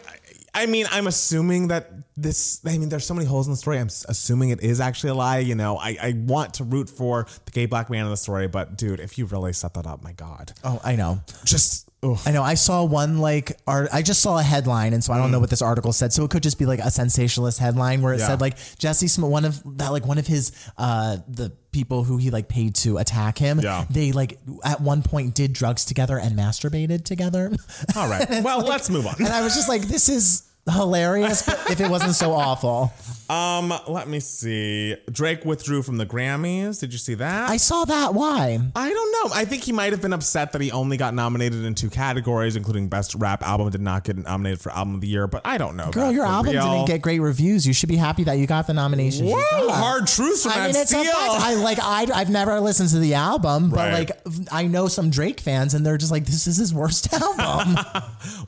I 0.55 0.65
mean, 0.67 0.85
I'm 0.91 1.07
assuming 1.07 1.67
that 1.67 1.91
this. 2.17 2.61
I 2.65 2.77
mean, 2.77 2.89
there's 2.89 3.05
so 3.05 3.13
many 3.13 3.27
holes 3.27 3.45
in 3.47 3.51
the 3.53 3.57
story. 3.57 3.77
I'm 3.77 3.87
assuming 4.07 4.49
it 4.49 4.61
is 4.61 4.79
actually 4.79 5.09
a 5.11 5.15
lie. 5.15 5.39
You 5.39 5.55
know, 5.55 5.77
I, 5.77 5.97
I 6.01 6.13
want 6.17 6.55
to 6.55 6.63
root 6.63 6.89
for 6.89 7.27
the 7.45 7.51
gay 7.51 7.65
black 7.65 7.89
man 7.89 8.05
in 8.05 8.09
the 8.09 8.17
story, 8.17 8.47
but 8.47 8.77
dude, 8.77 8.99
if 8.99 9.17
you 9.17 9.25
really 9.25 9.53
set 9.53 9.73
that 9.75 9.85
up, 9.85 10.03
my 10.03 10.13
god, 10.13 10.53
Oh, 10.63 10.79
I 10.83 10.95
know. 10.95 11.19
just. 11.43 11.89
ugh. 12.03 12.17
I 12.25 12.31
know. 12.31 12.41
I 12.43 12.53
saw 12.53 12.83
one 12.85 13.17
like 13.17 13.59
art. 13.67 13.89
I 13.91 14.01
just 14.01 14.21
saw 14.21 14.37
a 14.37 14.43
headline, 14.43 14.93
and 14.93 15.03
so 15.03 15.11
I 15.11 15.17
don't 15.17 15.31
know 15.31 15.39
what 15.39 15.49
this 15.49 15.61
article 15.61 15.91
said. 15.91 16.13
So 16.13 16.23
it 16.23 16.31
could 16.31 16.43
just 16.43 16.57
be 16.57 16.65
like 16.65 16.79
a 16.79 16.89
sensationalist 16.91 17.59
headline 17.59 18.01
where 18.01 18.13
it 18.13 18.17
Mm. 18.17 18.19
Yeah. 18.21 18.27
said 18.27 18.41
like 18.41 18.57
Jesse 18.79 19.07
Smith, 19.09 19.29
one 19.29 19.43
of 19.43 19.61
that 19.77 19.91
like 19.91 20.05
one 20.05 20.17
of 20.17 20.25
his 20.27 20.51
uh 20.77 21.17
the 21.27 21.51
people 21.71 22.05
who 22.05 22.15
he 22.17 22.29
like 22.31 22.47
paid 22.47 22.73
to 22.75 22.97
attack 22.97 23.37
him. 23.37 23.59
Yeah. 23.59 23.83
They 23.89 24.13
like 24.13 24.39
at 24.63 24.79
one 24.79 25.01
point 25.03 25.35
did 25.35 25.51
drugs 25.51 25.83
together 25.83 26.17
and 26.17 26.37
masturbated 26.37 27.03
together. 27.03 27.51
All 27.95 28.07
right. 28.09 28.25
Well, 28.45 28.59
let's 28.61 28.89
move 28.89 29.05
on. 29.07 29.15
and 29.19 29.27
I 29.27 29.41
was 29.41 29.55
just 29.55 29.67
like, 29.67 29.81
this 29.81 30.07
is 30.07 30.43
hilarious. 30.69 31.47
If 31.69 31.79
it 31.79 31.89
wasn't 31.89 32.15
so 32.15 32.33
awful, 32.33 32.93
Um, 33.29 33.73
let 33.87 34.07
me 34.07 34.19
see. 34.19 34.95
Drake 35.11 35.45
withdrew 35.45 35.81
from 35.81 35.97
the 35.97 36.05
Grammys. 36.05 36.79
Did 36.79 36.93
you 36.93 36.99
see 36.99 37.15
that? 37.15 37.49
I 37.49 37.57
saw 37.57 37.83
that. 37.85 38.13
Why? 38.13 38.59
I 38.75 38.89
don't 38.93 39.11
know. 39.11 39.35
I 39.35 39.45
think 39.45 39.63
he 39.63 39.71
might 39.71 39.91
have 39.93 40.01
been 40.01 40.13
upset 40.13 40.51
that 40.51 40.61
he 40.61 40.71
only 40.71 40.95
got 40.97 41.13
nominated 41.15 41.63
in 41.65 41.73
two 41.73 41.89
categories, 41.89 42.55
including 42.55 42.87
Best 42.87 43.15
Rap 43.15 43.41
Album. 43.41 43.69
Did 43.71 43.81
not 43.81 44.03
get 44.03 44.17
nominated 44.17 44.61
for 44.61 44.71
Album 44.71 44.95
of 44.95 45.01
the 45.01 45.07
Year, 45.07 45.25
but 45.27 45.41
I 45.43 45.57
don't 45.57 45.75
know. 45.75 45.89
Girl, 45.91 46.11
your 46.11 46.25
album 46.25 46.53
real. 46.53 46.71
didn't 46.71 46.87
get 46.87 47.01
great 47.01 47.19
reviews. 47.19 47.65
You 47.65 47.73
should 47.73 47.89
be 47.89 47.95
happy 47.95 48.23
that 48.25 48.33
you 48.37 48.45
got 48.45 48.67
the 48.67 48.73
nomination. 48.73 49.25
Whoa, 49.25 49.69
hard 49.69 50.05
truth 50.07 50.43
from 50.43 50.51
I 50.51 50.67
mean, 50.67 50.75
it's 50.75 50.91
a 50.93 51.03
fact. 51.03 51.07
I 51.17 51.55
like. 51.55 51.79
I 51.81 52.05
I've 52.13 52.29
never 52.29 52.59
listened 52.59 52.89
to 52.89 52.99
the 52.99 53.15
album, 53.15 53.69
but 53.71 53.77
Right. 53.77 53.93
like 53.93 54.11
I 54.51 54.67
know 54.67 54.87
some 54.87 55.09
Drake 55.09 55.39
fans, 55.39 55.73
and 55.73 55.83
they're 55.85 55.97
just 55.97 56.11
like, 56.11 56.25
"This 56.25 56.45
is 56.47 56.57
his 56.57 56.73
worst 56.73 57.11
album." 57.39 57.77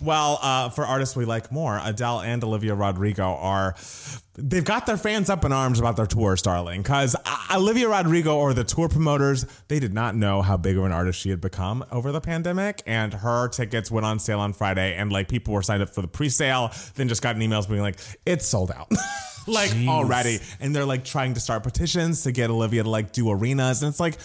Well, 0.02 0.40
uh, 0.42 0.70
for 0.70 0.86
artists 0.86 1.16
we 1.16 1.26
like 1.26 1.52
more, 1.52 1.80
Adele 1.84 2.22
and 2.22 2.44
Olivia 2.44 2.76
Rodrigo 2.76 3.24
are. 3.36 3.76
They've 4.40 4.64
got 4.64 4.86
their 4.86 4.98
fans 4.98 5.32
up 5.32 5.44
in 5.46 5.52
arms 5.52 5.80
about 5.80 5.96
their 5.98 6.06
tour, 6.06 6.36
darling. 6.36 6.84
Because 6.84 7.16
Olivia 7.52 7.90
Rodrigo 7.90 8.38
or 8.38 8.54
the 8.54 8.64
tour 8.64 8.88
promoters, 8.88 9.46
they 9.68 9.80
did 9.80 9.94
not 9.94 10.16
know 10.16 10.44
how 10.44 10.58
big 10.58 10.78
of 10.78 10.84
an 10.84 10.92
artist 10.92 11.20
she 11.20 11.32
had 11.32 11.42
become 11.42 11.84
over 11.92 12.12
the 12.12 12.22
pandemic. 12.22 12.84
And 12.86 13.14
her 13.16 13.48
tickets 13.48 13.90
went 13.90 14.06
on 14.06 14.20
sale 14.20 14.40
on 14.40 14.54
Friday, 14.54 14.96
and 14.96 15.12
like 15.12 15.28
people 15.28 15.54
were 15.56 15.64
signed 15.64 15.82
up 15.82 15.90
for 15.90 16.04
the 16.04 16.08
pre-sale, 16.08 16.72
then 16.96 17.08
just 17.10 17.24
got 17.24 17.36
an 17.36 17.42
email 17.42 17.66
being 17.66 17.82
like, 17.82 18.00
"It's 18.28 18.46
sold 18.46 18.70
out." 18.72 18.92
like 19.48 19.74
already, 19.88 20.40
and 20.60 20.76
they're 20.76 20.86
like 20.86 21.04
trying 21.04 21.34
to 21.34 21.40
start 21.40 21.64
petitions 21.64 22.22
to 22.24 22.32
get 22.32 22.50
Olivia 22.52 22.84
to 22.84 22.90
like 22.90 23.12
do 23.14 23.30
arenas, 23.32 23.82
and 23.82 23.90
it's 23.90 24.00
like. 24.00 24.18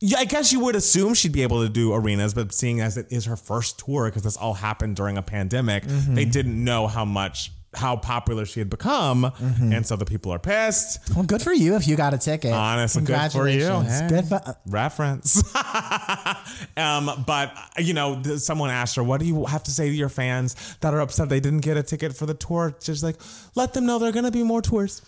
Yeah, 0.00 0.18
I 0.20 0.26
guess 0.26 0.52
you 0.52 0.60
would 0.60 0.76
assume 0.76 1.14
she'd 1.14 1.32
be 1.32 1.42
able 1.42 1.64
to 1.64 1.68
do 1.68 1.92
arenas, 1.92 2.32
but 2.32 2.52
seeing 2.54 2.80
as 2.80 2.96
it 2.96 3.08
is 3.10 3.24
her 3.24 3.34
first 3.34 3.80
tour, 3.84 4.04
because 4.04 4.22
this 4.22 4.36
all 4.36 4.54
happened 4.54 4.94
during 4.94 5.18
a 5.18 5.22
pandemic, 5.22 5.82
Mm-hmm. 5.82 6.14
they 6.14 6.24
didn't 6.24 6.62
know 6.62 6.86
how 6.86 7.04
much 7.04 7.50
how 7.74 7.96
popular 7.96 8.44
she 8.46 8.60
had 8.60 8.70
become, 8.70 9.22
Mm-hmm. 9.22 9.72
and 9.72 9.86
so 9.86 9.96
the 9.96 10.04
people 10.04 10.32
are 10.32 10.38
pissed. 10.38 11.14
well, 11.14 11.24
good 11.24 11.42
for 11.42 11.52
you 11.52 11.76
if 11.76 11.86
you 11.86 11.96
got 11.96 12.14
a 12.14 12.18
ticket. 12.18 12.52
Honestly, 12.52 13.02
good 13.02 13.30
for 13.32 13.48
you. 13.48 13.80
Hey. 13.80 14.06
Good 14.08 14.24
for. 14.26 14.40
Reference. 14.66 15.42
um, 16.76 17.24
but 17.26 17.52
you 17.78 17.94
know, 17.94 18.22
someone 18.36 18.70
asked 18.70 18.96
her, 18.96 19.02
"What 19.02 19.20
do 19.20 19.26
you 19.26 19.44
have 19.46 19.62
to 19.64 19.70
say 19.70 19.88
to 19.88 19.94
your 19.94 20.08
fans 20.08 20.76
that 20.80 20.94
are 20.94 21.00
upset 21.00 21.28
they 21.28 21.40
didn't 21.40 21.60
get 21.60 21.76
a 21.76 21.82
ticket 21.82 22.16
for 22.16 22.26
the 22.26 22.34
tour?" 22.34 22.74
Just 22.80 23.02
like, 23.02 23.16
let 23.54 23.74
them 23.74 23.86
know 23.86 23.98
there 23.98 24.08
are 24.08 24.12
going 24.12 24.24
to 24.24 24.30
be 24.30 24.42
more 24.42 24.62
tours. 24.62 25.02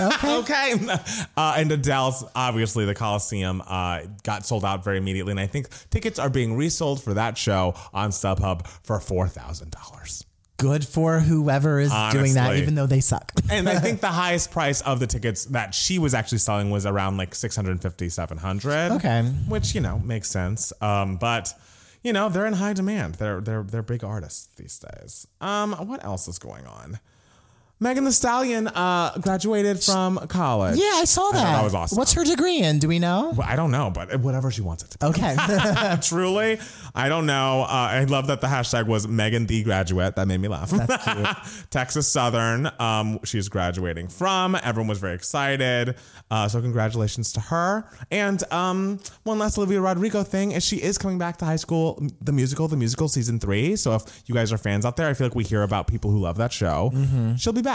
Okay. 0.00 0.34
okay. 0.38 0.74
Uh, 1.36 1.54
and 1.56 1.72
Adele's, 1.72 2.24
obviously, 2.34 2.84
the 2.84 2.94
Coliseum 2.94 3.62
uh, 3.66 4.00
got 4.22 4.44
sold 4.44 4.64
out 4.66 4.84
very 4.84 4.98
immediately. 4.98 5.30
And 5.30 5.40
I 5.40 5.46
think 5.46 5.68
tickets 5.90 6.18
are 6.18 6.28
being 6.28 6.56
resold 6.56 7.02
for 7.02 7.14
that 7.14 7.38
show 7.38 7.74
on 7.94 8.10
StubHub 8.10 8.66
for 8.82 8.98
$4,000. 8.98 10.24
Good 10.62 10.86
for 10.86 11.18
whoever 11.18 11.80
is 11.80 11.90
doing 12.12 12.34
that, 12.34 12.46
Honestly. 12.46 12.62
even 12.62 12.76
though 12.76 12.86
they 12.86 13.00
suck. 13.00 13.32
And 13.50 13.68
I 13.68 13.80
think 13.80 14.00
the 14.00 14.06
highest 14.24 14.50
price 14.52 14.80
of 14.82 15.00
the 15.00 15.06
tickets 15.08 15.44
that 15.46 15.74
she 15.74 15.98
was 15.98 16.14
actually 16.14 16.38
selling 16.38 16.70
was 16.70 16.86
around 16.86 17.16
like 17.16 17.34
650 17.34 18.08
700 18.08 18.92
Okay. 18.92 19.22
Which, 19.48 19.74
you 19.74 19.80
know, 19.80 19.98
makes 19.98 20.30
sense. 20.30 20.72
Um, 20.80 21.16
but, 21.16 21.52
you 22.04 22.12
know, 22.12 22.28
they're 22.28 22.46
in 22.46 22.52
high 22.54 22.72
demand. 22.74 23.16
They're, 23.16 23.40
they're, 23.40 23.64
they're 23.64 23.82
big 23.82 24.04
artists 24.04 24.48
these 24.56 24.78
days. 24.78 25.26
Um, 25.40 25.72
what 25.72 26.04
else 26.04 26.28
is 26.28 26.38
going 26.38 26.66
on? 26.66 27.00
Megan 27.82 28.04
Thee 28.04 28.12
Stallion 28.12 28.68
uh, 28.68 29.12
graduated 29.20 29.82
from 29.82 30.16
college. 30.28 30.78
yeah, 30.78 30.92
I 30.94 31.04
saw 31.04 31.32
that. 31.32 31.42
that 31.42 31.64
was 31.64 31.74
awesome. 31.74 31.98
What's 31.98 32.12
her 32.12 32.22
degree 32.22 32.58
in? 32.58 32.78
Do 32.78 32.86
we 32.86 33.00
know? 33.00 33.32
Well, 33.36 33.46
I 33.48 33.56
don't 33.56 33.72
know, 33.72 33.90
but 33.92 34.20
whatever 34.20 34.52
she 34.52 34.62
wants 34.62 34.84
it 34.84 34.90
to 34.90 34.98
be. 34.98 35.06
Okay. 35.06 35.36
Truly, 36.02 36.60
I 36.94 37.08
don't 37.08 37.26
know. 37.26 37.62
Uh, 37.62 37.66
I 37.72 38.04
love 38.04 38.28
that 38.28 38.40
the 38.40 38.46
hashtag 38.46 38.86
was 38.86 39.08
Megan 39.08 39.46
the 39.46 39.64
graduate. 39.64 40.14
That 40.14 40.28
made 40.28 40.40
me 40.40 40.46
laugh. 40.46 40.70
Texas 41.70 42.06
Southern, 42.06 42.70
um, 42.78 43.18
she's 43.24 43.48
graduating 43.48 44.06
from. 44.06 44.54
Everyone 44.62 44.86
was 44.86 44.98
very 44.98 45.14
excited. 45.16 45.96
Uh, 46.30 46.46
so 46.46 46.60
congratulations 46.60 47.32
to 47.32 47.40
her. 47.40 47.84
And 48.12 48.44
um, 48.52 49.00
one 49.24 49.40
last 49.40 49.58
Olivia 49.58 49.80
Rodrigo 49.80 50.22
thing 50.22 50.52
is 50.52 50.64
she 50.64 50.76
is 50.76 50.98
coming 50.98 51.18
back 51.18 51.38
to 51.38 51.44
high 51.44 51.56
school, 51.56 52.00
the 52.20 52.32
musical, 52.32 52.68
the 52.68 52.76
musical 52.76 53.08
season 53.08 53.40
three. 53.40 53.74
So 53.74 53.96
if 53.96 54.22
you 54.26 54.36
guys 54.36 54.52
are 54.52 54.58
fans 54.58 54.86
out 54.86 54.96
there, 54.96 55.08
I 55.08 55.14
feel 55.14 55.26
like 55.26 55.34
we 55.34 55.42
hear 55.42 55.64
about 55.64 55.88
people 55.88 56.12
who 56.12 56.20
love 56.20 56.36
that 56.36 56.52
show. 56.52 56.92
She'll 57.36 57.52
be 57.52 57.60
back. 57.60 57.71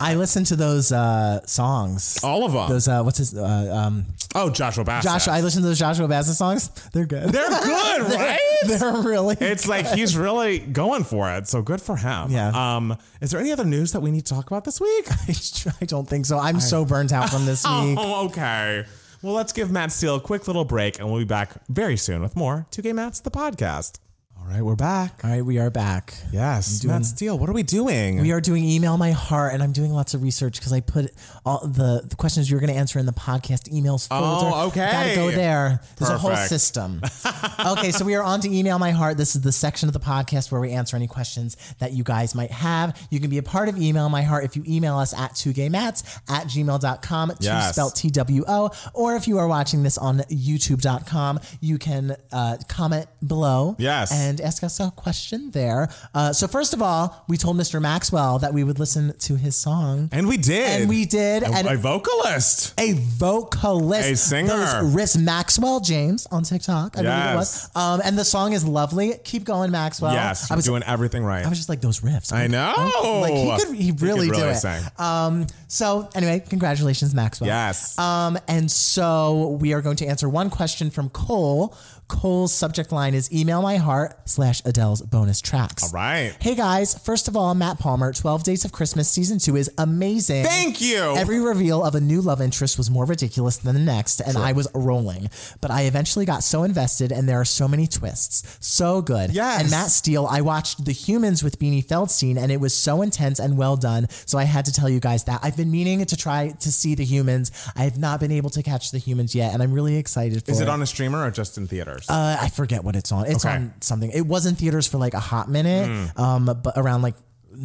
I 0.00 0.16
listened 0.16 0.46
to 0.46 0.56
those 0.56 0.90
uh, 0.90 1.40
songs. 1.46 2.18
All 2.24 2.44
of 2.44 2.52
them. 2.52 2.68
Those 2.68 2.88
uh, 2.88 3.02
what's 3.02 3.18
his 3.18 3.34
uh, 3.36 3.42
um, 3.72 4.06
oh, 4.34 4.50
Joshua 4.50 4.82
Bassett. 4.84 5.08
Joshua. 5.10 5.34
I 5.34 5.40
listened 5.40 5.62
to 5.62 5.68
those 5.68 5.78
Joshua 5.78 6.08
Bassett 6.08 6.34
songs. 6.34 6.68
They're 6.92 7.06
good. 7.06 7.28
They're 7.28 7.48
good, 7.48 8.02
right? 8.12 8.38
They're 8.66 8.92
really. 9.02 9.36
It's 9.40 9.68
like 9.68 9.86
he's 9.86 10.16
really 10.16 10.58
going 10.58 11.04
for 11.04 11.30
it. 11.32 11.46
So 11.46 11.62
good 11.62 11.80
for 11.80 11.96
him. 11.96 12.30
Yeah. 12.30 12.76
Um, 12.76 12.98
is 13.20 13.30
there 13.30 13.40
any 13.40 13.52
other 13.52 13.64
news 13.64 13.92
that 13.92 14.00
we 14.00 14.10
need 14.10 14.26
to 14.26 14.34
talk 14.34 14.48
about 14.48 14.64
this 14.64 14.80
week? 14.80 15.06
I 15.80 15.84
don't 15.84 16.08
think 16.08 16.26
so. 16.26 16.38
I'm 16.38 16.60
so 16.60 16.84
burnt 16.84 17.12
out 17.12 17.30
from 17.30 17.46
this 17.46 17.64
week. 17.64 17.96
Oh, 17.98 18.26
okay. 18.26 18.84
Well, 19.22 19.34
let's 19.34 19.52
give 19.52 19.70
Matt 19.70 19.92
Steele 19.92 20.16
a 20.16 20.20
quick 20.20 20.46
little 20.48 20.64
break 20.64 20.98
and 20.98 21.08
we'll 21.08 21.20
be 21.20 21.24
back 21.24 21.54
very 21.68 21.96
soon 21.96 22.20
with 22.20 22.36
more 22.36 22.66
2 22.72 22.82
Gay 22.82 22.92
Mats, 22.92 23.20
the 23.20 23.30
podcast. 23.30 23.98
All 24.46 24.50
right, 24.50 24.62
we're 24.62 24.76
back. 24.76 25.24
All 25.24 25.30
right, 25.30 25.44
we 25.44 25.58
are 25.58 25.70
back. 25.70 26.14
Yes. 26.30 26.84
Matt 26.84 27.06
Steele, 27.06 27.36
what 27.38 27.48
are 27.48 27.54
we 27.54 27.62
doing? 27.62 28.20
We 28.20 28.30
are 28.30 28.42
doing 28.42 28.62
email 28.62 28.96
my 28.98 29.10
heart, 29.10 29.54
and 29.54 29.62
I'm 29.62 29.72
doing 29.72 29.90
lots 29.90 30.12
of 30.12 30.22
research 30.22 30.58
because 30.60 30.72
I 30.72 30.80
put 30.80 31.12
all 31.46 31.66
the, 31.66 32.04
the 32.06 32.14
questions 32.14 32.50
you're 32.50 32.60
going 32.60 32.72
to 32.72 32.78
answer 32.78 32.98
in 32.98 33.06
the 33.06 33.12
podcast 33.12 33.72
emails 33.72 34.06
folder. 34.06 34.50
Oh, 34.54 34.66
okay. 34.68 34.90
Got 34.92 35.08
to 35.08 35.14
go 35.14 35.30
there. 35.30 35.80
There's 35.96 36.10
a 36.10 36.18
whole 36.18 36.36
system. 36.36 37.00
okay, 37.66 37.90
so 37.90 38.04
we 38.04 38.14
are 38.16 38.22
on 38.22 38.42
to 38.42 38.50
email 38.54 38.78
my 38.78 38.90
heart. 38.90 39.16
This 39.16 39.34
is 39.34 39.40
the 39.40 39.50
section 39.50 39.88
of 39.88 39.92
the 39.94 39.98
podcast 40.00 40.52
where 40.52 40.60
we 40.60 40.70
answer 40.72 40.94
any 40.94 41.06
questions 41.08 41.56
that 41.78 41.92
you 41.92 42.04
guys 42.04 42.34
might 42.34 42.50
have. 42.52 43.00
You 43.10 43.20
can 43.20 43.30
be 43.30 43.38
a 43.38 43.42
part 43.42 43.68
of 43.70 43.78
email 43.78 44.08
my 44.10 44.22
heart 44.22 44.44
if 44.44 44.56
you 44.56 44.62
email 44.68 44.98
us 44.98 45.14
at 45.14 45.32
2gaymats 45.32 46.20
at 46.28 46.46
gmail.com, 46.48 47.30
to 47.30 47.36
Yes. 47.40 47.72
spelled 47.72 47.96
T 47.96 48.10
W 48.10 48.44
O, 48.46 48.70
or 48.92 49.16
if 49.16 49.26
you 49.26 49.38
are 49.38 49.48
watching 49.48 49.82
this 49.82 49.96
on 49.96 50.18
youtube.com, 50.30 51.40
you 51.60 51.78
can 51.78 52.16
uh, 52.30 52.58
comment 52.68 53.06
below 53.26 53.74
Yes. 53.78 54.12
and 54.12 54.33
ask 54.40 54.62
us 54.64 54.80
a 54.80 54.90
question 54.90 55.50
there. 55.52 55.88
Uh, 56.14 56.32
so, 56.32 56.46
first 56.46 56.72
of 56.74 56.82
all, 56.82 57.24
we 57.28 57.36
told 57.36 57.56
Mr. 57.56 57.80
Maxwell 57.80 58.38
that 58.40 58.52
we 58.54 58.64
would 58.64 58.78
listen 58.78 59.16
to 59.18 59.36
his 59.36 59.56
song. 59.56 60.08
and 60.12 60.26
we 60.28 60.36
did. 60.36 60.80
And 60.82 60.88
we 60.88 61.04
did. 61.04 61.42
A, 61.42 61.48
and 61.48 61.66
a 61.68 61.76
vocalist. 61.76 62.74
a 62.78 62.92
vocalist, 62.94 64.08
A 64.08 64.16
singer. 64.16 64.52
Riss 64.82 65.16
Maxwell 65.20 65.80
James 65.80 66.26
on 66.30 66.42
TikTok. 66.42 66.96
I 66.98 67.02
believe 67.02 67.12
it 67.12 67.16
Yes. 67.16 67.36
was. 67.36 67.70
Um, 67.76 68.00
and 68.04 68.18
the 68.18 68.24
song 68.24 68.52
is 68.52 68.64
lovely. 68.64 69.14
Keep 69.24 69.44
going, 69.44 69.70
Maxwell. 69.70 70.12
yes. 70.12 70.50
I 70.50 70.56
was 70.56 70.64
doing 70.64 70.82
everything 70.84 71.24
right. 71.24 71.44
I 71.44 71.48
was 71.48 71.58
just 71.58 71.68
like 71.68 71.80
those 71.80 72.00
riffs. 72.00 72.32
I 72.32 72.46
know. 72.46 72.72
Like 73.20 73.34
he 73.34 73.64
could, 73.66 73.76
he 73.76 73.92
really, 73.92 74.26
could 74.28 74.34
do 74.36 74.40
really 74.42 74.52
it. 74.52 74.56
sing. 74.56 74.82
Um, 74.98 75.46
so 75.68 76.08
anyway, 76.14 76.42
congratulations, 76.48 77.14
Maxwell. 77.14 77.48
Yes. 77.48 77.98
Um, 77.98 78.38
and 78.48 78.70
so 78.70 79.58
we 79.60 79.72
are 79.72 79.80
going 79.82 79.96
to 79.96 80.06
answer 80.06 80.28
one 80.28 80.50
question 80.50 80.90
from 80.90 81.08
Cole. 81.10 81.76
Cole's 82.08 82.52
subject 82.52 82.92
line 82.92 83.14
is 83.14 83.32
email 83.32 83.62
my 83.62 83.76
heart 83.76 84.28
slash 84.28 84.60
Adele's 84.66 85.00
bonus 85.00 85.40
tracks. 85.40 85.84
All 85.84 85.90
right. 85.90 86.36
Hey 86.38 86.54
guys, 86.54 86.96
first 86.98 87.28
of 87.28 87.36
all, 87.36 87.54
Matt 87.54 87.78
Palmer, 87.78 88.12
12 88.12 88.42
Days 88.44 88.64
of 88.64 88.72
Christmas 88.72 89.08
season 89.08 89.38
two 89.38 89.56
is 89.56 89.70
amazing. 89.78 90.44
Thank 90.44 90.82
you. 90.82 91.14
Every 91.16 91.40
reveal 91.40 91.82
of 91.82 91.94
a 91.94 92.00
new 92.00 92.20
love 92.20 92.42
interest 92.42 92.76
was 92.76 92.90
more 92.90 93.06
ridiculous 93.06 93.56
than 93.56 93.74
the 93.74 93.80
next, 93.80 94.20
and 94.20 94.36
I 94.36 94.52
was 94.52 94.68
rolling. 94.74 95.30
But 95.62 95.70
I 95.70 95.82
eventually 95.82 96.26
got 96.26 96.42
so 96.42 96.62
invested, 96.62 97.10
and 97.10 97.26
there 97.26 97.40
are 97.40 97.44
so 97.44 97.66
many 97.66 97.86
twists. 97.86 98.58
So 98.60 99.00
good. 99.00 99.30
Yes. 99.32 99.62
And 99.62 99.70
Matt 99.70 99.90
Steele, 99.90 100.26
I 100.30 100.42
watched 100.42 100.84
The 100.84 100.92
Humans 100.92 101.42
with 101.42 101.58
Beanie 101.58 101.84
Feldstein, 101.84 102.36
and 102.36 102.52
it 102.52 102.60
was 102.60 102.74
so 102.74 103.00
intense 103.00 103.38
and 103.38 103.56
well 103.56 103.76
done. 103.76 104.08
So 104.26 104.36
I 104.36 104.44
had 104.44 104.66
to 104.66 104.72
tell 104.72 104.90
you 104.90 105.00
guys 105.00 105.24
that. 105.24 105.40
I've 105.42 105.56
been 105.56 105.70
meaning 105.70 106.04
to 106.04 106.16
try 106.16 106.50
to 106.60 106.70
see 106.70 106.94
The 106.94 107.04
Humans. 107.04 107.50
I 107.74 107.84
have 107.84 107.98
not 107.98 108.20
been 108.20 108.32
able 108.32 108.50
to 108.50 108.62
catch 108.62 108.90
The 108.90 108.98
Humans 108.98 109.34
yet, 109.34 109.54
and 109.54 109.62
I'm 109.62 109.72
really 109.72 109.96
excited 109.96 110.44
for 110.44 110.50
Is 110.50 110.60
it. 110.60 110.64
it 110.64 110.68
on 110.68 110.82
a 110.82 110.86
streamer 110.86 111.24
or 111.24 111.30
just 111.30 111.56
in 111.56 111.66
theaters? 111.94 112.10
Uh, 112.10 112.36
I 112.40 112.48
forget 112.48 112.84
what 112.84 112.96
it's 112.96 113.12
on. 113.12 113.26
It's 113.26 113.44
Okay. 113.44 113.54
on 113.54 113.74
something. 113.80 114.10
It 114.10 114.26
was 114.26 114.46
in 114.46 114.54
theaters 114.56 114.86
for 114.86 114.98
like 114.98 115.14
a 115.14 115.20
hot 115.20 115.48
minute, 115.48 116.10
um, 116.18 116.44
but 116.46 116.74
around 116.76 117.02
like 117.02 117.14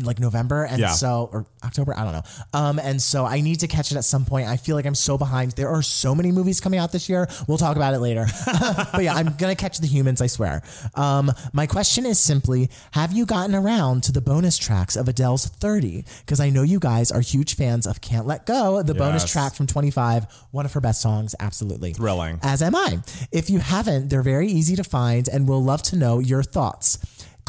like 0.04 0.20
November 0.20 0.64
and 0.64 0.80
Yeah. 0.80 0.92
so 0.94 1.30
or 1.34 1.46
October, 1.64 1.94
I 1.98 2.04
don't 2.04 2.14
know. 2.14 2.24
Um, 2.54 2.80
and 2.80 3.02
so 3.02 3.26
I 3.26 3.42
need 3.42 3.60
to 3.62 3.68
catch 3.68 3.92
it 3.92 3.98
at 3.98 4.06
some 4.06 4.26
point. 4.26 4.48
I 4.48 4.58
feel 4.58 4.76
like 4.76 4.86
I'm 4.86 4.96
so 4.96 5.18
behind. 5.18 5.54
There 5.54 5.70
are 5.70 5.82
so 5.82 6.16
many 6.16 6.32
movies 6.32 6.60
coming 6.62 6.80
out 6.80 6.92
this 6.92 7.10
year. 7.10 7.28
We'll 7.48 7.58
talk 7.58 7.76
about 7.76 7.94
it 7.94 8.00
later. 8.00 8.26
but 8.94 9.04
yeah, 9.04 9.14
I'm 9.16 9.36
gonna 9.38 9.56
catch 9.56 9.80
the 9.80 9.88
humans. 9.88 10.22
I 10.22 10.28
swear. 10.28 10.62
Um, 10.96 11.32
my 11.54 11.68
question 11.68 12.06
is 12.06 12.20
simply: 12.20 12.70
Have 12.92 13.12
you 13.14 13.26
gotten 13.26 13.56
around 13.56 14.04
to 14.04 14.12
the 14.12 14.22
bonus 14.22 14.58
tracks 14.58 14.96
of 14.96 15.08
Adele's 15.08 15.46
30? 15.46 16.06
Because 16.26 16.40
I 16.40 16.50
know 16.50 16.62
you 16.64 16.80
guys 16.80 17.12
are 17.12 17.22
huge 17.22 17.56
fans 17.56 17.86
of 17.88 18.02
"Can't 18.02 18.26
Let 18.28 18.46
Go," 18.46 18.82
the 18.84 18.94
bonus 18.94 19.30
track 19.30 19.54
from 19.56 19.68
25, 19.68 20.26
one 20.52 20.66
of 20.66 20.74
her 20.74 20.82
best 20.82 21.02
songs. 21.02 21.36
Absolutely 21.40 21.94
Thrilling. 21.94 22.40
as 22.44 22.62
am 22.62 22.76
I. 22.76 23.00
If 23.32 23.50
you 23.50 23.60
haven't, 23.60 24.10
they're 24.10 24.22
very 24.24 24.48
easy 24.48 24.76
to 24.76 24.84
find 24.84 25.28
and 25.28 25.48
we'll 25.48 25.64
love 25.64 25.82
to 25.84 25.96
know 25.96 26.20
your 26.20 26.44
thoughts. 26.44 26.98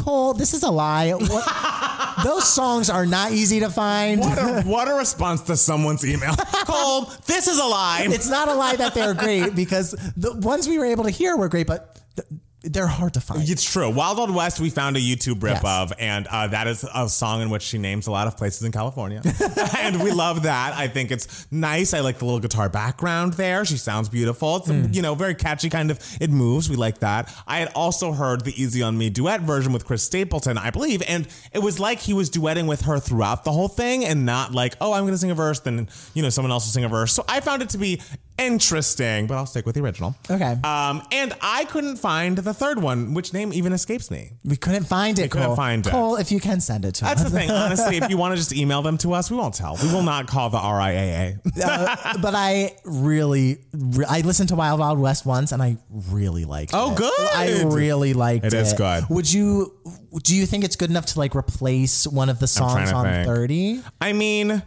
Cole, 0.00 0.34
this 0.34 0.54
is 0.54 0.62
a 0.62 0.70
lie. 0.70 1.12
What- 1.12 2.20
those 2.24 2.48
songs 2.48 2.90
are 2.90 3.06
not 3.06 3.32
easy 3.32 3.60
to 3.60 3.70
find. 3.70 4.20
what, 4.20 4.38
a, 4.38 4.62
what 4.62 4.88
a 4.88 4.94
response 4.94 5.42
to 5.42 5.56
someone's 5.56 6.04
email. 6.04 6.34
Cole, 6.64 7.02
this 7.26 7.46
is 7.46 7.58
a 7.58 7.64
lie. 7.64 8.06
It's 8.08 8.28
not 8.28 8.48
a 8.48 8.54
lie 8.54 8.76
that 8.76 8.94
they're 8.94 9.14
great 9.14 9.54
because 9.54 9.92
the 10.16 10.34
ones 10.40 10.68
we 10.68 10.78
were 10.78 10.84
able 10.86 11.04
to 11.04 11.10
hear 11.10 11.36
were 11.36 11.48
great, 11.48 11.66
but 11.66 11.98
th- 12.16 12.28
they're 12.62 12.86
hard 12.86 13.14
to 13.14 13.20
find. 13.20 13.48
It's 13.48 13.64
true. 13.64 13.88
Wild 13.90 14.18
Wild 14.18 14.34
West, 14.34 14.60
we 14.60 14.70
found 14.70 14.96
a 14.96 15.00
YouTube 15.00 15.42
rip 15.42 15.54
Yes. 15.54 15.64
of, 15.64 15.92
and 15.98 16.26
uh, 16.26 16.46
that 16.48 16.66
is 16.66 16.84
a 16.94 17.08
song 17.08 17.40
in 17.42 17.48
which 17.50 17.62
she 17.62 17.78
names 17.78 18.06
a 18.06 18.10
lot 18.10 18.26
of 18.26 18.36
places 18.36 18.62
in 18.62 18.72
California. 18.72 19.22
and 19.78 20.02
we 20.02 20.10
love 20.12 20.42
that. 20.42 20.74
I 20.74 20.88
think 20.88 21.10
it's 21.10 21.46
nice. 21.50 21.94
I 21.94 22.00
like 22.00 22.18
the 22.18 22.24
little 22.26 22.40
guitar 22.40 22.68
background 22.68 23.34
there. 23.34 23.64
She 23.64 23.76
sounds 23.78 24.08
beautiful. 24.08 24.56
It's, 24.56 24.68
Hmm. 24.68 24.86
you 24.92 25.00
know, 25.02 25.14
very 25.14 25.34
catchy 25.34 25.70
kind 25.70 25.90
of, 25.90 25.98
it 26.20 26.30
moves. 26.30 26.68
We 26.68 26.76
like 26.76 26.98
that. 27.00 27.34
I 27.46 27.58
had 27.60 27.72
also 27.74 28.12
heard 28.12 28.44
the 28.44 28.60
Easy 28.60 28.82
on 28.82 28.98
Me 28.98 29.08
duet 29.10 29.40
version 29.40 29.72
with 29.72 29.84
Chris 29.86 30.02
Stapleton, 30.02 30.58
I 30.58 30.70
believe, 30.70 31.02
and 31.08 31.26
it 31.52 31.60
was 31.60 31.80
like 31.80 31.98
he 32.00 32.12
was 32.12 32.30
duetting 32.30 32.66
with 32.68 32.82
her 32.82 32.98
throughout 32.98 33.44
the 33.44 33.52
whole 33.52 33.68
thing 33.68 34.04
and 34.04 34.26
not 34.26 34.52
like, 34.52 34.74
oh, 34.80 34.92
I'm 34.92 35.04
going 35.04 35.14
to 35.14 35.18
sing 35.18 35.30
a 35.30 35.34
verse, 35.34 35.60
then, 35.60 35.88
you 36.14 36.22
know, 36.22 36.28
someone 36.30 36.50
else 36.52 36.66
will 36.66 36.72
sing 36.72 36.84
a 36.84 36.88
verse. 36.88 37.12
So 37.12 37.24
I 37.28 37.40
found 37.40 37.62
it 37.62 37.70
to 37.70 37.78
be 37.78 38.00
interesting, 38.40 39.26
but 39.26 39.36
I'll 39.36 39.46
stick 39.46 39.66
with 39.66 39.74
the 39.74 39.82
original. 39.82 40.14
Okay. 40.30 40.56
Um, 40.64 41.02
and 41.12 41.32
I 41.40 41.64
couldn't 41.66 41.96
find 41.96 42.38
the 42.38 42.54
third 42.54 42.80
one, 42.82 43.14
which 43.14 43.32
name 43.32 43.52
even 43.52 43.72
escapes 43.72 44.10
me. 44.10 44.32
we 44.44 44.56
couldn't 44.56 44.84
find 44.84 45.18
it, 45.18 45.22
We 45.22 45.28
couldn't 45.28 45.46
Cole. 45.48 45.56
find 45.56 45.86
it. 45.86 45.90
Cole, 45.90 46.16
if 46.16 46.32
you 46.32 46.40
can 46.40 46.60
send 46.60 46.84
it 46.84 46.94
to 46.96 47.04
That's 47.04 47.22
us. 47.24 47.30
the 47.30 47.38
thing. 47.38 47.50
Honestly, 47.50 47.96
if 47.98 48.08
you 48.10 48.16
want 48.22 48.32
to 48.32 48.36
just 48.36 48.52
email 48.52 48.82
them 48.82 48.98
to 48.98 49.12
us, 49.12 49.30
we 49.30 49.36
won't 49.36 49.54
tell. 49.54 49.76
We 49.82 49.92
will 49.92 50.02
not 50.02 50.26
call 50.26 50.50
the 50.50 50.58
RIAA. 50.58 51.38
Uh, 51.62 52.18
but 52.20 52.34
I 52.34 52.74
really, 52.84 53.58
re- 53.72 54.06
I 54.08 54.20
listened 54.22 54.48
to 54.50 54.54
Wild 54.56 54.80
Wild 54.80 54.98
West 54.98 55.26
once 55.26 55.52
and 55.52 55.62
I 55.62 55.76
really 56.10 56.44
liked 56.44 56.72
Oh, 56.74 56.92
it. 56.92 56.98
good. 56.98 57.28
I 57.34 57.62
really 57.64 58.12
liked 58.14 58.44
it. 58.46 58.54
It 58.54 58.56
is 58.60 58.72
good. 58.72 59.04
Would 59.10 59.32
you, 59.32 59.74
do 60.22 60.34
you 60.34 60.46
think 60.46 60.64
it's 60.64 60.76
good 60.76 60.90
enough 60.90 61.06
to 61.06 61.18
like 61.18 61.34
replace 61.34 62.06
one 62.06 62.28
of 62.28 62.38
the 62.38 62.46
songs 62.46 62.92
on 62.92 63.04
think. 63.06 63.26
30? 63.26 63.82
I 64.00 64.12
mean, 64.12 64.62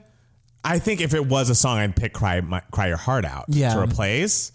I 0.64 0.80
think 0.80 1.02
if 1.02 1.14
it 1.14 1.26
was 1.26 1.50
a 1.50 1.56
song, 1.56 1.78
I'd 1.78 1.96
pick 1.96 2.14
"Cry 2.14 2.42
My, 2.42 2.62
Cry 2.72 2.88
Your 2.88 2.98
Heart 2.98 3.26
Out" 3.26 3.46
Yeah. 3.50 3.74
to 3.74 3.80
replace. 3.82 4.52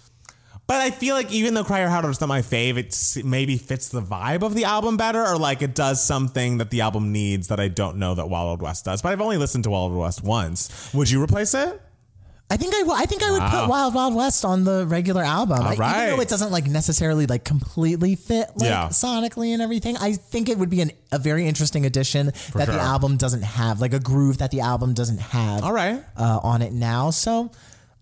But 0.66 0.83
I 0.83 0.90
feel 0.90 1.14
like 1.14 1.33
even 1.33 1.55
though 1.55 1.64
"Cry 1.64 1.81
Your 1.81 1.88
Heart 1.88 2.05
Out" 2.05 2.11
is 2.11 2.21
not 2.21 2.29
my 2.29 2.42
fave, 2.42 2.77
it 2.77 3.25
maybe 3.25 3.57
fits 3.57 3.88
the 3.88 4.03
vibe 4.03 4.42
of 4.42 4.55
the 4.55 4.64
album 4.64 4.97
better, 4.99 5.25
or 5.27 5.38
like 5.38 5.62
it 5.62 5.75
does 5.75 6.05
something 6.05 6.59
that 6.59 6.71
the 6.71 6.83
album 6.83 7.11
needs 7.12 7.49
that 7.49 7.59
I 7.59 7.68
don't 7.68 7.97
know 7.97 8.14
that 8.14 8.29
Wild 8.29 8.47
Wild 8.49 8.62
West 8.62 8.85
does. 8.85 9.01
But 9.01 9.12
I've 9.12 9.21
only 9.21 9.38
listened 9.38 9.64
to 9.64 9.71
Wild 9.71 9.92
Wild 9.92 10.03
West 10.03 10.23
once. 10.23 10.90
Would 10.92 11.11
you 11.11 11.23
replace 11.23 11.55
it? 11.55 11.81
I 12.50 12.56
think 12.56 12.74
I, 12.74 12.78
w- 12.80 12.96
I 12.98 13.04
think 13.04 13.22
I 13.22 13.30
would 13.30 13.42
put 13.42 13.68
Wild 13.68 13.94
Wild 13.94 14.14
West 14.14 14.42
on 14.44 14.64
the 14.64 14.87
regular 14.87 15.22
album. 15.22 15.58
I- 15.61 15.72
Even 15.74 15.78
right. 15.78 16.06
though 16.11 16.20
it 16.20 16.28
doesn't 16.28 16.50
like 16.50 16.66
necessarily 16.66 17.26
like 17.26 17.44
completely 17.44 18.14
fit 18.16 18.48
like 18.56 18.70
Yeah. 18.70 18.88
sonically 18.88 19.52
and 19.52 19.61
everything, 19.61 19.98
I 19.98 20.14
think 20.14 20.48
it 20.48 20.56
would 20.58 20.70
be 20.70 20.80
an, 20.80 20.90
a 21.12 21.18
very 21.18 21.46
interesting 21.46 21.84
addition 21.84 22.26
that 22.54 22.64
sure. 22.66 22.74
the 22.74 22.80
album 22.80 23.18
doesn't 23.18 23.42
have, 23.42 23.82
like 23.82 23.92
a 23.92 24.00
groove 24.00 24.38
that 24.38 24.50
the 24.50 24.61
album 24.61 24.94
doesn't 24.94 25.20
have. 25.20 25.62
All 25.62 25.74
right. 25.74 26.02
uh, 26.16 26.40
on 26.42 26.62
it 26.62 26.72
now. 26.72 27.11
So 27.11 27.50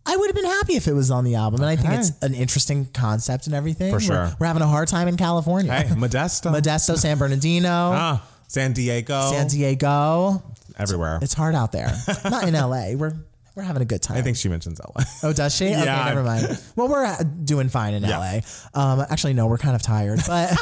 I 0.08 0.16
would 0.16 0.28
have 0.28 0.36
been 0.36 0.44
happy 0.44 0.76
if 0.76 0.86
it 0.86 0.92
was 0.92 1.10
on 1.10 1.24
the 1.24 1.34
album, 1.34 1.60
and 1.62 1.68
I 1.68 1.74
think 1.74 1.88
Okay. 1.88 1.98
it's 1.98 2.12
an 2.22 2.32
interesting 2.34 2.86
concept 2.94 3.46
and 3.48 3.54
everything. 3.56 3.90
For 3.90 3.96
We're- 3.96 4.06
sure. 4.06 4.36
we're, 4.38 4.46
having 4.46 4.62
a 4.62 4.68
hard 4.68 4.86
time 4.86 5.08
in 5.08 5.16
California. 5.16 5.72
Hey, 5.72 5.92
Modesto, 5.92 6.52
Modesto, 6.56 6.96
San 6.96 7.18
Bernardino, 7.18 7.68
ah, 7.92 8.24
San 8.46 8.72
Diego, 8.74 9.32
San 9.32 9.48
Diego. 9.48 10.40
everywhere. 10.78 11.18
It's 11.20 11.34
hard 11.34 11.56
out 11.56 11.72
there. 11.72 11.90
Not 12.24 12.46
in 12.46 12.54
LA. 12.54 12.92
We're 12.94 13.14
we're 13.56 13.62
having 13.62 13.82
a 13.82 13.86
good 13.86 14.02
time. 14.02 14.18
I 14.18 14.22
think 14.22 14.36
she 14.36 14.48
mentions 14.48 14.78
LA. 14.78 15.02
Oh, 15.24 15.32
does 15.32 15.56
she? 15.56 15.64
Okay, 15.70 15.84
Yeah. 15.84 16.04
never 16.04 16.22
mind. 16.22 16.62
Well, 16.76 16.88
we're 16.88 17.04
uh, 17.06 17.22
doing 17.22 17.68
fine 17.70 17.94
in 17.94 18.04
Yeah. 18.04 18.18
LA. 18.18 18.40
Um, 18.74 19.04
actually, 19.10 19.32
no, 19.32 19.46
we're 19.46 19.58
kind 19.58 19.74
of 19.74 19.82
tired, 19.82 20.20
but. 20.26 20.52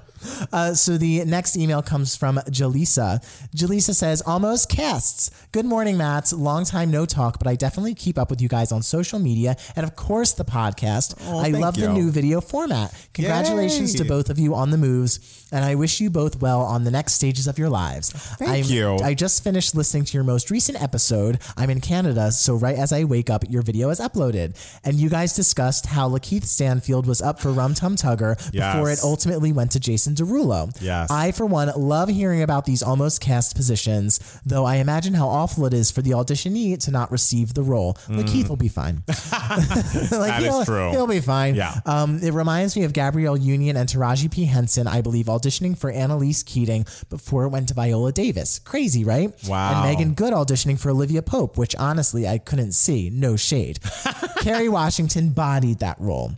Uh, 0.51 0.73
so 0.73 0.97
the 0.97 1.23
next 1.25 1.55
email 1.57 1.81
comes 1.81 2.15
from 2.15 2.37
Jaleesa. 2.49 3.19
Jaleesa 3.55 3.93
says, 3.95 4.21
"Almost 4.21 4.69
casts. 4.69 5.31
Good 5.51 5.65
morning, 5.65 5.97
Matt. 5.97 6.31
Long 6.33 6.65
time 6.65 6.91
no 6.91 7.05
talk, 7.05 7.37
but 7.39 7.47
I 7.47 7.55
definitely 7.55 7.95
keep 7.95 8.17
up 8.17 8.29
with 8.29 8.41
you 8.41 8.47
guys 8.47 8.71
on 8.71 8.81
social 8.81 9.19
media 9.19 9.55
and 9.75 9.85
of 9.85 9.95
course 9.95 10.33
the 10.33 10.45
podcast. 10.45 11.15
I 11.39 11.51
thank 11.51 11.57
love 11.57 11.75
the 11.75 11.89
new 11.91 12.11
video 12.11 12.41
format. 12.41 12.93
Congratulations 13.13 13.95
to 13.95 14.05
both 14.05 14.29
of 14.29 14.37
you 14.39 14.55
on 14.55 14.71
the 14.71 14.77
moves, 14.77 15.47
and 15.51 15.63
I 15.65 15.75
wish 15.75 15.99
you 15.99 16.09
both 16.09 16.41
well 16.41 16.61
on 16.61 16.83
the 16.83 16.91
next 16.91 17.13
stages 17.13 17.47
of 17.47 17.57
your 17.57 17.69
lives. 17.69 18.09
Thank 18.11 18.69
you. 18.69 18.97
I 19.03 19.13
just 19.13 19.43
finished 19.43 19.75
listening 19.75 20.05
to 20.05 20.13
your 20.17 20.23
most 20.23 20.49
recent 20.51 20.81
episode. 20.81 21.39
I'm 21.57 21.69
in 21.69 21.81
Canada, 21.81 22.31
so 22.31 22.55
right 22.55 22.75
as 22.77 22.91
I 22.93 23.03
wake 23.03 23.29
up, 23.29 23.43
your 23.49 23.61
video 23.61 23.89
is 23.89 23.99
uploaded. 23.99 24.55
And 24.83 24.95
you 24.97 25.09
guys 25.09 25.33
discussed 25.33 25.85
how 25.87 26.09
Lakeith 26.09 26.45
Stanfield 26.45 27.05
was 27.07 27.21
up 27.21 27.39
for 27.39 27.51
Rum 27.51 27.73
Tum 27.73 27.95
Tugger 27.95 28.37
before 28.73 28.89
it 28.89 28.99
ultimately 29.03 29.51
went 29.51 29.71
to 29.71 29.79
Jason 29.79 30.10
Derulo. 30.15 30.41
Derulo. 30.41 30.81
Yes. 30.81 31.11
I, 31.11 31.31
for 31.31 31.45
one, 31.45 31.71
love 31.75 32.09
hearing 32.09 32.41
about 32.41 32.65
these 32.65 32.81
almost 32.81 33.21
cast 33.21 33.55
positions, 33.55 34.19
though 34.45 34.65
I 34.65 34.77
imagine 34.77 35.13
how 35.13 35.27
awful 35.27 35.65
it 35.65 35.73
is 35.73 35.91
for 35.91 36.01
the 36.01 36.11
auditionee 36.11 36.79
to 36.85 36.91
not 36.91 37.11
receive 37.11 37.53
the 37.53 37.63
role. 37.63 37.93
LaKeith 38.07 38.49
will 38.49 38.55
be 38.55 38.67
fine. 38.67 39.03
like 39.07 39.17
That 40.09 40.41
is 40.41 40.47
he'll, 40.47 40.65
true. 40.65 40.91
he'll 40.91 41.07
be 41.07 41.19
fine. 41.19 41.55
Yeah. 41.55 41.79
Um, 41.85 42.19
it 42.23 42.33
reminds 42.33 42.75
me 42.75 42.83
of 42.83 42.93
Gabrielle 42.93 43.37
Union 43.37 43.77
and 43.77 43.87
Taraji 43.87 44.31
P. 44.31 44.45
Henson, 44.45 44.87
I 44.87 45.01
believe, 45.01 45.25
auditioning 45.25 45.77
for 45.77 45.91
Annalise 45.91 46.43
Keating 46.43 46.85
before 47.09 47.43
it 47.45 47.49
went 47.49 47.67
to 47.69 47.73
Viola 47.73 48.11
Davis. 48.11 48.59
Crazy, 48.59 49.03
right? 49.03 49.31
Wow. 49.47 49.83
And 49.83 49.89
Meagan 49.89 50.13
Good 50.13 50.33
auditioning 50.33 50.79
for 50.79 50.89
Olivia 50.89 51.21
Pope, 51.21 51.57
which 51.57 51.75
honestly 51.75 52.27
I 52.27 52.37
couldn't 52.37 52.71
see. 52.73 53.09
No 53.09 53.35
shade. 53.35 53.79
Kerry 54.41 54.69
Washington 54.69 55.29
bodied 55.29 55.79
that 55.79 55.99
role. 55.99 56.33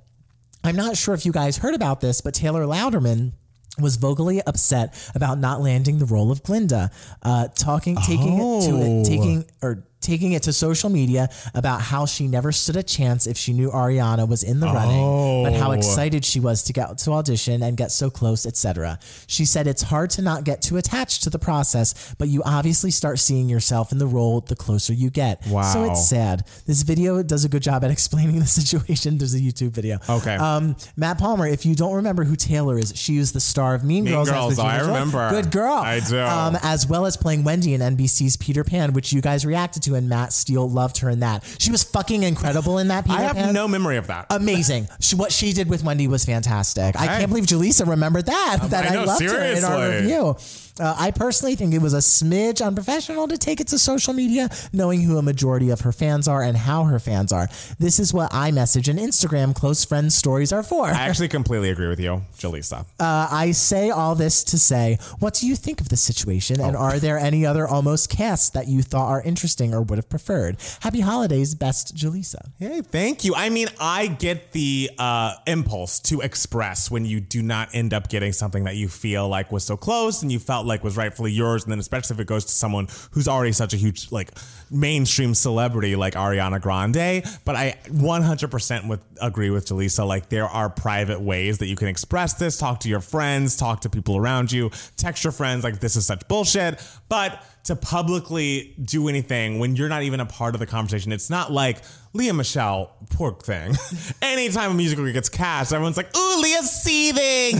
I'm 0.63 0.75
not 0.77 0.95
sure 0.95 1.13
if 1.13 1.25
you 1.25 1.31
guys 1.33 1.57
heard 1.57 1.73
about 1.75 1.99
this, 1.99 2.21
but 2.21 2.33
Taylor 2.33 2.63
Louderman 2.65 3.33
was 3.79 3.95
vocally 3.95 4.41
upset 4.45 4.93
about 5.15 5.39
not 5.39 5.61
landing 5.61 5.97
the 5.99 6.05
role 6.05 6.31
of 6.31 6.43
Glinda, 6.43 6.91
uh, 7.23 7.47
talking, 7.55 7.95
taking 7.95 8.33
it 8.35 8.65
to 8.67 8.71
Oh. 8.71 9.01
it, 9.01 9.05
taking 9.05 9.45
or 9.61 9.83
taking 10.03 10.33
it 10.33 10.43
to 10.43 10.53
social 10.53 10.89
media 10.89 11.29
about 11.55 11.81
how 11.81 12.05
she 12.05 12.27
never 12.27 12.51
stood 12.51 12.75
a 12.75 12.83
chance 12.83 13.25
if 13.25 13.37
she 13.37 13.53
knew 13.53 13.71
Ariana 13.71 14.27
was 14.27 14.43
in 14.43 14.59
the 14.59 14.67
running, 14.67 15.43
but 15.43 15.53
how 15.53 15.69
Oh. 15.69 15.71
excited 15.71 16.23
she 16.25 16.39
was 16.39 16.61
to 16.63 16.73
get 16.73 16.97
to 16.99 17.11
audition 17.11 17.63
and 17.63 17.75
get 17.77 17.91
so 17.91 18.09
close, 18.09 18.45
etc. 18.45 18.99
She 19.27 19.45
said 19.45 19.65
it's 19.67 19.81
hard 19.83 20.09
to 20.11 20.21
not 20.21 20.43
get 20.43 20.61
too 20.61 20.77
attached 20.77 21.23
to 21.23 21.29
the 21.29 21.39
process, 21.39 22.13
but 22.17 22.27
you 22.27 22.43
obviously 22.45 22.91
start 22.91 23.17
seeing 23.19 23.49
yourself 23.49 23.91
in 23.91 23.97
the 23.97 24.07
role 24.07 24.41
the 24.41 24.55
closer 24.55 24.93
you 24.93 25.09
get. 25.09 25.45
Wow. 25.47 25.61
So 25.73 25.83
it's 25.85 26.07
sad. 26.07 26.43
This 26.67 26.81
video 26.83 27.23
does 27.23 27.45
a 27.45 27.49
good 27.49 27.63
job 27.63 27.83
at 27.83 27.91
explaining 27.97 28.39
the 28.39 28.45
situation. 28.45 29.17
There's 29.17 29.33
a 29.33 29.39
YouTube 29.39 29.71
video. 29.71 29.99
Okay. 30.09 30.35
Um, 30.35 30.75
Matt 30.97 31.17
Palmer, 31.17 31.47
if 31.47 31.65
you 31.65 31.75
don't 31.75 31.93
remember 31.95 32.23
who 32.25 32.35
Taylor 32.35 32.77
is, 32.77 32.93
she 32.95 33.17
was 33.17 33.31
the 33.31 33.39
star 33.39 33.73
of 33.75 33.83
Mean, 33.83 34.03
Mean 34.03 34.13
Girls. 34.13 34.29
Girls, 34.29 34.59
I 34.59 34.79
remember. 34.81 35.29
Good 35.29 35.51
girl. 35.51 35.73
I 35.73 35.99
do. 36.01 36.19
Um, 36.19 36.57
as 36.61 36.85
well 36.87 37.05
as 37.05 37.15
playing 37.17 37.43
Wendy 37.43 37.73
in 37.73 37.81
NBC's 37.81 38.37
Peter 38.37 38.63
Pan, 38.63 38.93
which 38.93 39.13
you 39.13 39.21
guys 39.21 39.45
reacted 39.45 39.83
to, 39.83 39.92
and 39.95 40.09
Matt 40.09 40.33
Steele 40.33 40.69
loved 40.69 40.97
her 40.99 41.09
in 41.09 41.19
that. 41.21 41.43
She 41.59 41.71
was 41.71 41.83
fucking 41.83 42.23
incredible 42.23 42.77
in 42.77 42.87
that 42.89 43.05
Peter 43.05 43.17
I 43.17 43.21
have 43.21 43.35
Pan. 43.35 43.53
no 43.53 43.67
memory 43.67 43.97
of 43.97 44.07
that. 44.07 44.27
Amazing. 44.29 44.87
She, 44.99 45.15
what 45.17 45.31
she 45.33 45.51
did 45.53 45.67
with 45.69 45.83
Wendy 45.83 46.07
was 46.07 46.23
fantastic. 46.23 46.95
I 46.99 47.07
can't 47.07 47.27
believe 47.29 47.45
Jaleesa 47.45 47.87
remembered 47.87 48.25
that. 48.27 48.57
that 48.69 48.85
I 48.85 48.89
I, 48.89 48.93
know, 48.93 49.03
loved 49.05 49.21
her 49.21 49.27
in 49.43 49.63
our 49.63 49.77
seriously. 49.89 50.01
review. 50.01 50.35
Uh, 50.79 50.95
I 50.97 51.11
personally 51.11 51.55
think 51.55 51.73
it 51.73 51.81
was 51.81 51.93
a 51.93 51.97
smidge 51.97 52.65
unprofessional 52.65 53.27
to 53.27 53.37
take 53.37 53.59
it 53.59 53.67
to 53.67 53.77
social 53.77 54.13
media, 54.13 54.49
knowing 54.71 55.01
who 55.01 55.17
a 55.17 55.21
majority 55.21 55.69
of 55.69 55.81
her 55.81 55.91
fans 55.91 56.27
are 56.27 56.41
and 56.41 56.57
how 56.57 56.85
her 56.85 56.99
fans 56.99 57.31
are. 57.31 57.47
This 57.77 57.99
is 57.99 58.13
what 58.13 58.31
iMessage 58.31 58.87
and 58.87 58.97
Instagram 58.97 59.53
close 59.53 59.85
friends 59.85 60.15
stories 60.15 60.51
are 60.51 60.63
for. 60.63 60.87
I 60.87 61.07
actually 61.07 61.27
completely 61.27 61.69
agree 61.69 61.87
with 61.87 61.99
you, 61.99 62.23
Jaleesa. 62.37 62.85
Uh, 62.99 63.27
I 63.29 63.51
say 63.51 63.91
all 63.91 64.15
this 64.15 64.43
to 64.45 64.57
say, 64.57 64.97
what 65.19 65.35
do 65.35 65.47
you 65.47 65.55
think 65.55 65.79
of 65.79 65.89
the 65.89 65.97
situation? 65.97 66.59
And 66.59 66.75
are 66.75 66.97
there 66.97 67.19
any 67.19 67.45
other 67.45 67.67
almost 67.67 68.09
casts 68.09 68.49
that 68.51 68.67
you 68.67 68.81
thought 68.81 69.09
are 69.09 69.21
interesting 69.21 69.73
or 69.73 69.81
would 69.83 69.97
have 69.97 70.09
preferred? 70.09 70.57
Happy 70.79 71.01
holidays, 71.01 71.53
best 71.53 71.95
Jaleesa. 71.95 72.49
Hey, 72.57 72.81
thank 72.81 73.23
you. 73.23 73.35
I 73.35 73.49
mean, 73.49 73.67
I 73.79 74.07
get 74.07 74.53
the 74.53 74.89
uh, 74.97 75.35
impulse 75.45 75.99
to 76.01 76.21
express 76.21 76.89
when 76.89 77.05
you 77.05 77.19
do 77.19 77.43
not 77.43 77.69
end 77.73 77.93
up 77.93 78.09
getting 78.09 78.33
something 78.33 78.63
that 78.63 78.75
you 78.75 78.87
feel 78.87 79.27
like 79.27 79.51
was 79.51 79.63
so 79.63 79.77
close 79.77 80.23
and 80.23 80.31
you 80.31 80.39
felt 80.39 80.62
like 80.65 80.83
was 80.83 80.97
rightfully 80.97 81.31
yours, 81.31 81.63
and 81.63 81.71
then 81.71 81.79
especially 81.79 82.15
if 82.15 82.19
it 82.19 82.27
goes 82.27 82.45
to 82.45 82.51
someone 82.51 82.87
who's 83.11 83.27
already 83.27 83.51
such 83.51 83.73
a 83.73 83.77
huge 83.77 84.11
like 84.11 84.31
mainstream 84.69 85.33
celebrity 85.33 85.95
like 85.95 86.13
Ariana 86.13 86.61
Grande. 86.61 87.23
But 87.45 87.55
I 87.55 87.75
100% 87.87 88.87
would 88.87 89.01
agree 89.21 89.49
with 89.49 89.67
Jaleesa. 89.67 90.07
Like 90.07 90.29
there 90.29 90.47
are 90.47 90.69
private 90.69 91.21
ways 91.21 91.59
that 91.59 91.67
you 91.67 91.75
can 91.75 91.87
express 91.87 92.33
this. 92.33 92.57
Talk 92.57 92.81
to 92.81 92.89
your 92.89 93.01
friends, 93.01 93.55
talk 93.55 93.81
to 93.81 93.89
people 93.89 94.17
around 94.17 94.51
you, 94.51 94.71
text 94.97 95.23
your 95.23 95.33
friends 95.33 95.63
like 95.63 95.79
this 95.79 95.95
is 95.95 96.05
such 96.05 96.27
bullshit. 96.27 96.81
But 97.09 97.43
to 97.65 97.75
publicly 97.75 98.75
do 98.83 99.07
anything 99.07 99.59
when 99.59 99.75
you're 99.75 99.89
not 99.89 100.03
even 100.03 100.19
a 100.19 100.25
part 100.25 100.53
of 100.53 100.59
the 100.59 100.65
conversation. 100.65 101.11
It's 101.11 101.29
not 101.29 101.51
like 101.51 101.81
Lea 102.13 102.31
Michele, 102.31 102.95
poor 103.09 103.33
thing. 103.33 103.75
Anytime 104.21 104.71
a 104.71 104.73
musical 104.73 105.11
gets 105.11 105.29
cast, 105.29 105.73
everyone's 105.73 105.97
like, 105.97 106.15
ooh, 106.15 106.41
Lea's 106.41 106.69
seething. 106.69 107.59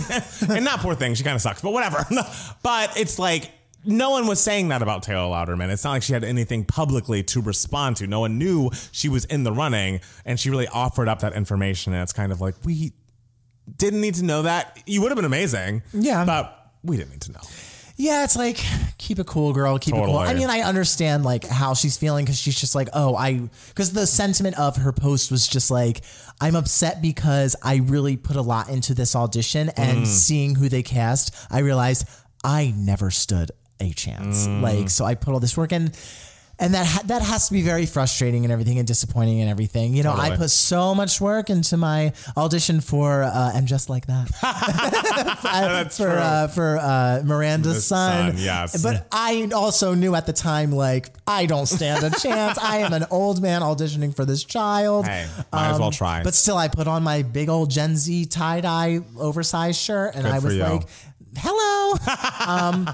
and 0.56 0.64
not 0.64 0.80
poor 0.80 0.94
thing, 0.96 1.16
she 1.16 1.24
kind 1.24 1.36
of 1.36 1.42
sucks, 1.42 1.62
but 1.62 1.74
whatever. 1.74 2.06
but 2.64 2.96
it's 2.98 3.18
like, 3.18 3.52
no 3.86 4.12
one 4.12 4.28
was 4.28 4.40
saying 4.40 4.70
that 4.70 4.82
about 4.82 5.04
Taylor 5.04 5.30
Louderman. 5.30 5.70
It's 5.70 5.84
not 5.84 5.92
like 5.92 6.04
she 6.04 6.14
had 6.14 6.24
anything 6.24 6.64
publicly 6.66 7.24
to 7.24 7.42
respond 7.42 7.98
to. 7.98 8.08
No 8.08 8.22
one 8.22 8.38
knew 8.38 8.70
she 8.92 9.10
was 9.10 9.26
in 9.26 9.44
the 9.44 9.52
running, 9.52 10.00
and 10.24 10.40
she 10.40 10.50
really 10.50 10.68
offered 10.68 11.10
up 11.10 11.20
that 11.20 11.34
information. 11.34 11.94
And 11.94 12.02
it's 12.02 12.14
kind 12.14 12.32
of 12.32 12.40
like, 12.40 12.56
we 12.64 12.94
didn't 13.76 14.02
need 14.02 14.16
to 14.16 14.24
know 14.24 14.44
that. 14.44 14.82
You 14.86 15.02
would 15.02 15.10
have 15.10 15.18
been 15.18 15.26
amazing. 15.26 15.82
Yeah. 15.94 16.24
But 16.24 16.72
we 16.84 16.96
didn't 16.96 17.12
need 17.12 17.22
to 17.22 17.32
know. 17.34 17.42
Yeah, 17.96 18.24
it's 18.24 18.36
like 18.36 18.58
keep 18.98 19.20
it 19.20 19.28
cool, 19.28 19.54
girl. 19.54 19.78
Keep 19.78 19.96
it 19.96 20.06
cool. 20.06 20.18
I 20.18 20.34
mean, 20.34 20.50
I 20.50 20.62
understand 20.62 21.24
like 21.24 21.46
how 21.46 21.74
she's 21.74 21.98
feeling 21.98 22.26
because 22.26 22.40
she's 22.40 22.60
just 22.60 22.74
like, 22.74 22.90
oh, 22.94 23.16
I 23.16 23.50
because 23.70 23.94
the 23.94 24.08
sentiment 24.08 24.58
of 24.58 24.78
her 24.78 24.92
post 24.92 25.32
was 25.32 25.48
just 25.48 25.70
like, 25.70 26.02
I'm 26.42 26.56
upset 26.56 27.02
because 27.02 27.56
I 27.62 27.78
really 27.78 28.18
put 28.18 28.36
a 28.36 28.42
lot 28.42 28.70
into 28.70 28.94
this 28.94 29.16
audition 29.16 29.70
and 29.78 30.04
mm. 30.04 30.08
seeing 30.08 30.56
who 30.56 30.70
they 30.70 30.84
cast, 30.84 31.36
I 31.52 31.60
realized 31.60 32.08
I 32.44 32.74
never 32.76 33.12
stood 33.12 33.52
a 33.80 33.92
chance. 33.92 34.48
Mm. 34.48 34.62
Like, 34.62 34.90
so 34.90 35.06
I 35.06 35.16
put 35.16 35.34
all 35.34 35.40
this 35.40 35.56
work 35.56 35.72
in. 35.72 35.92
And 36.60 36.76
that 36.76 36.86
ha- 36.86 37.02
that 37.06 37.24
has 37.24 37.48
to 37.48 37.54
be 37.54 37.64
very 37.64 37.88
frustrating 37.88 38.46
and 38.46 38.52
everything, 38.52 38.78
and 38.78 38.88
disappointing 38.88 39.42
and 39.42 39.50
everything. 39.50 39.96
You 39.96 40.04
know, 40.04 40.14
I 40.14 40.38
put 40.38 40.52
so 40.52 40.94
much 40.94 41.20
work 41.20 41.50
into 41.50 41.78
my 41.78 42.14
audition 42.38 42.80
for 42.80 43.24
uh, 43.24 43.52
"And 43.56 43.68
Just 43.68 43.90
Like 43.90 44.06
That" 44.06 44.30
That's 45.44 45.98
for 45.98 46.10
uh, 46.10 46.48
for 46.50 46.78
uh, 46.78 47.22
Miranda's 47.26 47.76
The 47.76 47.82
son. 47.82 48.32
son, 48.36 48.44
yes. 48.44 48.82
But 48.84 49.08
I 49.12 49.50
also 49.54 49.96
knew 49.96 50.14
at 50.16 50.26
the 50.28 50.34
time, 50.34 50.72
like, 50.72 51.10
I 51.28 51.48
don't 51.48 51.66
stand 51.66 52.04
a 52.04 52.12
chance. 52.12 52.58
I 52.60 52.78
am 52.78 52.94
an 52.94 53.06
old 53.10 53.42
man 53.42 53.62
auditioning 53.62 54.16
for 54.16 54.24
this 54.24 54.44
child. 54.44 55.06
Um, 55.06 55.12
Hey, 55.12 55.28
might 55.52 55.70
as 55.72 55.80
well 55.80 55.92
try. 55.92 56.24
But 56.24 56.34
still, 56.36 56.58
I 56.58 56.68
put 56.68 56.88
on 56.88 57.04
my 57.04 57.24
big 57.24 57.50
old 57.50 57.72
Gen 57.72 57.96
Z 57.98 58.28
tie 58.28 58.62
dye 58.62 59.00
oversized 59.18 59.80
shirt, 59.80 60.14
and 60.16 60.24
Good 60.24 60.32
I 60.34 60.40
was 60.40 60.56
you. 60.56 60.62
like, 60.64 60.84
"Hello." 61.38 61.98
um, 62.48 62.90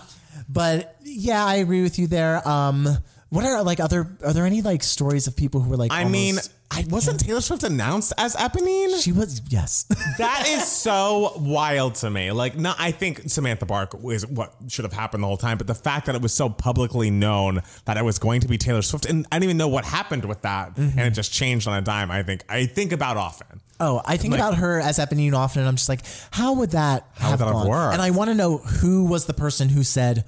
but 0.48 0.96
yeah, 1.04 1.44
I 1.46 1.56
agree 1.56 1.84
with 1.84 2.00
you 2.00 2.08
there. 2.08 2.46
Um, 2.48 2.88
what 3.30 3.46
are 3.46 3.62
like 3.64 3.80
other? 3.80 4.18
Are 4.26 4.34
there 4.34 4.46
any 4.46 4.62
like 4.62 4.84
stories 4.84 5.28
of 5.28 5.36
people 5.36 5.62
who 5.62 5.70
were 5.70 5.78
like? 5.78 5.92
I 5.92 6.04
mean, 6.06 6.38
I 6.72 6.86
wasn't 6.90 7.20
Taylor 7.20 7.42
Swift 7.42 7.64
announced 7.64 8.14
as 8.18 8.36
Eponine. 8.36 9.02
she 9.04 9.12
was 9.12 9.42
yes. 9.50 9.84
That 10.18 10.46
is 10.48 10.66
so 10.68 11.34
wild 11.38 11.96
to 11.96 12.10
me. 12.10 12.32
Like, 12.32 12.56
no, 12.58 12.74
I 12.78 12.92
think 12.92 13.30
Samantha 13.30 13.66
Bark 13.66 13.96
is 14.06 14.26
what 14.26 14.54
should 14.68 14.86
have 14.86 14.94
happened 14.94 15.24
the 15.24 15.28
whole 15.28 15.38
time, 15.38 15.58
but 15.58 15.68
the 15.68 15.76
fact 15.76 16.08
that 16.08 16.16
it 16.16 16.22
was 16.22 16.34
so 16.34 16.50
publicly 16.50 17.10
known 17.10 17.62
that 17.86 17.98
it 17.98 18.04
was 18.04 18.20
going 18.20 18.42
to 18.42 18.48
be 18.48 18.58
Taylor 18.58 18.82
Swift, 18.82 19.06
and 19.06 19.26
I 19.32 19.36
didn't 19.38 19.44
even 19.46 19.58
know 19.58 19.68
what 19.68 19.86
happened 19.86 20.26
with 20.26 20.42
that, 20.42 20.78
and 20.78 21.00
it 21.00 21.12
just 21.12 21.32
changed 21.32 21.68
on 21.68 21.78
a 21.78 21.82
dime. 21.82 22.12
I 22.12 22.24
think 22.24 22.44
I 22.50 22.66
think 22.66 22.92
about 22.92 23.18
often. 23.18 23.62
Oh, 23.82 24.02
I 24.06 24.18
think 24.18 24.34
Like- 24.34 24.42
about 24.42 24.56
her 24.56 24.80
as 24.82 24.98
Eponine 25.00 25.34
often, 25.34 25.62
and 25.62 25.70
I'm 25.70 25.76
just 25.76 25.88
like, 25.88 26.02
how 26.32 26.54
would 26.54 26.72
that 26.72 27.08
How 27.14 27.30
have 27.30 27.40
would 27.40 27.48
that 27.48 27.56
have 27.56 27.68
worked? 27.68 27.94
And 27.94 28.02
I 28.02 28.10
want 28.10 28.30
to 28.30 28.36
know 28.36 28.58
who 28.58 29.06
was 29.06 29.26
the 29.26 29.34
person 29.34 29.70
who 29.70 29.84
said 29.84 30.26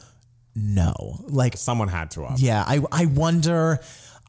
no. 0.55 1.19
Like, 1.27 1.57
Someone 1.57 1.87
had 1.87 2.11
to 2.11 2.25
have. 2.25 2.39
yeah, 2.39 2.63
I 2.65 2.81
I 2.91 3.05
wonder. 3.05 3.79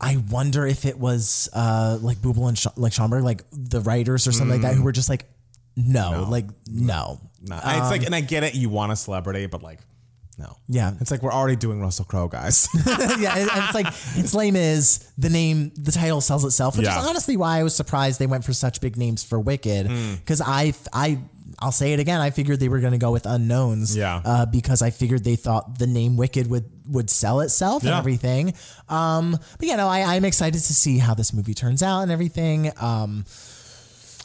I 0.05 0.17
wonder 0.31 0.67
if 0.67 0.85
it 0.85 0.99
was 0.99 1.49
uh, 1.53 1.97
like 2.03 2.19
Boublil 2.19 2.49
and 2.49 2.59
Sch- 2.59 2.67
like 2.77 2.93
Schönberg, 2.93 3.23
like 3.23 3.45
the 3.53 3.81
writers 3.81 4.27
or 4.27 4.33
something 4.33 4.61
like 4.61 4.63
that, 4.63 4.75
who 4.75 4.83
were 4.83 4.91
just 4.91 5.09
like, 5.09 5.27
no, 5.77 6.27
like 6.29 6.47
no. 6.69 7.21
No, 7.41 7.57
it's 7.57 7.91
like, 7.91 8.03
and 8.05 8.13
I 8.15 8.21
get 8.21 8.43
it. 8.43 8.55
You 8.57 8.69
want 8.69 8.91
a 8.91 8.97
celebrity, 8.97 9.47
but 9.47 9.63
like, 9.63 9.79
no. 10.39 10.57
Yeah. 10.69 10.93
It's 11.01 11.13
like 11.13 11.23
we're 11.23 11.33
already 11.33 11.55
doing 11.55 11.81
Russell 11.81 12.05
Crowe, 12.05 12.27
guys. 12.27 12.67
yeah, 12.87 13.37
and 13.37 13.49
and 13.51 13.65
it's 13.65 13.75
like 13.75 13.87
it's 14.17 14.35
lame 14.35 14.57
is 14.57 15.09
the 15.19 15.29
name 15.31 15.71
the 15.77 15.93
title 15.93 16.21
sells 16.21 16.45
itself, 16.45 16.77
which 16.77 16.87
Yeah. 16.87 17.01
is 17.01 17.07
honestly 17.07 17.37
why 17.37 17.59
I 17.59 17.63
was 17.63 17.75
surprised 17.77 18.19
they 18.19 18.27
went 18.27 18.45
for 18.45 18.53
such 18.53 18.81
big 18.81 18.97
names 18.97 19.23
for 19.23 19.39
Wicked 19.39 19.87
Hmm. 19.87 20.15
because 20.17 20.41
I 20.41 20.75
I 20.93 21.19
I'll 21.59 21.73
say 21.73 21.93
it 21.93 22.01
again 22.01 22.21
I 22.21 22.31
figured 22.31 22.61
they 22.61 22.69
were 22.69 22.81
going 22.81 22.93
to 22.93 22.99
go 22.99 23.11
with 23.13 23.27
unknowns 23.27 23.97
Yeah. 23.97 24.21
uh, 24.25 24.47
because 24.47 24.83
I 24.83 24.91
figured 24.91 25.25
they 25.25 25.37
thought 25.37 25.79
the 25.79 25.87
name 25.87 26.17
Wicked 26.17 26.49
would 26.49 26.71
would 26.89 27.11
sell 27.11 27.41
itself 27.41 27.83
and 27.85 27.93
everything 27.93 28.55
um 28.89 29.39
but 29.59 29.69
you 29.69 29.77
know 29.77 29.87
I 29.89 30.15
I'm 30.17 30.25
excited 30.25 30.61
to 30.61 30.75
see 30.75 30.99
how 30.99 31.15
this 31.15 31.33
movie 31.33 31.55
turns 31.55 31.83
out 31.83 32.01
and 32.03 32.11
everything 32.11 32.73
um 32.81 33.25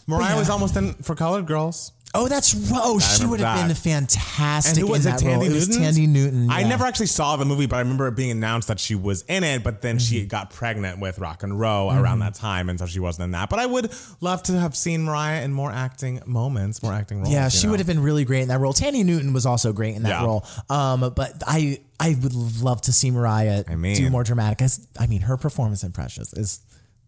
Mariah 0.07 0.37
was 0.37 0.49
almost 0.49 0.77
in 0.77 0.93
for 0.95 1.15
Colored 1.15 1.45
Girls. 1.45 1.91
Oh 2.13 2.27
that's 2.27 2.55
ro- 2.55 2.79
oh 2.81 2.99
she 2.99 3.25
would 3.25 3.39
have 3.41 3.67
been 3.67 3.75
fantastic 3.75 4.71
And 4.77 4.87
who 4.87 4.91
was 4.91 5.05
in 5.05 5.13
it? 5.13 5.19
that 5.19 5.25
role. 5.25 5.41
Thandie 5.41 5.45
it 5.49 5.53
was 5.53 5.69
Newton. 5.69 5.83
Thandie 5.83 6.07
Newton 6.07 6.49
I 6.49 6.61
yeah. 6.61 6.67
never 6.69 6.85
actually 6.85 7.07
saw 7.07 7.35
the 7.35 7.45
movie, 7.45 7.65
but 7.67 7.75
I 7.75 7.79
remember 7.79 8.07
it 8.07 8.15
being 8.15 8.31
announced 8.31 8.69
that 8.69 8.79
she 8.79 8.95
was 8.95 9.23
in 9.23 9.43
it. 9.43 9.63
But 9.63 9.81
then 9.81 9.99
she 9.99 10.19
Mm-hmm. 10.19 10.27
got 10.27 10.49
pregnant 10.51 10.99
with 10.99 11.19
Roc 11.19 11.43
and 11.43 11.59
Roe 11.59 11.89
around 11.91 12.19
that 12.19 12.33
time, 12.33 12.69
and 12.69 12.79
so 12.79 12.85
she 12.85 12.99
wasn't 12.99 13.25
in 13.25 13.31
that. 13.31 13.49
But 13.49 13.59
I 13.59 13.65
would 13.65 13.93
love 14.21 14.41
to 14.43 14.53
have 14.59 14.75
seen 14.75 15.03
Mariah 15.03 15.43
in 15.43 15.51
more 15.53 15.71
acting 15.71 16.21
moments, 16.25 16.81
more 16.81 16.93
acting 16.93 17.19
roles. 17.19 17.29
Yeah, 17.31 17.45
you 17.45 17.49
she 17.51 17.67
know? 17.67 17.71
would 17.71 17.79
have 17.81 17.87
been 17.87 18.01
really 18.01 18.23
great 18.25 18.41
in 18.41 18.47
that 18.47 18.59
role. 18.59 18.73
Thandie 18.73 19.05
Newton 19.05 19.33
was 19.33 19.45
also 19.45 19.73
great 19.73 19.95
in 19.95 20.03
that 20.03 20.09
Yeah. 20.21 20.23
role. 20.25 20.45
Um, 20.69 21.11
but 21.15 21.43
I 21.45 21.79
I 21.99 22.15
would 22.21 22.33
love 22.33 22.81
to 22.83 22.93
see 22.93 23.09
Mariah 23.11 23.63
mean- 23.75 23.95
do 23.95 24.09
more 24.09 24.23
dramatic. 24.23 24.61
As- 24.61 24.87
I 24.99 25.07
mean, 25.07 25.21
her 25.21 25.35
performance 25.35 25.83
in 25.83 25.91
Precious 25.91 26.31
is 26.33 26.59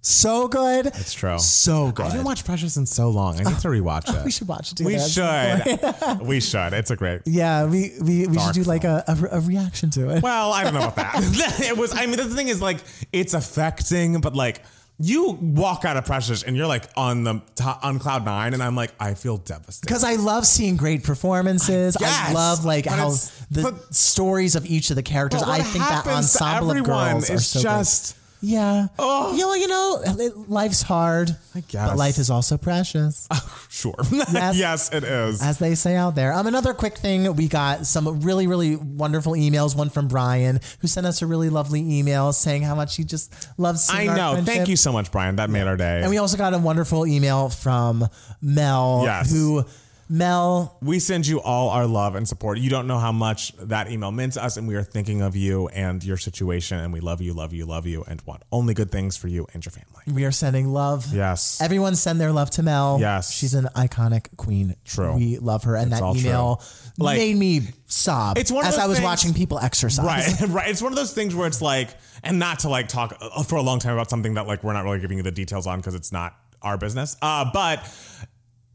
So 0.02 0.48
good. 0.48 0.86
It's 0.88 1.14
true. 1.14 1.38
So 1.40 1.92
good. 1.92 2.06
I 2.06 2.10
haven't 2.12 2.26
watched 2.26 2.46
Precious 2.46 2.78
in 2.78 2.86
so 2.86 3.10
long. 3.10 3.36
I 3.40 3.44
need 3.44 3.60
to 3.60 3.68
rewatch 3.68 4.16
it. 4.18 4.24
we 4.24 4.32
should 4.32 4.48
watch 4.48 4.72
it 4.72 4.80
We 4.82 4.98
should. 4.98 6.22
we 6.22 6.40
should. 6.40 6.74
It's 6.74 6.90
a 6.90 6.96
great. 6.96 7.22
Yeah, 7.26 7.66
we 7.66 7.92
we, 8.02 8.20
we 8.20 8.24
should 8.26 8.34
Dark 8.36 8.54
do 8.54 8.64
like 8.64 8.86
a, 8.86 9.04
a, 9.08 9.38
a 9.38 9.40
reaction 9.42 9.90
to 9.92 10.10
it. 10.12 10.24
Well, 10.24 10.54
I 10.54 10.64
don't 10.64 10.74
know 10.74 10.88
about 10.88 10.96
that. 10.96 11.60
it 11.70 11.78
was. 11.78 11.94
I 11.94 12.06
mean, 12.06 12.16
the 12.18 12.26
thing 12.26 12.48
is, 12.48 12.62
like, 12.62 12.80
it's 13.12 13.34
affecting, 13.34 14.22
but 14.22 14.34
like, 14.36 14.64
you 15.02 15.32
walk 15.42 15.84
out 15.86 15.98
of 15.98 16.06
Precious 16.06 16.44
and 16.44 16.56
you're 16.56 16.68
like 16.68 16.86
on 16.96 17.24
the 17.26 17.42
top, 17.56 17.84
on 17.84 18.00
cloud 18.00 18.24
nine, 18.26 18.54
and 18.54 18.64
I'm 18.64 18.76
like, 18.76 18.92
I 19.02 19.14
feel 19.16 19.36
devastated. 19.38 19.82
Because 19.86 20.04
I 20.06 20.16
love 20.16 20.46
seeing 20.46 20.78
great 20.78 21.04
performances. 21.04 21.98
I 21.98 22.02
Yes, 22.02 22.34
love 22.34 22.64
like 22.66 22.86
but 22.86 22.94
how 22.94 23.08
it's- 23.08 23.46
the 23.52 23.64
but- 23.64 23.94
stories 23.94 24.56
of 24.56 24.66
each 24.66 24.90
of 24.92 24.96
the 24.96 25.04
characters. 25.04 25.42
But 25.42 25.50
I 25.50 25.60
think 25.62 25.84
that 25.84 26.06
happens 26.06 26.34
to 26.34 26.44
ensemble 26.44 26.72
of 26.72 26.78
everyone 26.78 27.12
girls 27.16 27.30
are 27.30 27.34
is 27.34 27.48
so 27.48 27.62
just. 27.62 28.16
Yeah. 28.42 28.88
Oh. 28.98 29.34
You 29.36 29.40
know, 29.40 29.54
you 29.54 29.68
know, 29.68 30.44
life's 30.48 30.82
hard. 30.82 31.36
I 31.56 31.62
guess. 31.62 31.90
But 31.90 31.98
life 31.98 32.18
is 32.18 32.30
also 32.30 32.58
precious. 32.58 33.28
Sure. 33.72 33.94
Yes. 34.12 34.58
yes, 34.58 34.92
it 34.92 35.04
is. 35.04 35.44
as 35.44 35.60
they 35.60 35.76
say 35.76 35.96
out 35.96 36.16
there. 36.16 36.34
Um, 36.34 36.48
another 36.48 36.74
quick 36.74 36.98
thing, 36.98 37.36
we 37.36 37.48
got 37.48 37.86
some 37.86 38.22
really, 38.22 38.48
really 38.48 38.76
wonderful 38.76 39.34
emails. 39.34 39.76
One 39.76 39.90
from 39.92 40.08
Brian, 40.08 40.60
who 40.80 40.88
sent 40.88 41.06
us 41.06 41.22
a 41.22 41.28
really 41.28 41.50
lovely 41.50 42.00
email 42.00 42.34
saying 42.34 42.64
how 42.64 42.74
much 42.74 42.96
he 42.98 43.04
just 43.04 43.32
loves. 43.60 43.88
I 43.90 43.98
seeing 43.98 44.10
our 44.10 44.18
know. 44.18 44.42
Thank 44.42 44.70
you 44.70 44.76
so 44.76 44.92
much, 44.92 45.12
Brian. 45.12 45.36
That 45.36 45.52
made 45.52 45.68
our 45.68 45.78
day. 45.78 46.02
And 46.02 46.10
we 46.10 46.18
also 46.18 46.36
got 46.36 46.54
a 46.56 46.58
wonderful 46.58 47.06
email 47.06 47.50
from 47.50 48.08
Mel, 48.42 49.02
Yes. 49.06 49.32
who 49.32 49.64
Mel 50.10 50.78
we 50.82 51.00
send 51.00 51.28
you 51.28 51.40
all 51.40 51.70
our 51.70 51.86
love 51.86 52.16
and 52.16 52.28
support. 52.28 52.58
You 52.58 52.70
don't 52.70 52.88
know 52.88 52.98
how 52.98 53.12
much 53.12 53.54
that 53.58 53.92
email 53.92 54.12
meant 54.12 54.34
to 54.34 54.44
us, 54.44 54.58
and 54.58 54.68
we 54.68 54.76
are 54.76 54.84
thinking 54.84 55.22
of 55.22 55.36
you 55.36 55.68
and 55.70 56.04
your 56.04 56.18
situation, 56.18 56.80
and 56.80 56.92
we 56.92 57.00
love 57.00 57.22
you, 57.22 57.34
love 57.34 57.54
you, 57.54 57.66
love 57.66 57.86
you, 57.86 58.04
and 58.08 58.22
want 58.26 58.42
only 58.52 58.74
good 58.74 58.92
things 58.92 59.16
for 59.16 59.28
you 59.28 59.46
and 59.54 59.64
your 59.64 59.72
family. 59.72 60.04
We 60.12 60.26
are 60.26 60.32
sending 60.32 60.68
love. 60.70 61.14
Yes. 61.14 61.62
Everyone 61.62 61.96
send 61.96 62.20
their 62.20 62.32
love 62.32 62.50
to 62.52 62.64
Mel. 62.64 62.98
Yes. 63.00 63.32
She's 63.32 63.54
an 63.54 63.68
iconic 63.76 64.36
queen. 64.38 64.76
True. 64.84 65.16
We 65.16 65.38
love 65.38 65.66
her. 65.66 65.76
And 65.76 65.92
that 65.92 66.02
email. 66.16 66.62
Like- 66.98 67.18
made 67.18 67.38
me 67.38 67.62
sob 67.86 68.38
It's 68.38 68.52
one 68.52 68.66
as 68.66 68.78
I 68.78 68.88
was 68.88 68.98
things- 68.98 69.06
watching 69.06 69.34
people 69.34 69.60
exercise. 69.60 70.06
Right, 70.06 70.42
right. 70.50 70.70
It's 70.70 70.82
one 70.82 70.92
of 70.92 70.98
those 70.98 71.14
things 71.14 71.34
where 71.36 71.48
it's 71.48 71.62
like, 71.62 71.90
and 72.24 72.40
not 72.40 72.60
to 72.60 72.70
like 72.70 72.88
talk 72.88 73.18
uh, 73.22 73.44
for 73.44 73.56
a 73.56 73.62
long 73.62 73.80
time 73.80 73.94
about 73.94 74.10
something 74.10 74.34
that 74.34 74.48
like 74.48 74.64
we're 74.64 74.74
not 74.74 74.84
really 74.84 75.00
giving 75.00 75.18
you 75.18 75.24
the 75.24 75.32
details 75.32 75.68
on 75.68 75.80
because 75.80 75.96
it's 75.96 76.12
not 76.12 76.36
our 76.62 76.78
business. 76.78 77.16
Uh, 77.22 77.50
but 77.54 77.80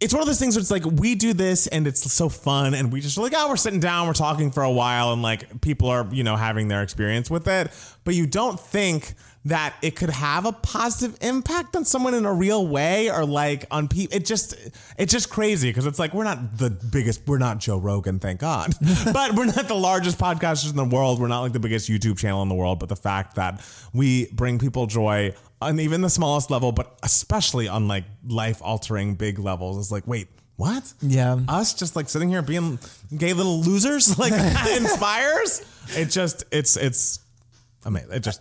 it's 0.04 0.12
one 0.12 0.20
of 0.20 0.26
those 0.26 0.38
things 0.38 0.54
where 0.54 0.60
it's 0.60 0.70
like 0.70 0.84
we 0.84 1.14
do 1.14 1.32
this 1.32 1.66
and 1.66 1.86
it's 1.86 2.12
so 2.12 2.28
fun 2.28 2.74
and 2.74 2.92
we 2.92 3.00
just 3.00 3.16
like 3.16 3.32
oh 3.34 3.48
we're 3.48 3.56
sitting 3.56 3.80
down 3.80 4.06
we're 4.06 4.12
talking 4.12 4.50
for 4.50 4.62
a 4.62 4.70
while 4.70 5.14
and 5.14 5.22
like 5.22 5.62
people 5.62 5.88
are 5.88 6.06
you 6.12 6.22
know 6.22 6.36
having 6.36 6.68
their 6.68 6.82
experience 6.82 7.30
with 7.30 7.48
it. 7.48 7.70
But 8.04 8.14
you 8.14 8.26
don't 8.26 8.60
think 8.60 9.14
that 9.46 9.74
it 9.80 9.96
could 9.96 10.10
have 10.10 10.44
a 10.44 10.52
positive 10.52 11.16
impact 11.22 11.74
on 11.74 11.86
someone 11.86 12.12
in 12.12 12.26
a 12.26 12.32
real 12.32 12.66
way 12.66 13.10
or 13.10 13.24
like 13.24 13.64
on 13.70 13.88
people 13.88 14.14
it 14.14 14.26
just 14.26 14.54
it's 14.98 15.12
just 15.12 15.30
crazy 15.30 15.70
because 15.70 15.86
it's 15.86 15.98
like 15.98 16.12
we're 16.12 16.24
not 16.24 16.58
the 16.58 16.70
biggest 16.70 17.26
we're 17.26 17.38
not 17.38 17.58
Joe 17.58 17.78
Rogan 17.78 18.18
thank 18.18 18.40
God. 18.40 18.74
But 19.12 19.34
we're 19.34 19.46
not 19.46 19.68
the 19.68 19.74
largest 19.74 20.18
podcasters 20.18 20.70
in 20.70 20.76
the 20.76 20.84
world. 20.84 21.18
We're 21.18 21.28
not 21.28 21.40
like 21.40 21.52
the 21.52 21.60
biggest 21.60 21.88
YouTube 21.88 22.18
channel 22.18 22.42
in 22.42 22.50
the 22.50 22.54
world. 22.54 22.78
But 22.78 22.90
the 22.90 22.96
fact 22.96 23.36
that 23.36 23.66
we 23.94 24.26
bring 24.32 24.58
people 24.58 24.86
joy 24.86 25.32
on 25.64 25.80
even 25.80 26.00
the 26.00 26.10
smallest 26.10 26.50
level, 26.50 26.72
but 26.72 26.98
especially 27.02 27.68
on 27.68 27.88
like 27.88 28.04
life 28.26 28.60
altering 28.62 29.14
big 29.14 29.38
levels, 29.38 29.78
is 29.78 29.90
like, 29.92 30.06
wait, 30.06 30.28
what? 30.56 30.92
Yeah. 31.02 31.38
Us 31.48 31.74
just 31.74 31.96
like 31.96 32.08
sitting 32.08 32.28
here 32.28 32.42
being 32.42 32.78
gay 33.16 33.32
little 33.32 33.60
losers, 33.60 34.18
like 34.24 34.32
inspires. 34.76 35.62
It 35.96 36.06
just, 36.10 36.44
it's, 36.52 36.76
it's 36.76 37.20
amazing. 37.84 38.12
It 38.12 38.20
just, 38.20 38.40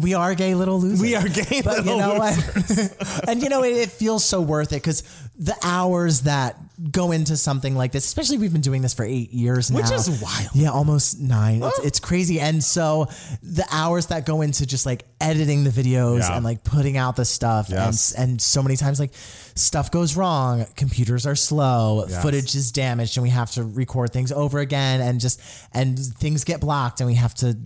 We 0.00 0.14
are 0.14 0.34
gay 0.34 0.54
little 0.54 0.78
losers. 0.80 1.00
we 1.00 1.14
are 1.16 1.26
gay 1.28 1.62
But 1.62 1.84
little 1.84 1.94
you 1.96 2.00
know 2.00 2.18
losers. 2.18 2.90
what? 2.98 3.24
and 3.28 3.42
you 3.42 3.48
know, 3.48 3.64
it, 3.64 3.74
it 3.76 3.90
feels 3.90 4.24
so 4.24 4.40
worth 4.40 4.72
it 4.72 4.76
because 4.82 5.02
the 5.38 5.56
hours 5.62 6.22
that 6.22 6.56
go 6.90 7.12
into 7.12 7.36
something 7.36 7.74
like 7.74 7.92
this, 7.92 8.04
especially 8.06 8.38
we've 8.38 8.52
been 8.52 8.60
doing 8.60 8.80
this 8.82 8.94
for 8.94 9.04
eight 9.04 9.32
years 9.32 9.70
now. 9.70 9.78
Which 9.80 9.90
is 9.90 10.08
wild. 10.22 10.48
Yeah, 10.54 10.70
almost 10.70 11.20
nine. 11.20 11.62
It's, 11.62 11.78
it's 11.80 12.00
crazy. 12.00 12.40
And 12.40 12.62
so 12.62 13.06
the 13.42 13.66
hours 13.70 14.06
that 14.06 14.24
go 14.24 14.40
into 14.40 14.64
just 14.66 14.86
like 14.86 15.04
editing 15.20 15.64
the 15.64 15.70
videos 15.70 16.20
Yeah. 16.20 16.36
and 16.36 16.44
like 16.44 16.64
putting 16.64 16.96
out 16.96 17.16
the 17.16 17.24
stuff 17.24 17.68
Yes. 17.70 18.12
and 18.12 18.30
and 18.30 18.40
so 18.40 18.62
many 18.62 18.76
times 18.76 19.00
like 19.00 19.10
stuff 19.14 19.90
goes 19.90 20.16
wrong, 20.16 20.64
computers 20.76 21.26
are 21.26 21.34
slow, 21.36 22.04
Yes. 22.08 22.22
footage 22.22 22.54
is 22.54 22.72
damaged 22.72 23.16
and 23.16 23.22
we 23.24 23.30
have 23.30 23.50
to 23.52 23.64
record 23.64 24.12
things 24.12 24.30
over 24.32 24.58
again 24.60 25.00
and 25.00 25.20
just 25.20 25.40
and 25.74 25.98
things 25.98 26.44
get 26.44 26.60
blocked 26.60 27.00
and 27.00 27.08
we 27.08 27.14
have 27.16 27.34
to 27.34 27.58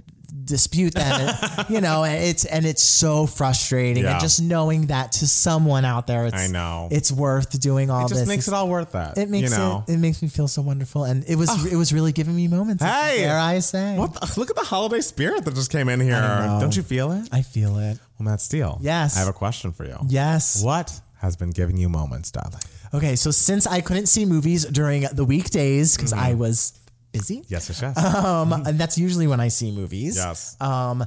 dispute 0.44 0.94
that. 0.94 1.66
you 1.70 1.80
know 1.80 2.04
and 2.04 2.22
it's 2.22 2.44
and 2.44 2.66
it's 2.66 2.82
so 2.82 3.26
frustrating 3.26 4.04
Yeah. 4.04 4.12
and 4.12 4.20
just 4.20 4.42
knowing 4.42 4.86
that 4.88 5.12
to 5.12 5.26
someone 5.26 5.84
out 5.84 6.06
there 6.06 6.26
it's 6.26 6.36
I 6.36 6.48
know. 6.48 6.88
it's 6.90 7.10
worth 7.10 7.58
doing 7.60 7.90
all 7.90 8.02
this, 8.02 8.10
It 8.10 8.14
just 8.14 8.20
this 8.22 8.28
makes 8.28 8.48
it 8.48 8.54
all 8.54 8.68
worth 8.68 8.92
that. 8.92 9.16
it 9.18 9.30
makes 9.30 9.50
you 9.50 9.56
know? 9.56 9.84
it 9.88 9.94
it 9.94 9.96
makes 9.98 10.20
me 10.22 10.28
feel 10.28 10.48
so 10.48 10.60
wonderful 10.62 11.04
and 11.04 11.24
it 11.28 11.36
was 11.36 11.50
it 11.72 11.76
was 11.76 11.92
really 11.92 12.12
giving 12.12 12.36
me 12.36 12.48
moments 12.48 12.82
Hey! 12.82 13.18
dare 13.20 13.38
I 13.38 13.60
say 13.60 13.96
What 13.96 14.14
the, 14.14 14.34
look 14.38 14.50
at 14.50 14.56
the 14.56 14.64
holiday 14.64 15.00
spirit 15.00 15.44
that 15.44 15.54
just 15.54 15.70
came 15.70 15.88
in 15.88 16.00
here. 16.00 16.20
Don't 16.60 16.76
you 16.76 16.82
feel 16.82 17.12
it? 17.12 17.28
I 17.32 17.42
feel 17.42 17.78
it 17.78 17.98
Well, 18.18 18.28
Matt 18.30 18.40
Steele. 18.40 18.78
Yes. 18.82 19.16
I 19.16 19.20
have 19.20 19.28
a 19.28 19.32
question 19.32 19.72
for 19.72 19.84
you. 19.84 19.96
yes 20.08 20.62
What 20.62 21.00
has 21.18 21.36
been 21.36 21.50
giving 21.50 21.76
you 21.78 21.88
moments, 21.88 22.30
darling? 22.30 22.60
okay 22.92 23.16
so 23.16 23.30
since 23.30 23.66
I 23.66 23.80
couldn't 23.80 24.06
see 24.06 24.24
movies 24.26 24.64
during 24.66 25.02
the 25.12 25.24
weekdays 25.24 25.96
because 25.96 26.12
Mm-hmm. 26.12 26.30
I 26.30 26.34
was 26.34 26.78
busy 27.14 27.38
Yes, 27.48 27.68
yes, 27.70 27.80
yes. 27.82 27.96
um 28.30 28.52
and 28.52 28.78
that's 28.78 28.98
usually 28.98 29.26
when 29.26 29.40
I 29.40 29.48
see 29.48 29.70
movies 29.70 30.16
yes. 30.16 30.56
um 30.60 31.04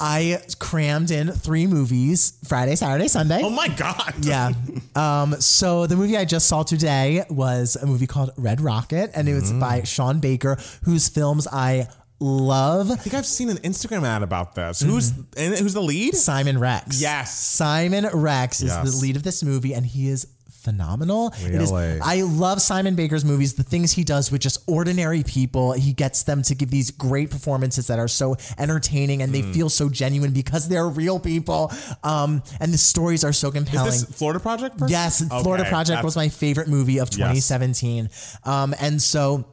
I 0.00 0.42
crammed 0.58 1.12
in 1.12 1.30
three 1.30 1.66
movies 1.68 2.36
Friday 2.48 2.74
Saturday 2.74 3.06
Sunday 3.06 3.40
oh 3.44 3.50
my 3.50 3.68
God. 3.68 4.12
Yeah. 4.32 4.50
Um, 4.96 5.34
so 5.40 5.86
the 5.88 5.96
movie 5.96 6.16
I 6.16 6.24
just 6.24 6.46
saw 6.46 6.62
today 6.62 7.24
was 7.28 7.74
a 7.76 7.84
movie 7.86 8.06
called 8.06 8.30
Red 8.36 8.60
Rocket, 8.60 9.10
and 9.16 9.28
it 9.28 9.34
was 9.34 9.50
Mm. 9.52 9.58
by 9.58 9.82
Sean 9.82 10.20
Baker, 10.20 10.56
whose 10.84 11.08
films 11.08 11.48
I 11.50 11.88
love. 12.20 12.92
I 12.92 12.94
think 12.96 13.12
I've 13.14 13.26
seen 13.26 13.48
an 13.50 13.56
Instagram 13.58 14.04
ad 14.06 14.22
about 14.22 14.54
this. 14.54 14.80
Who's 14.80 15.10
and 15.36 15.54
who's 15.58 15.74
the 15.74 15.82
lead? 15.82 16.14
Simon 16.14 16.58
Rex. 16.60 17.00
Yes. 17.02 17.36
Simon 17.36 18.06
Rex 18.12 18.60
is 18.62 18.68
Yes. 18.70 18.84
the 18.92 18.96
lead 19.02 19.16
of 19.16 19.24
this 19.24 19.42
movie, 19.42 19.74
and 19.74 19.84
he 19.84 20.08
is 20.08 20.28
phenomenal. 20.64 21.32
It 21.44 21.54
is- 21.60 21.70
I 21.72 22.22
love 22.22 22.60
Simon 22.60 22.94
Baker's 22.94 23.24
movies, 23.24 23.54
the 23.54 23.62
things 23.62 23.92
he 23.92 24.02
does 24.02 24.32
with 24.32 24.40
just 24.40 24.58
ordinary 24.66 25.22
people. 25.22 25.72
He 25.72 25.92
gets 25.92 26.22
them 26.24 26.42
to 26.42 26.54
give 26.54 26.70
these 26.70 26.90
great 26.90 27.30
performances 27.30 27.86
that 27.88 27.98
are 27.98 28.08
so 28.08 28.36
entertaining 28.58 29.22
and 29.22 29.32
they 29.34 29.42
Hmm. 29.42 29.52
feel 29.52 29.68
so 29.70 29.88
genuine 29.88 30.32
because 30.32 30.68
they're 30.68 30.88
real 30.88 31.18
people. 31.20 31.70
Um, 32.02 32.42
and 32.60 32.72
the 32.72 32.78
stories 32.78 33.22
are 33.24 33.32
so 33.32 33.50
compelling. 33.50 33.92
Florida 34.00 34.40
Project? 34.40 34.78
person? 34.78 34.90
Yes, 34.90 35.22
Florida 35.42 35.64
Project 35.64 35.88
that's- 35.98 36.04
was 36.04 36.16
my 36.16 36.28
favorite 36.30 36.68
movie 36.68 36.98
of 36.98 37.10
2017. 37.10 38.08
Um, 38.44 38.74
and 38.80 39.00
so 39.00 39.44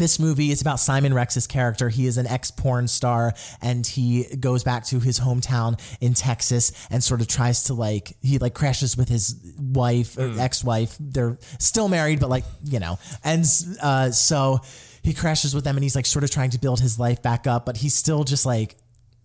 this 0.00 0.18
movie 0.18 0.50
is 0.50 0.60
about 0.60 0.80
Simon 0.80 1.14
Rex's 1.14 1.46
character. 1.46 1.88
He 1.88 2.06
is 2.06 2.18
an 2.18 2.26
ex 2.26 2.50
porn 2.50 2.88
star 2.88 3.34
and 3.62 3.86
he 3.86 4.24
goes 4.38 4.64
back 4.64 4.84
to 4.86 5.00
his 5.00 5.20
hometown 5.20 5.80
in 6.00 6.14
Texas 6.14 6.72
and 6.90 7.02
sort 7.02 7.20
of 7.20 7.28
tries 7.28 7.64
to 7.64 7.74
like, 7.74 8.16
he 8.20 8.38
like 8.38 8.54
crashes 8.54 8.96
with 8.96 9.08
his 9.08 9.36
wife 9.58 10.18
or 10.18 10.34
ex 10.38 10.64
wife. 10.64 10.96
They're 10.98 11.38
still 11.58 11.88
married, 11.88 12.20
but 12.20 12.30
like, 12.30 12.44
you 12.64 12.80
know, 12.80 12.98
and 13.22 13.44
uh, 13.82 14.10
so 14.10 14.60
he 15.02 15.14
crashes 15.14 15.54
with 15.54 15.64
them 15.64 15.76
and 15.76 15.84
he's 15.84 15.96
like 15.96 16.06
sort 16.06 16.24
of 16.24 16.30
trying 16.30 16.50
to 16.50 16.58
build 16.58 16.80
his 16.80 16.98
life 16.98 17.22
back 17.22 17.46
up, 17.46 17.66
but 17.66 17.76
he's 17.76 17.94
still 17.94 18.24
just 18.24 18.46
like, 18.46 18.76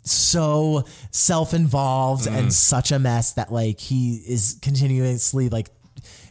so 0.06 0.86
self-involved 1.12 2.26
and 2.26 2.54
such 2.54 2.92
a 2.92 2.98
mess 2.98 3.34
that 3.34 3.52
like 3.52 3.80
he 3.80 4.16
is 4.28 4.58
continuously 4.62 5.50
like 5.50 5.70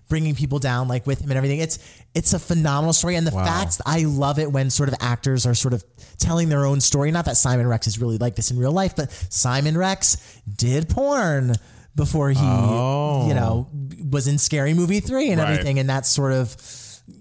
bringing 0.08 0.34
people 0.34 0.58
down 0.58 0.88
like 0.88 1.06
with 1.06 1.20
him 1.20 1.30
and 1.30 1.36
everything. 1.36 1.60
It's 1.60 1.78
it's 2.14 2.32
a 2.32 2.38
phenomenal 2.38 2.92
story. 2.92 3.14
And 3.16 3.26
the 3.26 3.30
fact 3.32 3.80
i 3.86 4.00
love 4.04 4.38
it 4.38 4.50
when 4.50 4.70
sort 4.70 4.88
of 4.88 4.94
actors 5.00 5.46
are 5.46 5.54
sort 5.54 5.74
of 5.74 5.84
telling 6.18 6.48
their 6.48 6.64
own 6.64 6.80
story. 6.80 7.10
Not 7.10 7.24
that 7.26 7.36
simon 7.36 7.66
rex 7.66 7.86
is 7.86 8.00
really 8.00 8.18
like 8.18 8.34
this 8.36 8.50
in 8.50 8.58
real 8.58 8.72
life 8.72 8.96
but 8.96 9.10
simon 9.30 9.76
rex 9.76 10.16
did 10.56 10.88
porn 10.88 11.54
before 11.94 12.30
he 12.30 12.38
you 13.28 13.34
know 13.34 13.68
was 14.10 14.28
in 14.28 14.38
scary 14.38 14.72
movie 14.74 15.00
3 15.00 15.30
and 15.30 15.40
Right. 15.40 15.50
everything. 15.50 15.78
And 15.78 15.88
that's 15.88 16.08
sort 16.08 16.32
of 16.32 16.56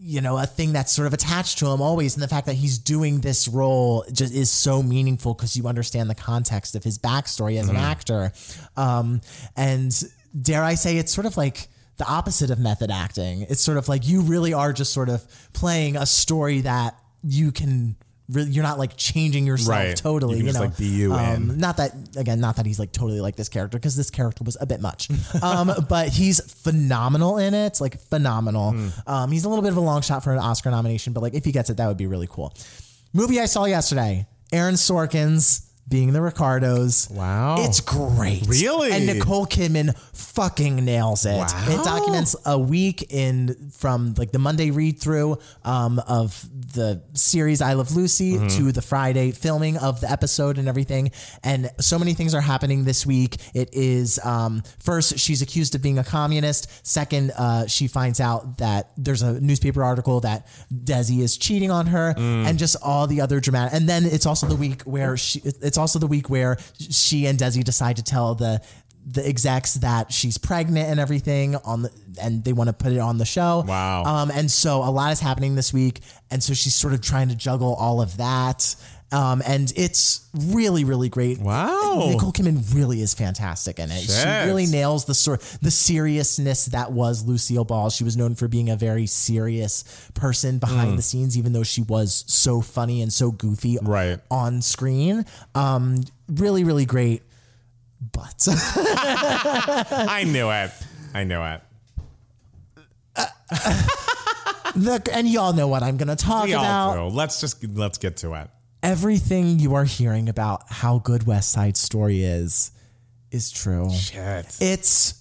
you 0.02 0.20
know, 0.20 0.38
a 0.38 0.46
thing 0.46 0.74
that's 0.74 0.92
sort 0.92 1.08
of 1.08 1.14
attached 1.14 1.60
to 1.60 1.68
him 1.68 1.82
always. 1.82 2.14
And 2.16 2.22
the 2.24 2.28
fact 2.28 2.46
that 2.48 2.56
he's 2.56 2.78
doing 2.78 3.22
this 3.22 3.48
role 3.48 4.04
just 4.12 4.34
is 4.34 4.50
so 4.50 4.84
meaningful 4.84 5.34
because 5.34 5.56
you 5.56 5.66
understand 5.68 6.10
the 6.10 6.16
context 6.16 6.76
of 6.76 6.84
his 6.84 6.98
backstory 6.98 7.58
as 7.58 7.70
an 7.70 7.78
actor. 7.78 8.34
Um, 8.76 9.22
and 9.56 9.92
dare 10.40 10.62
I 10.64 10.76
say, 10.76 10.98
it's 10.98 11.14
sort 11.14 11.26
of 11.26 11.38
like 11.38 11.70
the 11.98 12.08
opposite 12.08 12.50
of 12.52 12.60
method 12.60 12.92
acting. 12.92 13.42
It's 13.50 13.62
sort 13.62 13.78
of 13.78 13.88
like 13.90 14.08
you 14.08 14.22
really 14.22 14.54
are 14.54 14.74
just 14.74 14.94
sort 14.94 15.10
of 15.10 15.26
playing 15.54 15.96
a 15.98 16.06
story 16.06 16.62
that 16.62 16.96
you 17.24 17.52
can. 17.52 17.96
Really, 18.30 18.52
you're 18.52 18.64
not 18.64 18.78
like 18.78 18.98
changing 18.98 19.48
yourself 19.48 19.70
Right. 19.78 19.96
totally. 19.96 20.38
You 20.40 20.48
You, 20.48 20.52
know, 20.52 20.60
like, 20.60 20.78
be 20.78 20.86
you 20.86 21.14
um, 21.14 21.58
not 21.60 21.78
that 21.78 21.94
again, 22.18 22.42
not 22.42 22.58
that 22.58 22.66
he's 22.66 22.78
like 22.78 22.92
totally 22.92 23.22
like 23.22 23.38
this 23.38 23.48
character 23.48 23.78
because 23.78 23.96
this 23.96 24.10
character 24.10 24.44
was 24.44 24.58
a 24.60 24.66
bit 24.66 24.82
much. 24.82 25.08
Um, 25.42 25.72
but 25.90 26.10
he's 26.10 26.42
phenomenal 26.62 27.38
in 27.38 27.54
it, 27.54 27.80
like 27.80 28.02
phenomenal. 28.02 28.72
Hmm. 28.72 28.88
Um, 29.08 29.32
he's 29.32 29.46
a 29.46 29.50
little 29.50 29.64
bit 29.64 29.72
of 29.72 29.78
a 29.78 29.82
long 29.82 30.02
shot 30.02 30.26
for 30.26 30.34
an 30.34 30.40
Oscar 30.40 30.72
nomination, 30.72 31.14
but 31.14 31.24
like 31.24 31.36
if 31.36 31.46
he 31.46 31.54
gets 31.54 31.70
it, 31.70 31.78
that 31.78 31.88
would 31.88 31.96
be 31.96 32.06
really 32.06 32.28
cool. 32.30 32.54
Movie 33.14 33.40
I 33.40 33.46
saw 33.46 33.64
yesterday, 33.64 34.28
Aaron 34.52 34.76
Sorkin's 34.76 35.67
being 35.90 36.12
the 36.14 36.22
Ricardos. 36.22 37.10
Wow. 37.10 37.56
It's 37.60 37.80
great. 37.80 38.44
Really? 38.48 38.92
And 38.92 39.06
Nicole 39.06 39.46
Kidman 39.46 39.98
fucking 40.14 40.76
nails 40.84 41.26
it. 41.26 41.38
Wow. 41.38 41.66
It 41.70 41.84
documents 41.84 42.36
a 42.46 42.60
week 42.60 43.12
in 43.12 43.72
from 43.74 44.14
like 44.18 44.32
the 44.32 44.40
Monday 44.40 44.72
read 44.72 45.00
through 45.00 45.38
um, 45.64 46.00
of 46.08 46.46
the 46.74 47.02
series 47.14 47.62
I 47.62 47.74
Love 47.74 47.96
Lucy 47.96 48.34
Mm-hmm. 48.34 48.48
to 48.66 48.72
the 48.72 48.82
Friday 48.82 49.32
filming 49.32 49.78
of 49.78 50.02
the 50.02 50.12
episode 50.12 50.58
and 50.58 50.68
everything. 50.68 51.12
And 51.44 51.70
so 51.80 51.98
many 51.98 52.14
things 52.14 52.36
are 52.36 52.42
happening 52.42 52.84
this 52.84 53.06
week. 53.06 53.38
It 53.54 53.70
is 53.74 54.20
um, 54.26 54.64
first, 54.80 55.18
she's 55.18 55.42
accused 55.42 55.74
of 55.76 55.82
being 55.82 55.98
a 56.00 56.04
communist. 56.04 56.86
Second, 56.86 57.32
uh, 57.38 57.68
she 57.68 57.88
finds 57.88 58.20
out 58.20 58.58
that 58.58 58.92
there's 58.98 59.22
a 59.22 59.40
newspaper 59.40 59.84
article 59.84 60.20
that 60.22 60.48
Desi 60.74 61.20
is 61.22 61.38
cheating 61.38 61.72
on 61.72 61.88
her 61.88 62.14
Mm. 62.18 62.46
and 62.48 62.58
just 62.60 62.76
all 62.82 63.06
the 63.08 63.22
other 63.22 63.40
dramatic. 63.40 63.74
And 63.74 63.88
then 63.88 64.06
it's 64.06 64.26
also 64.26 64.48
the 64.48 64.56
week 64.56 64.82
where 64.84 65.16
she, 65.18 65.40
it's 65.44 65.77
also 65.78 66.00
the 66.00 66.08
week 66.08 66.30
where 66.30 66.58
she 66.78 67.26
and 67.26 67.38
Desi 67.38 67.64
decide 67.64 67.98
to 67.98 68.04
tell 68.04 68.36
the, 68.36 68.62
the 69.06 69.28
execs 69.28 69.76
that 69.76 70.12
she's 70.12 70.38
pregnant 70.38 70.90
and 70.90 71.00
everything 71.00 71.56
on 71.58 71.84
the, 71.84 71.92
and 72.22 72.44
they 72.44 72.54
want 72.54 72.68
to 72.68 72.74
put 72.74 72.92
it 72.92 73.00
on 73.00 73.18
the 73.18 73.26
show. 73.26 73.64
Wow. 73.66 74.04
Um, 74.04 74.32
and 74.32 74.50
so 74.52 74.84
a 74.84 74.92
lot 74.92 75.12
is 75.12 75.20
happening 75.20 75.56
this 75.56 75.74
week. 75.74 76.02
And 76.30 76.44
so 76.44 76.54
she's 76.54 76.76
sort 76.76 76.94
of 76.94 77.02
trying 77.02 77.30
to 77.30 77.36
juggle 77.36 77.74
all 77.76 78.02
of 78.02 78.18
that. 78.18 78.76
Um, 79.10 79.42
and 79.48 79.72
it's 79.78 80.28
really, 80.34 80.84
really 80.84 81.08
great. 81.08 81.40
Wow. 81.40 82.10
Nicole 82.12 82.34
Kidman 82.34 82.76
really 82.76 83.02
is 83.02 83.14
fantastic 83.14 83.80
in 83.80 83.90
it. 83.90 84.02
She 84.02 84.28
really 84.46 84.66
nails 84.66 85.06
the 85.06 85.14
sort 85.14 85.40
the 85.62 85.72
seriousness 85.72 86.66
that 86.66 86.92
was 86.92 87.24
Lucille 87.26 87.64
Ball. 87.64 87.90
She 87.90 88.04
was 88.04 88.18
known 88.18 88.36
for 88.36 88.50
being 88.50 88.70
a 88.70 88.76
very 88.76 89.06
serious 89.06 89.86
person 90.14 90.58
behind 90.60 90.92
Mm. 90.92 90.96
the 90.98 91.02
scenes, 91.04 91.38
even 91.38 91.54
though 91.54 91.64
she 91.64 91.84
was 91.84 92.26
so 92.28 92.60
funny 92.60 93.02
and 93.02 93.14
so 93.14 93.32
goofy 93.32 93.78
Right. 93.82 94.20
on 94.30 94.62
screen. 94.62 95.26
Um, 95.56 96.04
really, 96.28 96.66
really 96.66 96.86
great. 96.86 97.24
But 98.12 98.46
I 98.52 100.26
knew 100.28 100.50
it. 100.52 100.72
I 101.14 101.24
knew 101.24 101.42
it. 101.42 101.62
the 104.76 105.02
and 105.14 105.28
y'all 105.28 105.54
know 105.54 105.68
what 105.68 105.82
I'm 105.84 105.98
gonna 105.98 106.16
talk 106.16 106.46
We 106.46 106.54
about. 106.54 106.98
all 106.98 107.10
do. 107.10 107.16
Let's 107.16 107.40
just 107.42 107.64
let's 107.76 107.98
get 107.98 108.18
to 108.18 108.34
it. 108.34 108.50
Everything 108.84 109.60
you 109.60 109.74
are 109.76 109.84
hearing 109.86 110.30
about 110.30 110.64
how 110.70 111.00
good 111.00 111.26
West 111.26 111.52
Side 111.52 111.76
Story 111.78 112.24
is 112.24 112.72
is 113.32 113.52
true. 113.52 113.90
Shit. 113.92 114.56
It's 114.62 115.16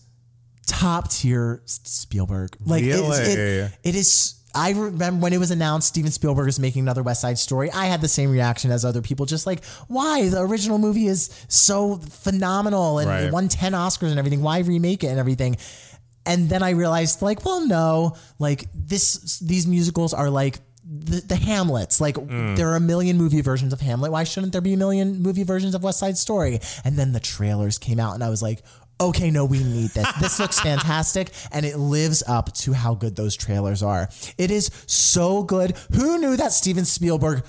top 0.66 1.10
tier 1.10 1.62
Spielberg. 1.64 2.56
Like 2.64 2.84
Really? 2.84 3.16
it, 3.18 3.72
it 3.82 3.94
is. 3.94 4.34
I 4.54 4.70
remember 4.70 5.22
when 5.22 5.32
it 5.32 5.38
was 5.38 5.50
announced 5.50 5.88
Steven 5.88 6.10
Spielberg 6.10 6.48
is 6.48 6.58
making 6.58 6.82
another 6.82 7.02
West 7.02 7.20
Side 7.20 7.38
Story. 7.38 7.70
I 7.72 7.86
had 7.86 8.00
the 8.00 8.08
same 8.08 8.30
reaction 8.30 8.70
as 8.70 8.84
other 8.84 9.02
people, 9.02 9.26
just 9.26 9.46
like, 9.46 9.64
why 9.88 10.28
the 10.28 10.40
original 10.40 10.78
movie 10.78 11.06
is 11.08 11.28
so 11.48 11.96
phenomenal 11.96 12.98
and 13.00 13.08
Right. 13.08 13.24
it 13.24 13.32
won 13.32 13.48
ten 13.48 13.72
Oscars 13.72 14.10
and 14.10 14.18
everything. 14.18 14.40
Why 14.42 14.60
remake 14.60 15.04
it 15.04 15.08
and 15.08 15.18
everything? 15.18 15.56
And 16.24 16.48
then 16.48 16.62
I 16.62 16.70
realized, 16.70 17.22
like, 17.22 17.44
well, 17.44 17.66
no, 17.66 18.16
like 18.38 18.68
this. 18.74 19.38
These 19.40 19.66
musicals 19.66 20.12
are 20.14 20.28
like 20.30 20.58
the, 20.88 21.20
the 21.20 21.36
Hamlets. 21.36 22.00
Like 22.00 22.16
hmm. 22.16 22.54
there 22.54 22.68
are 22.68 22.76
a 22.76 22.80
million 22.80 23.16
movie 23.16 23.40
versions 23.40 23.72
of 23.72 23.80
Hamlet. 23.80 24.12
Why 24.12 24.24
shouldn't 24.24 24.52
there 24.52 24.60
be 24.60 24.74
a 24.74 24.76
million 24.76 25.20
movie 25.22 25.44
versions 25.44 25.74
of 25.74 25.82
West 25.82 25.98
Side 25.98 26.16
Story? 26.16 26.60
And 26.84 26.96
then 26.96 27.12
the 27.12 27.20
trailers 27.20 27.78
came 27.78 28.00
out, 28.00 28.14
and 28.14 28.22
I 28.22 28.30
was 28.30 28.42
like, 28.42 28.62
okay, 29.00 29.30
no, 29.30 29.44
we 29.44 29.62
need 29.62 29.90
this. 29.90 30.10
This 30.14 30.38
looks 30.40 30.60
fantastic, 30.60 31.30
and 31.52 31.66
it 31.66 31.78
lives 31.78 32.22
up 32.26 32.52
to 32.54 32.72
how 32.72 32.94
good 32.94 33.16
those 33.16 33.36
trailers 33.36 33.82
are. 33.82 34.08
It 34.38 34.50
is 34.50 34.70
so 34.86 35.42
good. 35.42 35.76
Who 35.94 36.18
knew 36.18 36.36
that 36.36 36.52
Steven 36.52 36.84
Spielberg? 36.84 37.44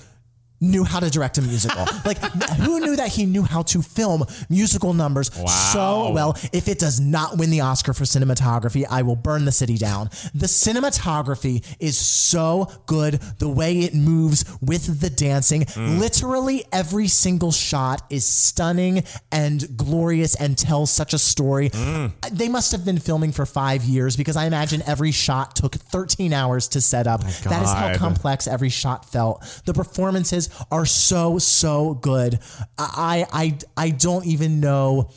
Knew 0.60 0.84
how 0.84 1.00
to 1.00 1.08
direct 1.08 1.38
a 1.38 1.42
musical. 1.42 1.86
like, 2.04 2.18
who 2.18 2.80
knew 2.80 2.96
that 2.96 3.08
he 3.08 3.26
knew 3.26 3.42
how 3.42 3.62
to 3.62 3.80
film 3.82 4.24
musical 4.48 4.92
numbers 4.92 5.32
so 5.72 6.10
well? 6.12 6.36
If 6.52 6.68
it 6.68 6.78
does 6.78 6.98
not 6.98 7.38
win 7.38 7.50
the 7.50 7.60
Oscar 7.60 7.92
for 7.92 8.04
cinematography, 8.04 8.84
I 8.88 9.02
will 9.02 9.16
burn 9.16 9.44
the 9.44 9.52
city 9.52 9.76
down. 9.76 10.10
The 10.34 10.46
cinematography 10.46 11.64
is 11.78 11.96
so 11.96 12.66
good. 12.86 13.14
The 13.38 13.48
way 13.48 13.80
it 13.80 13.94
moves 13.94 14.44
with 14.60 15.00
the 15.00 15.10
dancing, 15.10 15.62
mm. 15.62 15.98
literally 15.98 16.64
every 16.72 17.06
single 17.06 17.52
shot 17.52 18.02
is 18.10 18.26
stunning 18.26 19.04
and 19.30 19.76
glorious 19.76 20.34
and 20.34 20.58
tells 20.58 20.90
such 20.90 21.14
a 21.14 21.18
story. 21.18 21.70
Mm. 21.70 22.12
Uh, 22.22 22.28
they 22.32 22.48
must 22.48 22.72
have 22.72 22.84
been 22.84 22.98
filming 22.98 23.32
for 23.32 23.46
five 23.46 23.84
years 23.84 24.16
because 24.16 24.36
I 24.36 24.46
imagine 24.46 24.82
every 24.86 25.12
shot 25.12 25.54
took 25.54 25.74
13 25.74 26.32
hours 26.32 26.68
to 26.68 26.80
set 26.80 27.06
up. 27.06 27.20
Oh 27.24 27.48
that 27.48 27.62
is 27.62 27.72
how 27.72 27.96
complex 27.96 28.46
every 28.46 28.70
shot 28.70 29.10
felt. 29.10 29.62
The 29.64 29.74
performances 29.74 30.47
are 30.70 30.86
so 30.86 31.38
so 31.38 31.94
good. 31.94 32.38
I 32.78 33.26
I 33.32 33.58
I 33.76 33.90
don't 33.90 34.26
even 34.26 34.60
know 34.60 35.10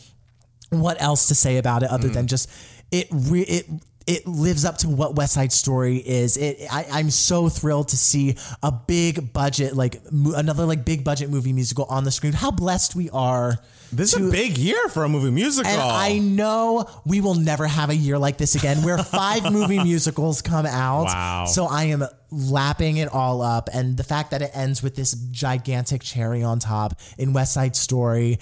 what 0.70 1.02
else 1.02 1.28
to 1.28 1.36
say 1.36 1.58
about 1.58 1.84
it 1.84 1.90
other 1.90 2.08
than 2.08 2.26
mm. 2.26 2.30
just 2.30 2.50
it 2.92 3.08
re- 3.12 3.42
it 3.42 3.66
it 4.08 4.26
lives 4.26 4.66
up 4.66 4.78
to 4.80 4.90
what 4.90 5.16
West 5.16 5.34
Side 5.34 5.52
Story 5.52 5.98
is. 5.98 6.38
It 6.38 6.62
I, 6.72 6.86
I'm 6.92 7.10
so 7.10 7.50
thrilled 7.50 7.90
to 7.90 7.98
see 7.98 8.36
a 8.64 8.72
big 8.72 9.32
budget 9.34 9.76
like 9.76 10.12
mo- 10.12 10.34
another 10.36 10.66
like 10.66 10.86
big 10.86 11.04
budget 11.04 11.30
movie 11.30 11.54
musical 11.54 11.86
on 11.86 12.04
the 12.04 12.12
screen. 12.12 12.34
How 12.34 12.52
blessed 12.52 12.96
we 12.96 13.10
are. 13.12 13.60
This 13.94 14.14
is 14.14 14.26
a 14.26 14.32
big 14.32 14.58
year 14.58 14.88
for 14.88 15.04
a 15.04 15.10
movie 15.10 15.32
musical. 15.32 15.70
And 15.70 15.82
I 15.82 16.18
know 16.18 16.90
we 17.06 17.20
will 17.20 17.36
never 17.36 17.68
have 17.68 17.90
a 17.90 17.96
year 17.96 18.18
like 18.18 18.38
this 18.38 18.56
again 18.56 18.84
where 18.84 18.98
five 18.98 19.44
movie 19.52 19.84
musicals 19.84 20.42
come 20.42 20.66
out. 20.66 21.06
Wow. 21.06 21.46
So 21.46 21.66
I 21.66 21.86
am 21.86 22.06
lapping 22.32 22.98
it 22.98 23.10
all 23.10 23.42
up. 23.42 23.70
And 23.74 23.98
the 23.98 24.06
fact 24.06 24.32
that 24.32 24.42
it 24.42 24.52
ends 24.54 24.82
with 24.82 24.96
this 24.96 25.14
gigantic 25.32 26.02
cherry 26.02 26.42
on 26.42 26.60
top 26.60 27.00
in 27.18 27.34
West 27.34 27.54
Side 27.54 27.76
Story. 27.76 28.40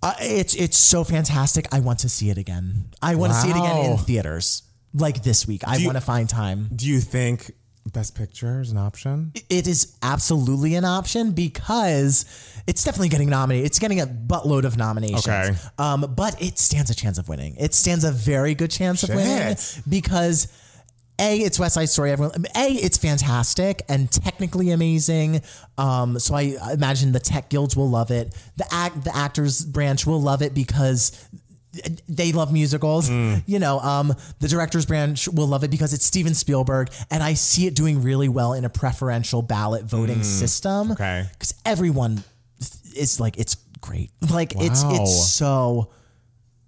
Uh, 0.00 0.14
it's 0.20 0.54
it's 0.54 0.78
so 0.78 1.02
fantastic. 1.02 1.66
I 1.72 1.80
want 1.80 1.98
to 2.00 2.08
see 2.08 2.30
it 2.30 2.38
again. 2.38 2.90
I 3.02 3.16
want 3.16 3.32
to 3.32 3.38
see 3.40 3.48
it 3.48 3.56
again 3.56 3.90
in 3.90 3.98
theaters 3.98 4.62
like 4.94 5.22
this 5.22 5.46
week. 5.46 5.62
I 5.66 5.76
you- 5.76 5.86
want 5.86 5.96
to 5.96 6.02
find 6.02 6.28
time. 6.28 6.68
Do 6.74 6.86
you 6.86 7.00
think 7.00 7.52
Best 7.92 8.14
Picture 8.14 8.60
is 8.60 8.70
an 8.70 8.76
option? 8.78 9.32
It 9.48 9.66
is 9.66 9.96
absolutely 10.02 10.74
an 10.74 10.84
option 10.84 11.32
because 11.32 12.24
it's 12.66 12.84
definitely 12.84 13.08
getting 13.08 13.30
nominated. 13.30 13.66
It's 13.66 13.78
getting 13.78 14.00
a 14.00 14.06
buttload 14.06 14.64
of 14.64 14.76
nominations. 14.76 15.26
Okay. 15.26 15.54
Um, 15.78 16.12
but 16.14 16.40
it 16.42 16.58
stands 16.58 16.90
a 16.90 16.94
chance 16.94 17.18
of 17.18 17.28
winning. 17.28 17.56
It 17.56 17.74
stands 17.74 18.04
a 18.04 18.12
very 18.12 18.54
good 18.54 18.70
chance 18.70 19.02
of 19.02 19.10
winning 19.10 19.56
Shit. 19.56 19.80
because 19.88 20.48
a 21.20 21.38
it's 21.38 21.58
West 21.58 21.74
Side 21.74 21.88
Story. 21.88 22.12
Everyone, 22.12 22.44
a 22.54 22.68
it's 22.68 22.96
fantastic 22.98 23.82
and 23.88 24.10
technically 24.10 24.70
amazing. 24.70 25.42
Um, 25.76 26.18
so 26.18 26.34
I 26.34 26.56
imagine 26.72 27.12
the 27.12 27.20
tech 27.20 27.48
guilds 27.48 27.76
will 27.76 27.90
love 27.90 28.10
it. 28.10 28.34
The 28.56 28.66
act, 28.70 29.02
the 29.04 29.16
actors 29.16 29.64
branch 29.64 30.06
will 30.06 30.20
love 30.20 30.42
it 30.42 30.54
because 30.54 31.28
they 32.08 32.32
love 32.32 32.52
musicals. 32.52 33.10
You 33.10 33.58
know, 33.58 33.80
um, 33.80 34.14
the 34.40 34.48
director's 34.48 34.86
branch 34.86 35.28
will 35.28 35.46
love 35.46 35.64
it 35.64 35.70
because 35.70 35.92
it's 35.92 36.04
Steven 36.04 36.34
Spielberg, 36.34 36.90
and 37.10 37.22
I 37.22 37.34
see 37.34 37.66
it 37.66 37.74
doing 37.74 38.02
really 38.02 38.28
well 38.28 38.52
in 38.54 38.64
a 38.64 38.70
preferential 38.70 39.42
ballot 39.42 39.84
voting 39.84 40.22
system. 40.22 40.92
Okay. 40.92 41.26
because 41.32 41.54
everyone 41.64 42.22
is 42.96 43.20
like, 43.20 43.38
it's 43.38 43.56
great. 43.80 44.10
Like 44.30 44.54
it's 44.56 44.82
it's 44.84 45.30
so 45.30 45.90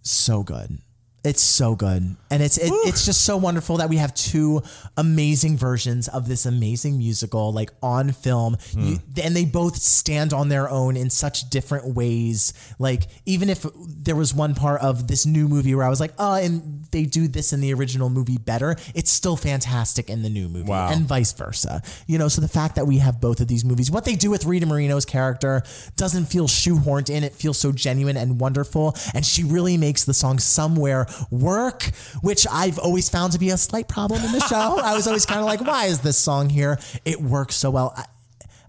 so 0.03 0.43
good. 0.43 0.79
It's 1.23 1.43
so 1.43 1.75
good, 1.75 2.17
and 2.31 2.43
it's 2.43 2.57
it, 2.57 2.73
it's 2.87 3.05
just 3.05 3.27
so 3.27 3.37
wonderful 3.37 3.77
that 3.77 3.91
we 3.91 3.97
have 3.97 4.15
two 4.15 4.63
amazing 4.97 5.59
versions 5.59 6.09
of 6.09 6.27
this 6.29 6.47
amazing 6.47 6.97
musical, 6.97 7.53
like 7.53 7.71
on 7.83 8.13
film, 8.13 8.57
hmm. 8.73 8.81
you, 8.81 8.99
and 9.23 9.37
they 9.37 9.45
both 9.45 9.77
stand 9.77 10.33
on 10.33 10.49
their 10.49 10.71
own 10.71 10.97
in 10.97 11.11
such 11.11 11.51
different 11.51 11.95
ways. 11.95 12.55
Like 12.79 13.09
even 13.27 13.51
if 13.51 13.67
there 13.87 14.17
was 14.17 14.33
one 14.33 14.55
part 14.55 14.81
of 14.81 15.09
this 15.09 15.27
new 15.27 15.47
movie 15.47 15.75
where 15.75 15.85
I 15.85 15.91
was 15.91 16.01
like, 16.01 16.13
oh, 16.19 16.37
and 16.37 16.87
they 16.91 17.05
do 17.05 17.29
this 17.29 17.53
in 17.53 17.61
the 17.61 17.75
original 17.75 18.09
movie 18.09 18.39
better, 18.39 18.77
it's 18.95 19.13
still 19.13 19.37
fantastic 19.37 20.09
in 20.09 20.23
the 20.23 20.31
new 20.31 20.49
movie, 20.49 20.71
Wow. 20.71 20.89
and 20.89 21.05
vice 21.07 21.35
versa. 21.35 21.83
You 22.07 22.17
know, 22.17 22.29
so 22.29 22.41
the 22.41 22.49
fact 22.49 22.77
that 22.77 22.87
we 22.87 22.97
have 22.97 23.21
both 23.21 23.41
of 23.41 23.49
these 23.49 23.63
movies, 23.65 23.91
what 23.91 24.07
they 24.07 24.15
do 24.15 24.31
with 24.31 24.47
Rita 24.47 24.65
Moreno's 24.65 25.05
character 25.05 25.63
doesn't 25.97 26.27
feel 26.27 26.49
shoehorned 26.49 27.11
in. 27.11 27.25
It 27.25 27.35
feels 27.35 27.59
so 27.59 27.73
genuine 27.73 28.17
and 28.17 28.41
wonderful. 28.41 28.97
And 29.15 29.27
she 29.27 29.45
really 29.45 29.77
makes 29.77 30.05
the 30.05 30.15
song 30.15 30.39
Somewhere 30.39 31.07
work, 31.31 31.85
which 32.23 32.47
I've 32.51 32.79
always 32.79 33.09
found 33.09 33.33
to 33.33 33.39
be 33.39 33.51
a 33.51 33.57
slight 33.57 33.89
problem 33.89 34.23
in 34.23 34.33
the 34.33 34.41
show. 34.41 34.79
I 34.83 34.95
was 34.95 35.07
always 35.07 35.27
kind 35.27 35.41
of 35.41 35.47
like, 35.47 35.61
why 35.61 35.87
is 35.87 36.01
this 36.01 36.19
song 36.19 36.49
here? 36.49 36.79
It 37.05 37.21
works 37.21 37.57
so 37.57 37.71
well. 37.71 37.95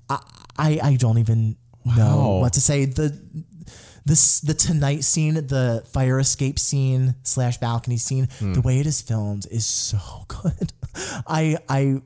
I, 0.09 0.19
I, 0.57 0.79
I, 0.83 0.95
don't 0.95 1.17
even 1.17 1.55
know 1.85 2.39
what 2.41 2.53
to 2.53 2.61
say. 2.61 2.85
The, 2.85 3.17
this 4.05 4.41
the 4.41 4.53
tonight 4.53 5.03
scene, 5.03 5.35
the 5.35 5.83
fire 5.93 6.19
escape 6.19 6.59
scene 6.59 7.15
slash 7.23 7.57
balcony 7.57 7.97
scene, 7.97 8.27
hmm. 8.39 8.53
the 8.53 8.61
way 8.61 8.79
it 8.79 8.87
is 8.87 9.01
filmed 9.01 9.45
is 9.49 9.65
so 9.65 9.99
good. 10.27 10.73
I 11.27 11.57
I 11.69 12.01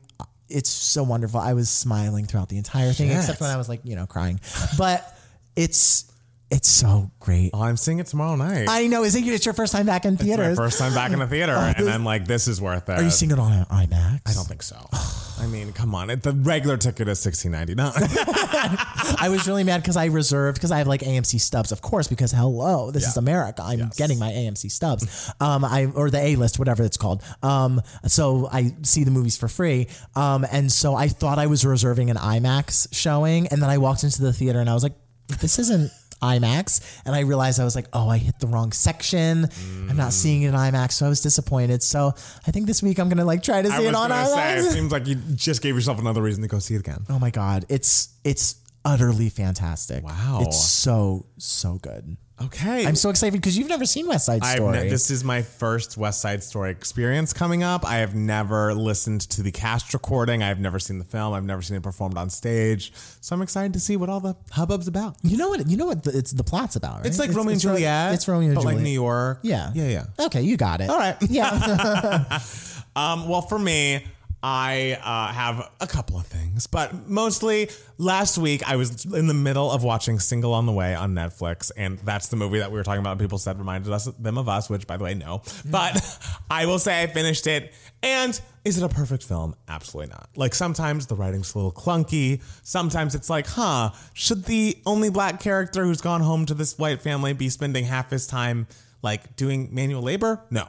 it's 0.49 0.69
so 0.69 1.03
wonderful. 1.03 1.39
I 1.39 1.53
was 1.53 1.69
smiling 1.69 2.25
throughout 2.25 2.49
the 2.49 2.57
entire 2.57 2.91
thing, 2.93 3.11
except 3.11 3.41
when 3.41 3.49
I 3.49 3.57
was 3.57 3.67
like, 3.67 3.81
you 3.83 3.95
know, 3.95 4.05
crying. 4.05 4.39
But 4.77 5.17
it's 5.55 6.11
It's 6.55 6.69
so 6.69 7.11
great. 7.19 7.51
Oh, 7.53 7.61
I'm 7.63 7.75
seeing 7.75 7.99
it 7.99 8.07
tomorrow 8.07 8.37
night. 8.37 8.67
I 8.69 8.87
know. 8.87 9.03
Is 9.03 9.13
it 9.13 9.27
it's 9.27 9.45
your 9.45 9.53
first 9.53 9.73
time 9.73 9.85
back 9.85 10.05
in 10.05 10.13
my 10.13 10.17
theaters? 10.21 10.55
first 10.57 10.79
time 10.79 10.93
back 10.93 11.11
in 11.11 11.19
the 11.19 11.27
theater, 11.27 11.51
and 11.51 11.89
I'm 11.89 12.05
like, 12.05 12.25
this 12.27 12.47
is 12.47 12.61
worth 12.61 12.87
it. 12.87 12.93
Are 12.97 13.03
you 13.03 13.09
seeing 13.09 13.31
it 13.31 13.39
on 13.39 13.65
IMAX? 13.65 14.21
I 14.25 14.31
don't 14.33 14.47
think 14.47 14.63
so. 14.63 14.77
I 15.43 15.47
mean, 15.47 15.73
come 15.73 15.93
on. 15.93 16.09
It, 16.09 16.23
the 16.23 16.31
regular 16.31 16.77
ticket 16.77 17.09
is 17.09 17.19
sixteen 17.19 17.51
ninety 17.51 17.75
nine. 17.75 17.91
I 17.97 19.27
was 19.29 19.45
really 19.49 19.65
mad 19.65 19.81
because 19.81 19.97
I 19.97 20.05
reserved 20.05 20.55
because 20.55 20.71
I 20.71 20.77
have 20.77 20.87
like 20.87 21.01
AMC 21.01 21.41
stubs, 21.41 21.73
of 21.73 21.81
course, 21.81 22.07
because 22.07 22.31
hello, 22.31 22.89
this 22.89 23.05
is 23.05 23.17
America. 23.17 23.61
I'm 23.61 23.79
Yes. 23.79 23.97
getting 23.97 24.17
my 24.17 24.31
AMC 24.31 24.71
stubs, 24.71 25.29
um, 25.41 25.65
I 25.65 25.87
or 25.93 26.09
the 26.09 26.19
A 26.19 26.37
list, 26.37 26.57
whatever 26.57 26.83
it's 26.83 26.95
called. 26.95 27.21
Um, 27.43 27.81
so 28.05 28.47
I 28.49 28.73
see 28.83 29.03
the 29.03 29.11
movies 29.11 29.35
for 29.35 29.49
free, 29.49 29.89
um, 30.15 30.45
and 30.49 30.71
so 30.71 30.95
I 30.95 31.09
thought 31.09 31.37
I 31.37 31.47
was 31.47 31.65
reserving 31.65 32.09
an 32.09 32.15
IMAX 32.15 32.87
showing, 32.93 33.47
and 33.47 33.61
then 33.61 33.69
I 33.69 33.77
walked 33.77 34.05
into 34.05 34.21
the 34.21 34.31
theater 34.31 34.61
and 34.61 34.69
I 34.69 34.73
was 34.73 34.83
like, 34.83 34.93
this 35.41 35.59
isn't. 35.59 35.91
IMAX, 36.25 37.01
and 37.05 37.15
I 37.15 37.21
realized 37.21 37.59
I 37.59 37.63
was 37.63 37.75
like, 37.75 37.87
oh, 37.93 38.09
I 38.09 38.17
hit 38.17 38.39
the 38.39 38.47
wrong 38.47 38.71
section. 38.71 39.47
I'm 39.89 39.97
not 39.97 40.13
seeing 40.13 40.41
it 40.43 40.49
in 40.49 40.53
IMAX, 40.55 40.93
so 40.93 41.05
I 41.05 41.09
was 41.09 41.21
disappointed. 41.21 41.83
So 41.83 42.13
I 42.47 42.51
think 42.51 42.67
this 42.67 42.81
week 42.81 42.99
I'm 42.99 43.09
gonna 43.09 43.25
like 43.25 43.43
try 43.43 43.61
to 43.61 43.69
see 43.69 43.85
it 43.85 43.95
on 43.95 44.09
gonna 44.09 44.25
say, 44.25 44.33
IMAX. 44.33 44.57
it 44.67 44.71
seems 44.71 44.91
like 44.91 45.07
you 45.07 45.15
just 45.35 45.61
gave 45.61 45.75
yourself 45.75 45.99
another 45.99 46.21
reason 46.21 46.41
to 46.41 46.47
go 46.47 46.59
see 46.59 46.75
it 46.75 46.79
again. 46.79 47.05
Oh 47.09 47.19
my 47.19 47.29
god, 47.29 47.65
it's 47.69 48.09
it's 48.23 48.55
utterly 48.83 49.29
fantastic. 49.29 50.03
Wow. 50.03 50.39
it's 50.41 50.63
so 50.63 51.25
so 51.37 51.79
good. 51.81 52.17
Okay. 52.43 52.85
I'm 52.85 52.95
so 52.95 53.09
excited 53.09 53.39
because 53.39 53.57
you've 53.57 53.69
never 53.69 53.85
seen 53.85 54.07
West 54.07 54.25
Side 54.25 54.43
Story. 54.43 54.77
ne- 54.77 54.89
this 54.89 55.09
is 55.09 55.23
my 55.23 55.41
first 55.41 55.95
West 55.95 56.19
Side 56.19 56.43
Story 56.43 56.69
experience 56.71 57.31
coming 57.31 57.63
up. 57.63 57.85
I 57.85 57.97
have 57.97 58.13
never 58.13 58.73
listened 58.73 59.21
to 59.29 59.41
the 59.41 59.51
cast 59.51 59.93
recording. 59.93 60.43
I've 60.43 60.59
never 60.59 60.77
seen 60.77 60.99
the 60.99 61.05
film. 61.05 61.33
I've 61.33 61.45
never 61.45 61.61
seen 61.61 61.77
it 61.77 61.83
performed 61.83 62.17
on 62.17 62.29
stage. 62.29 62.91
So 63.21 63.33
I'm 63.35 63.41
excited 63.41 63.71
to 63.73 63.79
see 63.79 63.95
what 63.95 64.09
all 64.09 64.19
the 64.19 64.35
hubbub's 64.51 64.89
about. 64.89 65.15
you 65.23 65.37
know 65.37 65.47
what? 65.47 65.65
You 65.67 65.77
know 65.77 65.85
what? 65.85 66.03
The, 66.03 66.17
it's 66.17 66.31
the 66.31 66.43
plot's 66.43 66.75
about. 66.75 66.97
Right? 66.97 67.05
It's 67.05 67.19
like 67.19 67.33
Romeo 67.33 67.53
and 67.53 67.61
Juliet. 67.61 68.13
It's 68.13 68.27
Romeo 68.27 68.47
and 68.49 68.55
but 68.55 68.61
Juliet. 68.63 68.77
like 68.79 68.83
New 68.83 68.89
York. 68.91 69.39
Yeah. 69.41 69.71
Yeah, 69.73 69.87
yeah. 69.87 70.25
Okay, 70.25 70.41
you 70.41 70.57
got 70.57 70.81
it. 70.81 70.89
All 70.89 70.97
right. 70.97 71.15
Yeah. 71.29 72.39
Um, 72.97 73.27
well, 73.27 73.41
for 73.41 73.59
me, 73.59 74.05
I 74.47 74.99
uh, 75.03 75.33
have 75.33 75.71
a 75.81 75.87
couple 75.87 76.19
of 76.19 76.27
things, 76.27 76.67
but 76.67 77.09
mostly 77.09 77.67
last 77.97 78.37
week 78.37 78.61
I 78.69 78.75
was 78.75 79.03
in 79.03 79.25
the 79.25 79.33
middle 79.33 79.71
of 79.71 79.83
watching 79.83 80.19
Single 80.19 80.53
All 80.53 80.61
the 80.61 80.71
Way 80.71 80.93
on 80.93 81.15
Netflix, 81.15 81.71
and 81.75 81.97
that's 81.97 82.27
the 82.27 82.35
movie 82.35 82.59
that 82.59 82.69
we 82.69 82.77
were 82.77 82.83
talking 82.83 82.99
about. 82.99 83.17
People 83.17 83.39
said 83.39 83.57
reminded 83.57 83.91
us 83.91 84.05
them 84.05 84.37
of 84.37 84.47
us, 84.47 84.69
which 84.69 84.85
by 84.85 84.97
the 84.97 85.03
way, 85.03 85.15
no. 85.15 85.41
But 85.67 85.99
I 86.51 86.67
will 86.67 86.77
say 86.77 87.01
I 87.01 87.07
finished 87.07 87.47
it, 87.47 87.73
and 88.03 88.39
is 88.63 88.77
it 88.77 88.83
a 88.83 88.89
perfect 88.89 89.23
film? 89.23 89.55
Absolutely 89.67 90.11
not. 90.11 90.29
Like 90.35 90.53
sometimes 90.53 91.07
the 91.07 91.15
writing's 91.15 91.55
a 91.55 91.57
little 91.57 91.71
clunky. 91.71 92.43
Sometimes 92.61 93.15
it's 93.15 93.31
like, 93.31 93.47
huh, 93.47 93.93
should 94.13 94.45
the 94.45 94.77
only 94.85 95.09
black 95.09 95.39
character 95.39 95.85
who's 95.85 96.01
gone 96.01 96.21
home 96.21 96.45
to 96.45 96.53
this 96.53 96.77
white 96.77 97.01
family 97.01 97.33
be 97.33 97.49
spending 97.49 97.85
half 97.85 98.11
his 98.11 98.27
time? 98.27 98.67
Like 99.05 99.35
doing 99.35 99.69
manual 99.71 100.01
labor? 100.01 100.41
No. 100.49 100.67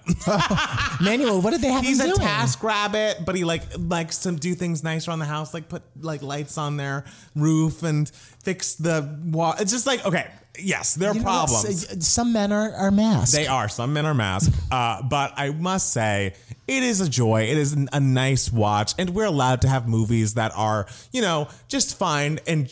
manual, 1.00 1.40
what 1.40 1.52
did 1.52 1.62
they 1.62 1.72
have 1.72 1.82
He's 1.82 1.98
him 2.00 2.10
a 2.10 2.14
doing? 2.16 2.28
TaskRabbit, 2.28 3.24
but 3.24 3.34
he 3.34 3.44
like 3.44 3.62
likes 3.78 4.18
to 4.24 4.32
do 4.32 4.54
things 4.54 4.84
nice 4.84 5.08
around 5.08 5.20
the 5.20 5.24
house, 5.24 5.54
like 5.54 5.70
put 5.70 5.82
like 5.98 6.20
lights 6.20 6.58
on 6.58 6.76
their 6.76 7.06
roof 7.34 7.82
and 7.82 8.10
fix 8.44 8.74
the 8.74 9.18
wall. 9.24 9.54
It's 9.58 9.72
just 9.72 9.86
like 9.86 10.04
okay, 10.04 10.26
yes, 10.58 10.94
there 10.94 11.10
are 11.10 11.14
You 11.14 11.20
know 11.20 11.24
problems. 11.24 11.84
S- 11.90 12.06
Some 12.06 12.32
men 12.32 12.52
are, 12.52 12.72
are 12.72 12.90
masked. 12.90 13.34
They 13.34 13.46
are. 13.46 13.68
Some 13.68 13.92
men 13.92 14.06
are 14.06 14.14
masked. 14.14 14.54
Uh, 14.70 15.00
but 15.02 15.32
I 15.36 15.50
must 15.50 15.92
say, 15.92 16.34
it 16.66 16.82
is 16.82 17.00
a 17.00 17.08
joy. 17.08 17.42
It 17.42 17.56
is 17.56 17.72
an- 17.72 17.88
a 17.92 18.00
nice 18.00 18.52
watch. 18.52 18.94
And 18.98 19.10
we're 19.10 19.24
allowed 19.26 19.62
to 19.62 19.68
have 19.68 19.86
movies 19.88 20.34
that 20.34 20.52
are, 20.56 20.86
you 21.12 21.22
know, 21.22 21.48
just 21.68 21.96
fine 21.96 22.40
and 22.48 22.68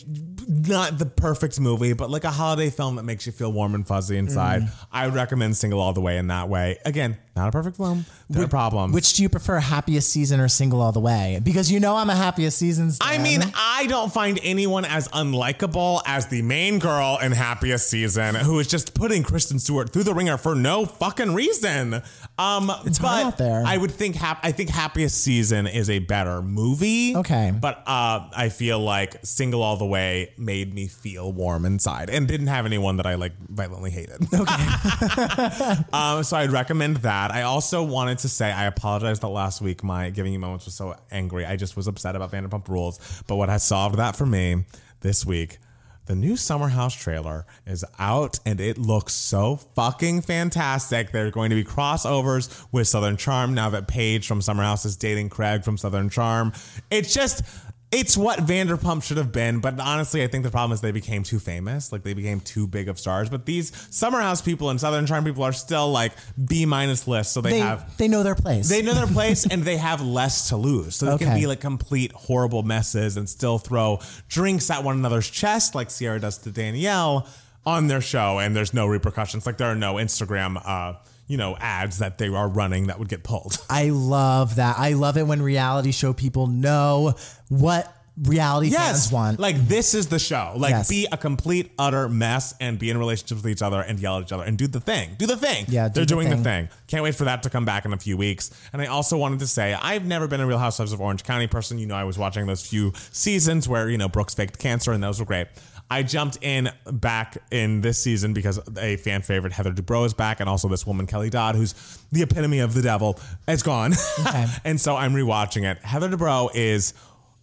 not 0.67 0.97
the 0.99 1.05
perfect 1.05 1.59
movie, 1.59 1.93
but 1.93 2.09
like 2.09 2.25
a 2.25 2.31
holiday 2.31 2.69
film 2.69 2.97
that 2.97 3.03
makes 3.03 3.25
you 3.25 3.31
feel 3.31 3.51
warm 3.51 3.73
and 3.75 3.87
fuzzy 3.87 4.17
inside. 4.17 4.63
Mm. 4.63 4.85
I 4.91 5.05
would 5.05 5.15
recommend 5.15 5.55
Single 5.55 5.79
All 5.79 5.93
the 5.93 6.01
Way 6.01 6.17
in 6.17 6.27
that 6.27 6.49
way. 6.49 6.77
Again, 6.85 7.17
not 7.35 7.47
a 7.47 7.51
perfect 7.51 7.77
film. 7.77 8.05
Are 8.35 8.47
problems. 8.47 8.93
Which 8.93 9.13
do 9.13 9.21
you 9.21 9.29
prefer, 9.29 9.59
happiest 9.59 10.09
season 10.09 10.39
or 10.39 10.47
single 10.47 10.81
all 10.81 10.91
the 10.91 10.99
way? 10.99 11.39
Because 11.43 11.71
you 11.71 11.79
know 11.79 11.95
I'm 11.95 12.09
a 12.09 12.15
happiest 12.15 12.57
season. 12.57 12.91
I 12.99 13.19
mean, 13.19 13.41
I 13.55 13.85
don't 13.87 14.11
find 14.11 14.39
anyone 14.41 14.83
as 14.83 15.07
unlikable 15.09 16.01
as 16.07 16.25
the 16.27 16.41
main 16.41 16.79
girl 16.79 17.19
in 17.21 17.31
Happiest 17.31 17.87
Season, 17.87 18.33
who 18.33 18.57
is 18.59 18.67
just 18.67 18.95
putting 18.95 19.21
Kristen 19.21 19.59
Stewart 19.59 19.93
through 19.93 20.03
the 20.03 20.13
ringer 20.13 20.37
for 20.37 20.55
no 20.55 20.85
fucking 20.87 21.35
reason. 21.35 22.01
Um, 22.37 22.69
It's 22.85 22.99
but 22.99 23.07
hard 23.07 23.25
out 23.27 23.37
there. 23.37 23.63
I 23.65 23.77
would 23.77 23.91
think 23.91 24.15
hap- 24.15 24.41
I 24.43 24.51
think 24.51 24.69
Happiest 24.69 25.21
Season 25.23 25.67
is 25.67 25.89
a 25.89 25.99
better 25.99 26.41
movie. 26.41 27.15
Okay. 27.15 27.53
but 27.59 27.81
uh, 27.87 28.27
I 28.35 28.49
feel 28.49 28.79
like 28.79 29.15
Single 29.23 29.61
All 29.63 29.77
the 29.77 29.85
Way 29.85 30.33
made 30.37 30.73
me 30.73 30.87
feel 30.87 31.31
warm 31.31 31.65
inside 31.65 32.09
and 32.09 32.27
didn't 32.27 32.47
have 32.47 32.65
anyone 32.65 32.97
that 32.97 33.05
I 33.05 33.15
like 33.15 33.31
violently 33.47 33.89
hated. 33.91 34.21
Okay. 34.33 34.65
um, 35.93 36.23
so 36.23 36.37
I'd 36.37 36.51
recommend 36.51 36.97
that. 36.97 37.31
I 37.31 37.43
also 37.43 37.83
wanted 37.83 38.17
to 38.19 38.29
say 38.29 38.51
I 38.51 38.65
apologize 38.65 39.19
that 39.21 39.29
last 39.29 39.61
week 39.61 39.83
my 39.83 40.09
giving 40.09 40.33
you 40.33 40.39
moments 40.39 40.65
was 40.65 40.73
so 40.75 40.95
angry. 41.11 41.45
I 41.45 41.55
just 41.55 41.77
was 41.77 41.87
upset 41.87 42.15
about 42.15 42.31
Vanderpump 42.31 42.67
Rules. 42.67 42.99
But 43.27 43.37
what 43.37 43.47
has 43.49 43.63
solved 43.63 43.97
that 43.97 44.15
for 44.15 44.25
me 44.25 44.65
this 45.01 45.25
week 45.25 45.59
the 46.05 46.15
new 46.15 46.37
Summer 46.37 46.69
House 46.69 46.93
trailer 46.93 47.45
is 47.65 47.83
out 47.97 48.39
and 48.45 48.59
it 48.59 48.77
looks 48.77 49.13
so 49.13 49.57
fucking 49.75 50.21
fantastic. 50.21 51.11
There 51.11 51.27
are 51.27 51.31
going 51.31 51.49
to 51.49 51.55
be 51.55 51.63
crossovers 51.63 52.65
with 52.71 52.87
Southern 52.87 53.17
Charm 53.17 53.53
now 53.53 53.69
that 53.71 53.87
Paige 53.87 54.27
from 54.27 54.41
Summer 54.41 54.63
House 54.63 54.85
is 54.85 54.95
dating 54.95 55.29
Craig 55.29 55.63
from 55.63 55.77
Southern 55.77 56.09
Charm. 56.09 56.53
It's 56.91 57.13
just. 57.13 57.43
It's 57.91 58.17
what 58.17 58.39
Vanderpump 58.39 59.03
should 59.03 59.17
have 59.17 59.31
been, 59.31 59.59
but 59.59 59.79
honestly, 59.79 60.23
I 60.23 60.27
think 60.27 60.43
the 60.43 60.51
problem 60.51 60.73
is 60.73 60.81
they 60.81 60.91
became 60.91 61.23
too 61.23 61.39
famous. 61.39 61.91
Like 61.91 62.03
they 62.03 62.13
became 62.13 62.39
too 62.41 62.67
big 62.67 62.89
of 62.89 62.99
stars. 62.99 63.29
But 63.29 63.45
these 63.45 63.71
Summer 63.89 64.19
House 64.19 64.41
people 64.41 64.69
and 64.69 64.81
Southern 64.81 65.05
Charm 65.05 65.23
people 65.23 65.43
are 65.43 65.53
still 65.53 65.91
like 65.91 66.11
B 66.43 66.65
minus 66.65 67.07
list, 67.07 67.31
so 67.31 67.41
they, 67.41 67.51
they, 67.51 67.59
have 67.59 67.97
they 67.97 68.07
know 68.07 68.23
their 68.23 68.35
place. 68.35 68.67
they 68.67 68.81
know 68.81 68.93
their 68.93 69.07
place 69.13 69.45
and 69.45 69.63
they 69.63 69.77
have 69.77 70.01
less 70.01 70.49
to 70.49 70.57
lose. 70.57 70.95
So 70.95 71.05
they 71.05 71.25
can 71.25 71.39
be 71.39 71.47
like 71.47 71.61
complete 71.61 72.11
horrible 72.11 72.63
messes 72.63 73.17
and 73.17 73.29
still 73.29 73.59
throw 73.59 73.99
drinks 74.27 74.69
at 74.69 74.83
one 74.83 74.97
another's 74.97 75.29
chest 75.29 75.75
like 75.75 75.89
Ciara 75.89 76.19
does 76.19 76.39
to 76.39 76.51
Danielle 76.51 77.27
on 77.65 77.87
their 77.87 78.01
show 78.01 78.39
and 78.39 78.55
there's 78.55 78.73
no 78.73 78.87
repercussions. 78.87 79.45
Like 79.45 79.57
there 79.57 79.71
are 79.71 79.75
no 79.75 79.95
Instagram 79.95 80.61
uh, 80.65 80.95
you 81.27 81.37
know, 81.37 81.55
ads 81.59 81.99
that 81.99 82.17
they 82.17 82.27
are 82.27 82.47
running 82.47 82.87
that 82.87 82.99
would 82.99 83.09
get 83.09 83.23
pulled. 83.23 83.57
I 83.69 83.89
love 83.89 84.55
that. 84.57 84.77
I 84.77 84.93
love 84.93 85.17
it 85.17 85.23
when 85.27 85.41
reality 85.41 85.91
show 85.91 86.13
people 86.13 86.47
know 86.47 87.15
what 87.49 87.91
reality 88.23 88.69
fans 88.69 89.11
want. 89.11 89.39
Like 89.41 89.57
this 89.67 89.93
is 89.93 90.07
the 90.07 90.19
show. 90.19 90.53
Like 90.55 90.69
Yes. 90.71 90.87
be 90.87 91.05
a 91.11 91.17
complete 91.17 91.71
utter 91.77 92.07
mess 92.07 92.53
and 92.61 92.79
be 92.79 92.89
in 92.89 92.97
relationships 92.97 93.43
with 93.43 93.51
each 93.51 93.61
other 93.61 93.81
and 93.81 93.99
yell 93.99 94.17
at 94.19 94.23
each 94.23 94.31
other 94.31 94.43
and 94.43 94.57
do 94.57 94.67
the 94.67 94.79
thing. 94.79 95.15
Do 95.17 95.25
the 95.27 95.35
thing. 95.35 95.65
Yeah, 95.67 95.89
do 95.89 95.95
they're 95.95 96.03
the 96.03 96.07
doing 96.07 96.29
the 96.29 96.35
thing. 96.35 96.43
thing. 96.67 96.69
Can't 96.87 97.03
wait 97.03 97.15
for 97.15 97.25
that 97.25 97.43
to 97.43 97.49
come 97.49 97.65
back 97.65 97.83
in 97.83 97.91
a 97.91 97.97
few 97.97 98.15
weeks. 98.15 98.51
And 98.71 98.81
I 98.81 98.85
also 98.85 99.17
wanted 99.17 99.39
to 99.39 99.47
say 99.47 99.73
I've 99.73 100.05
never 100.05 100.27
been 100.27 100.39
a 100.39 100.47
Real 100.47 100.59
Housewives 100.59 100.93
of 100.93 101.01
Orange 101.01 101.23
County 101.25 101.47
person. 101.47 101.77
You 101.77 101.87
know, 101.87 101.95
I 101.95 102.05
was 102.05 102.17
watching 102.17 102.45
those 102.45 102.65
few 102.65 102.93
seasons 103.11 103.67
where 103.67 103.89
you 103.89 103.97
know 103.97 104.07
Brooks 104.07 104.33
faked 104.33 104.59
cancer 104.59 104.93
and 104.93 105.03
those 105.03 105.19
were 105.19 105.25
great. 105.25 105.47
I 105.89 106.03
jumped 106.03 106.39
in 106.41 106.69
back 106.91 107.37
in 107.51 107.81
this 107.81 108.01
season 108.01 108.33
because 108.33 108.59
a 108.77 108.97
fan 108.97 109.21
favorite 109.21 109.53
Heather 109.53 109.71
Dubrow 109.71 110.05
is 110.05 110.13
back, 110.13 110.39
and 110.39 110.49
also 110.49 110.67
this 110.67 110.85
woman 110.87 111.05
Kelly 111.07 111.29
Dodd, 111.29 111.55
who's 111.55 111.73
the 112.11 112.23
epitome 112.23 112.59
of 112.59 112.73
the 112.73 112.81
devil, 112.81 113.19
is 113.47 113.61
gone. 113.63 113.93
and 114.65 114.81
so 114.81 114.95
I'm 114.95 115.13
rewatching 115.13 115.63
it. 115.69 115.83
Heather 115.83 116.09
Dubrow 116.09 116.49
is 116.53 116.93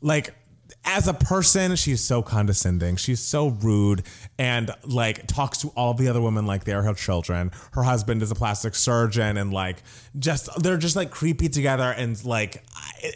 like 0.00 0.34
as 0.84 1.06
a 1.06 1.14
person, 1.14 1.76
she's 1.76 2.02
so 2.02 2.22
condescending. 2.22 2.96
She's 2.96 3.20
so 3.20 3.48
rude 3.50 4.02
and 4.36 4.72
like 4.84 5.28
talks 5.28 5.58
to 5.58 5.68
all 5.76 5.94
the 5.94 6.08
other 6.08 6.20
women 6.20 6.44
like 6.44 6.64
they're 6.64 6.82
her 6.82 6.94
children. 6.94 7.52
Her 7.72 7.84
husband 7.84 8.20
is 8.22 8.32
a 8.32 8.34
plastic 8.34 8.74
surgeon 8.74 9.36
and 9.36 9.52
like 9.52 9.84
just 10.18 10.48
they're 10.60 10.78
just 10.78 10.96
like 10.96 11.12
creepy 11.12 11.48
together 11.48 11.84
and 11.96 12.22
like 12.24 12.64
I- 12.74 13.12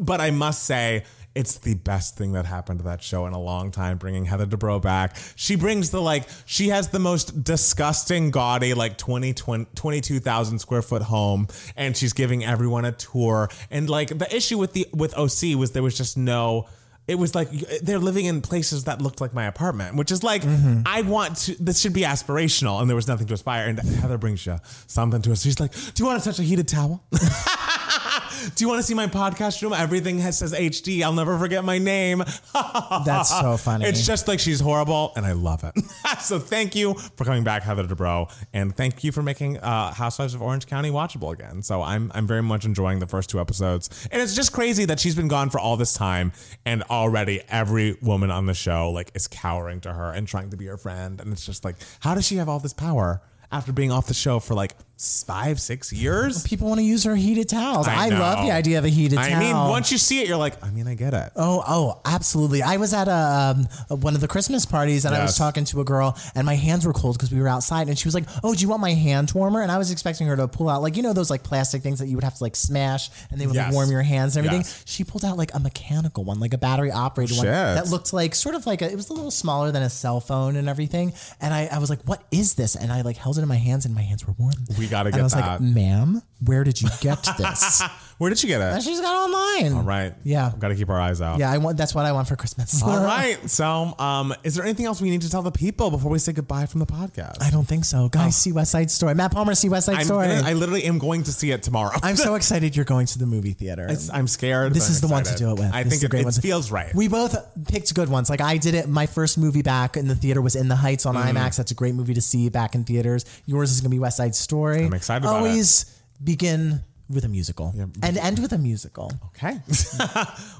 but 0.00 0.20
I 0.22 0.30
must 0.30 0.62
say 0.64 1.04
it's 1.34 1.58
the 1.58 1.74
best 1.74 2.16
thing 2.16 2.32
that 2.32 2.44
happened 2.44 2.80
to 2.80 2.84
that 2.86 3.02
show 3.02 3.26
in 3.26 3.32
a 3.32 3.40
long 3.40 3.70
time, 3.70 3.98
bringing 3.98 4.24
Heather 4.24 4.46
Dubrow 4.46 4.82
back. 4.82 5.16
She 5.36 5.54
brings 5.54 5.90
the 5.90 6.00
like, 6.00 6.24
she 6.44 6.68
has 6.68 6.88
the 6.88 6.98
most 6.98 7.44
disgusting, 7.44 8.30
gaudy, 8.30 8.74
like 8.74 8.98
20, 8.98 9.34
20 9.34 9.66
22,000 9.74 10.58
square 10.58 10.82
foot 10.82 11.02
home, 11.02 11.46
and 11.76 11.96
she's 11.96 12.12
giving 12.12 12.44
everyone 12.44 12.84
a 12.84 12.92
tour. 12.92 13.48
And 13.70 13.88
like, 13.88 14.16
the 14.18 14.34
issue 14.34 14.58
with 14.58 14.72
the 14.72 14.86
with 14.92 15.16
OC 15.16 15.56
was 15.56 15.72
there 15.72 15.82
was 15.82 15.96
just 15.96 16.16
no. 16.16 16.66
It 17.08 17.18
was 17.18 17.34
like 17.34 17.50
they're 17.82 17.98
living 17.98 18.26
in 18.26 18.40
places 18.40 18.84
that 18.84 19.02
looked 19.02 19.20
like 19.20 19.34
my 19.34 19.46
apartment, 19.46 19.96
which 19.96 20.12
is 20.12 20.22
like 20.22 20.42
mm-hmm. 20.42 20.82
I 20.86 21.02
want 21.02 21.38
to. 21.38 21.56
This 21.58 21.80
should 21.80 21.92
be 21.92 22.02
aspirational, 22.02 22.80
and 22.80 22.88
there 22.88 22.94
was 22.94 23.08
nothing 23.08 23.26
to 23.28 23.34
aspire. 23.34 23.68
And 23.68 23.80
Heather 23.80 24.18
brings 24.18 24.46
you 24.46 24.58
something 24.86 25.20
to 25.22 25.32
us. 25.32 25.42
She's 25.42 25.58
like, 25.58 25.72
"Do 25.72 26.02
you 26.02 26.06
want 26.06 26.22
to 26.22 26.28
touch 26.28 26.38
a 26.38 26.44
heated 26.44 26.68
towel?" 26.68 27.04
Do 28.54 28.64
you 28.64 28.68
want 28.68 28.78
to 28.78 28.82
see 28.82 28.94
my 28.94 29.06
podcast 29.06 29.60
room? 29.62 29.72
Everything 29.72 30.18
has 30.20 30.38
says 30.38 30.52
HD. 30.54 31.02
I'll 31.02 31.12
never 31.12 31.38
forget 31.38 31.64
my 31.64 31.78
name. 31.78 32.18
That's 33.04 33.28
so 33.28 33.56
funny. 33.56 33.86
It's 33.86 34.06
just 34.06 34.28
like 34.28 34.40
she's 34.40 34.60
horrible, 34.60 35.12
and 35.16 35.26
I 35.26 35.32
love 35.32 35.64
it. 35.64 35.74
so 36.20 36.38
thank 36.38 36.74
you 36.74 36.94
for 36.94 37.24
coming 37.24 37.44
back, 37.44 37.62
Heather 37.62 37.84
Dubrow, 37.84 38.32
and 38.52 38.74
thank 38.74 39.04
you 39.04 39.12
for 39.12 39.22
making 39.22 39.58
uh, 39.58 39.92
Housewives 39.92 40.34
of 40.34 40.42
Orange 40.42 40.66
County 40.66 40.90
watchable 40.90 41.32
again. 41.32 41.62
So 41.62 41.82
I'm 41.82 42.10
I'm 42.14 42.26
very 42.26 42.42
much 42.42 42.64
enjoying 42.64 42.98
the 42.98 43.06
first 43.06 43.30
two 43.30 43.40
episodes, 43.40 44.08
and 44.10 44.22
it's 44.22 44.34
just 44.34 44.52
crazy 44.52 44.84
that 44.86 45.00
she's 45.00 45.14
been 45.14 45.28
gone 45.28 45.50
for 45.50 45.60
all 45.60 45.76
this 45.76 45.92
time, 45.92 46.32
and 46.64 46.82
already 46.84 47.42
every 47.48 47.96
woman 48.00 48.30
on 48.30 48.46
the 48.46 48.54
show 48.54 48.90
like 48.90 49.10
is 49.14 49.28
cowering 49.28 49.80
to 49.82 49.92
her 49.92 50.12
and 50.12 50.26
trying 50.26 50.50
to 50.50 50.56
be 50.56 50.66
her 50.66 50.76
friend, 50.76 51.20
and 51.20 51.32
it's 51.32 51.44
just 51.44 51.64
like, 51.64 51.76
how 52.00 52.14
does 52.14 52.26
she 52.26 52.36
have 52.36 52.48
all 52.48 52.58
this 52.58 52.72
power 52.72 53.22
after 53.52 53.72
being 53.72 53.90
off 53.90 54.06
the 54.06 54.14
show 54.14 54.38
for 54.38 54.54
like 54.54 54.74
five, 55.00 55.60
six 55.60 55.92
years? 55.92 56.42
People 56.42 56.68
want 56.68 56.78
to 56.78 56.84
use 56.84 57.04
her 57.04 57.16
heated 57.16 57.48
towels. 57.48 57.88
I 57.88 58.06
I, 58.06 58.08
love 58.08 58.44
the 58.44 58.52
idea 58.52 58.78
of 58.78 58.84
a 58.84 58.88
heated 58.88 59.18
I 59.18 59.30
towel. 59.30 59.36
I 59.36 59.40
mean, 59.40 59.56
once 59.70 59.90
you 59.90 59.98
see 59.98 60.20
it, 60.20 60.28
you're 60.28 60.36
like, 60.36 60.62
I 60.62 60.70
mean, 60.70 60.86
I 60.86 60.94
get 60.94 61.14
it. 61.14 61.32
Oh, 61.36 61.64
oh, 61.66 62.00
absolutely. 62.04 62.62
I 62.62 62.76
was 62.76 62.92
at 62.92 63.08
a, 63.08 63.56
um, 63.90 64.00
one 64.00 64.14
of 64.14 64.20
the 64.20 64.28
Christmas 64.28 64.66
parties 64.66 65.04
and 65.04 65.14
I 65.14 65.22
was 65.22 65.38
talking 65.38 65.64
to 65.66 65.80
a 65.80 65.84
girl 65.84 66.18
and 66.34 66.44
my 66.44 66.54
hands 66.54 66.84
were 66.84 66.92
cold 66.92 67.16
because 67.16 67.32
we 67.32 67.40
were 67.40 67.48
outside 67.48 67.88
and 67.88 67.98
she 67.98 68.06
was 68.06 68.14
like, 68.14 68.24
"Oh, 68.44 68.54
do 68.54 68.60
you 68.60 68.68
want 68.68 68.82
my 68.82 68.92
hand 68.92 69.32
warmer?" 69.34 69.62
And 69.62 69.72
I 69.72 69.78
was 69.78 69.90
expecting 69.90 70.26
her 70.26 70.36
to 70.36 70.48
pull 70.48 70.68
out 70.68 70.82
like 70.82 70.96
you 70.96 71.02
know 71.02 71.12
those 71.12 71.30
like 71.30 71.42
plastic 71.42 71.82
things 71.82 71.98
that 72.00 72.08
you 72.08 72.16
would 72.16 72.24
have 72.24 72.36
to 72.36 72.44
like 72.44 72.56
smash 72.56 73.10
and 73.30 73.40
they 73.40 73.46
would 73.46 73.56
like, 73.56 73.72
warm 73.72 73.90
your 73.90 74.02
hands 74.02 74.36
and 74.36 74.46
everything. 74.46 74.66
Yes. 74.66 74.82
She 74.86 75.04
pulled 75.04 75.24
out 75.24 75.36
like 75.36 75.54
a 75.54 75.60
mechanical 75.60 76.24
one, 76.24 76.40
like 76.40 76.52
a 76.52 76.58
battery 76.58 76.90
operated 76.90 77.38
one 77.38 77.46
that 77.46 77.88
looked 77.88 78.12
like 78.12 78.34
sort 78.34 78.54
of 78.54 78.66
like 78.66 78.82
a, 78.82 78.90
it 78.90 78.96
was 78.96 79.08
a 79.08 79.12
little 79.12 79.30
smaller 79.30 79.72
than 79.72 79.82
a 79.82 79.90
cell 79.90 80.20
phone 80.20 80.56
and 80.56 80.68
everything. 80.68 81.12
And 81.40 81.54
I, 81.54 81.68
I 81.72 81.78
was 81.78 81.88
like, 81.88 82.02
"What 82.02 82.22
is 82.30 82.54
this?" 82.54 82.76
And 82.76 82.92
I 82.92 83.00
like 83.02 83.16
held 83.16 83.38
it 83.38 83.42
in 83.42 83.48
my 83.48 83.56
hands 83.56 83.86
and 83.86 83.94
my 83.94 84.02
hands 84.02 84.26
were 84.26 84.34
warm. 84.38 84.54
We 84.78 84.88
gotta 84.90 85.08
And 85.08 85.16
I 85.20 85.22
was 85.22 85.32
that. 85.32 85.46
like, 85.46 85.60
"Ma'am, 85.60 86.22
where 86.44 86.64
did 86.64 86.80
you 86.82 86.88
get 87.00 87.26
this?" 87.38 87.82
Where 88.20 88.28
did 88.28 88.42
you 88.42 88.48
get 88.48 88.60
and 88.60 88.76
it? 88.76 88.82
she's 88.82 89.00
got 89.00 89.14
it 89.14 89.32
online. 89.64 89.72
All 89.78 89.82
right. 89.82 90.12
Yeah. 90.24 90.52
Got 90.58 90.68
to 90.68 90.74
keep 90.74 90.90
our 90.90 91.00
eyes 91.00 91.22
out. 91.22 91.38
Yeah, 91.38 91.50
I 91.50 91.56
want. 91.56 91.78
That's 91.78 91.94
what 91.94 92.04
I 92.04 92.12
want 92.12 92.28
for 92.28 92.36
Christmas. 92.36 92.82
All 92.82 93.02
right. 93.04 93.38
So, 93.48 93.94
um, 93.98 94.34
is 94.44 94.54
there 94.56 94.64
anything 94.64 94.84
else 94.84 95.00
we 95.00 95.08
need 95.08 95.22
to 95.22 95.30
tell 95.30 95.40
the 95.40 95.50
people 95.50 95.90
before 95.90 96.10
we 96.10 96.18
say 96.18 96.32
goodbye 96.34 96.66
from 96.66 96.80
the 96.80 96.86
podcast? 96.86 97.42
I 97.42 97.48
don't 97.48 97.66
think 97.66 97.86
so. 97.86 98.10
Guys, 98.10 98.36
see 98.36 98.52
West 98.52 98.72
Side 98.72 98.90
Story. 98.90 99.14
Matt 99.14 99.32
Palmer, 99.32 99.54
see 99.54 99.70
West 99.70 99.86
Side. 99.86 99.96
I'm 100.00 100.04
Story. 100.04 100.28
gonna- 100.28 100.46
I 100.46 100.52
literally 100.52 100.84
am 100.84 100.98
going 100.98 101.22
to 101.22 101.32
see 101.32 101.50
it 101.50 101.62
tomorrow. 101.62 101.96
I'm 102.02 102.16
so 102.16 102.34
excited 102.40 102.76
you're 102.76 102.84
going 102.84 103.06
to 103.06 103.18
the 103.18 103.24
movie 103.24 103.54
theater. 103.54 103.88
I'm 104.12 104.28
scared. 104.28 104.74
this 104.74 104.84
but 104.88 104.90
is 104.90 105.02
I'm 105.02 105.08
the 105.08 105.12
one 105.14 105.24
to 105.24 105.30
excited. 105.32 105.44
do 105.44 105.50
it 105.52 105.58
with. 105.64 105.74
I 105.74 105.82
This 105.84 105.92
think 105.94 106.02
a 106.02 106.06
it, 106.06 106.10
great 106.10 106.20
it 106.20 106.24
one 106.26 106.34
to- 106.34 106.42
feels 106.42 106.70
right. 106.70 106.94
We 106.94 107.08
both 107.08 107.34
picked 107.68 107.94
good 107.94 108.10
ones. 108.10 108.28
Like 108.28 108.42
I 108.42 108.58
did 108.58 108.74
it. 108.74 108.86
My 108.86 109.06
first 109.06 109.38
movie 109.38 109.62
back 109.62 109.96
in 109.96 110.08
the 110.08 110.14
theater 110.14 110.42
was 110.42 110.56
In 110.56 110.68
the 110.68 110.76
Heights 110.76 111.06
on 111.06 111.14
Mm. 111.14 111.32
IMAX. 111.32 111.56
That's 111.56 111.70
a 111.72 111.74
great 111.74 111.94
movie 111.94 112.12
to 112.12 112.20
see 112.20 112.50
back 112.50 112.74
in 112.74 112.84
theaters. 112.84 113.24
Yours 113.46 113.70
is 113.72 113.80
going 113.80 113.90
to 113.90 113.94
be 113.94 113.98
West 113.98 114.18
Side 114.18 114.34
Story. 114.34 114.84
I'm 114.84 114.92
excited 114.92 115.24
about 115.24 115.36
it. 115.36 115.38
Always 115.38 115.96
begin 116.22 116.82
with 117.12 117.24
a 117.24 117.28
musical 117.28 117.74
and 118.02 118.16
end 118.18 118.38
with 118.38 118.52
a 118.52 118.58
musical. 118.58 119.12
okay. 119.28 119.60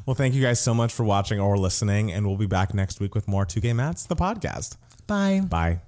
well, 0.07 0.15
thank 0.15 0.35
you 0.35 0.43
guys 0.43 0.61
so 0.61 0.75
much 0.75 0.93
for 0.93 1.05
watching 1.05 1.41
or 1.41 1.57
listening, 1.57 2.13
and 2.13 2.27
we'll 2.27 2.37
be 2.37 2.47
back 2.47 2.75
next 2.75 3.01
week 3.01 3.15
with 3.15 3.29
more 3.29 3.45
Two 3.45 3.61
Gay 3.61 3.73
Mats, 3.73 4.05
the 4.07 4.17
podcast. 4.17 4.77
Bye. 5.07 5.41
Bye. 5.41 5.81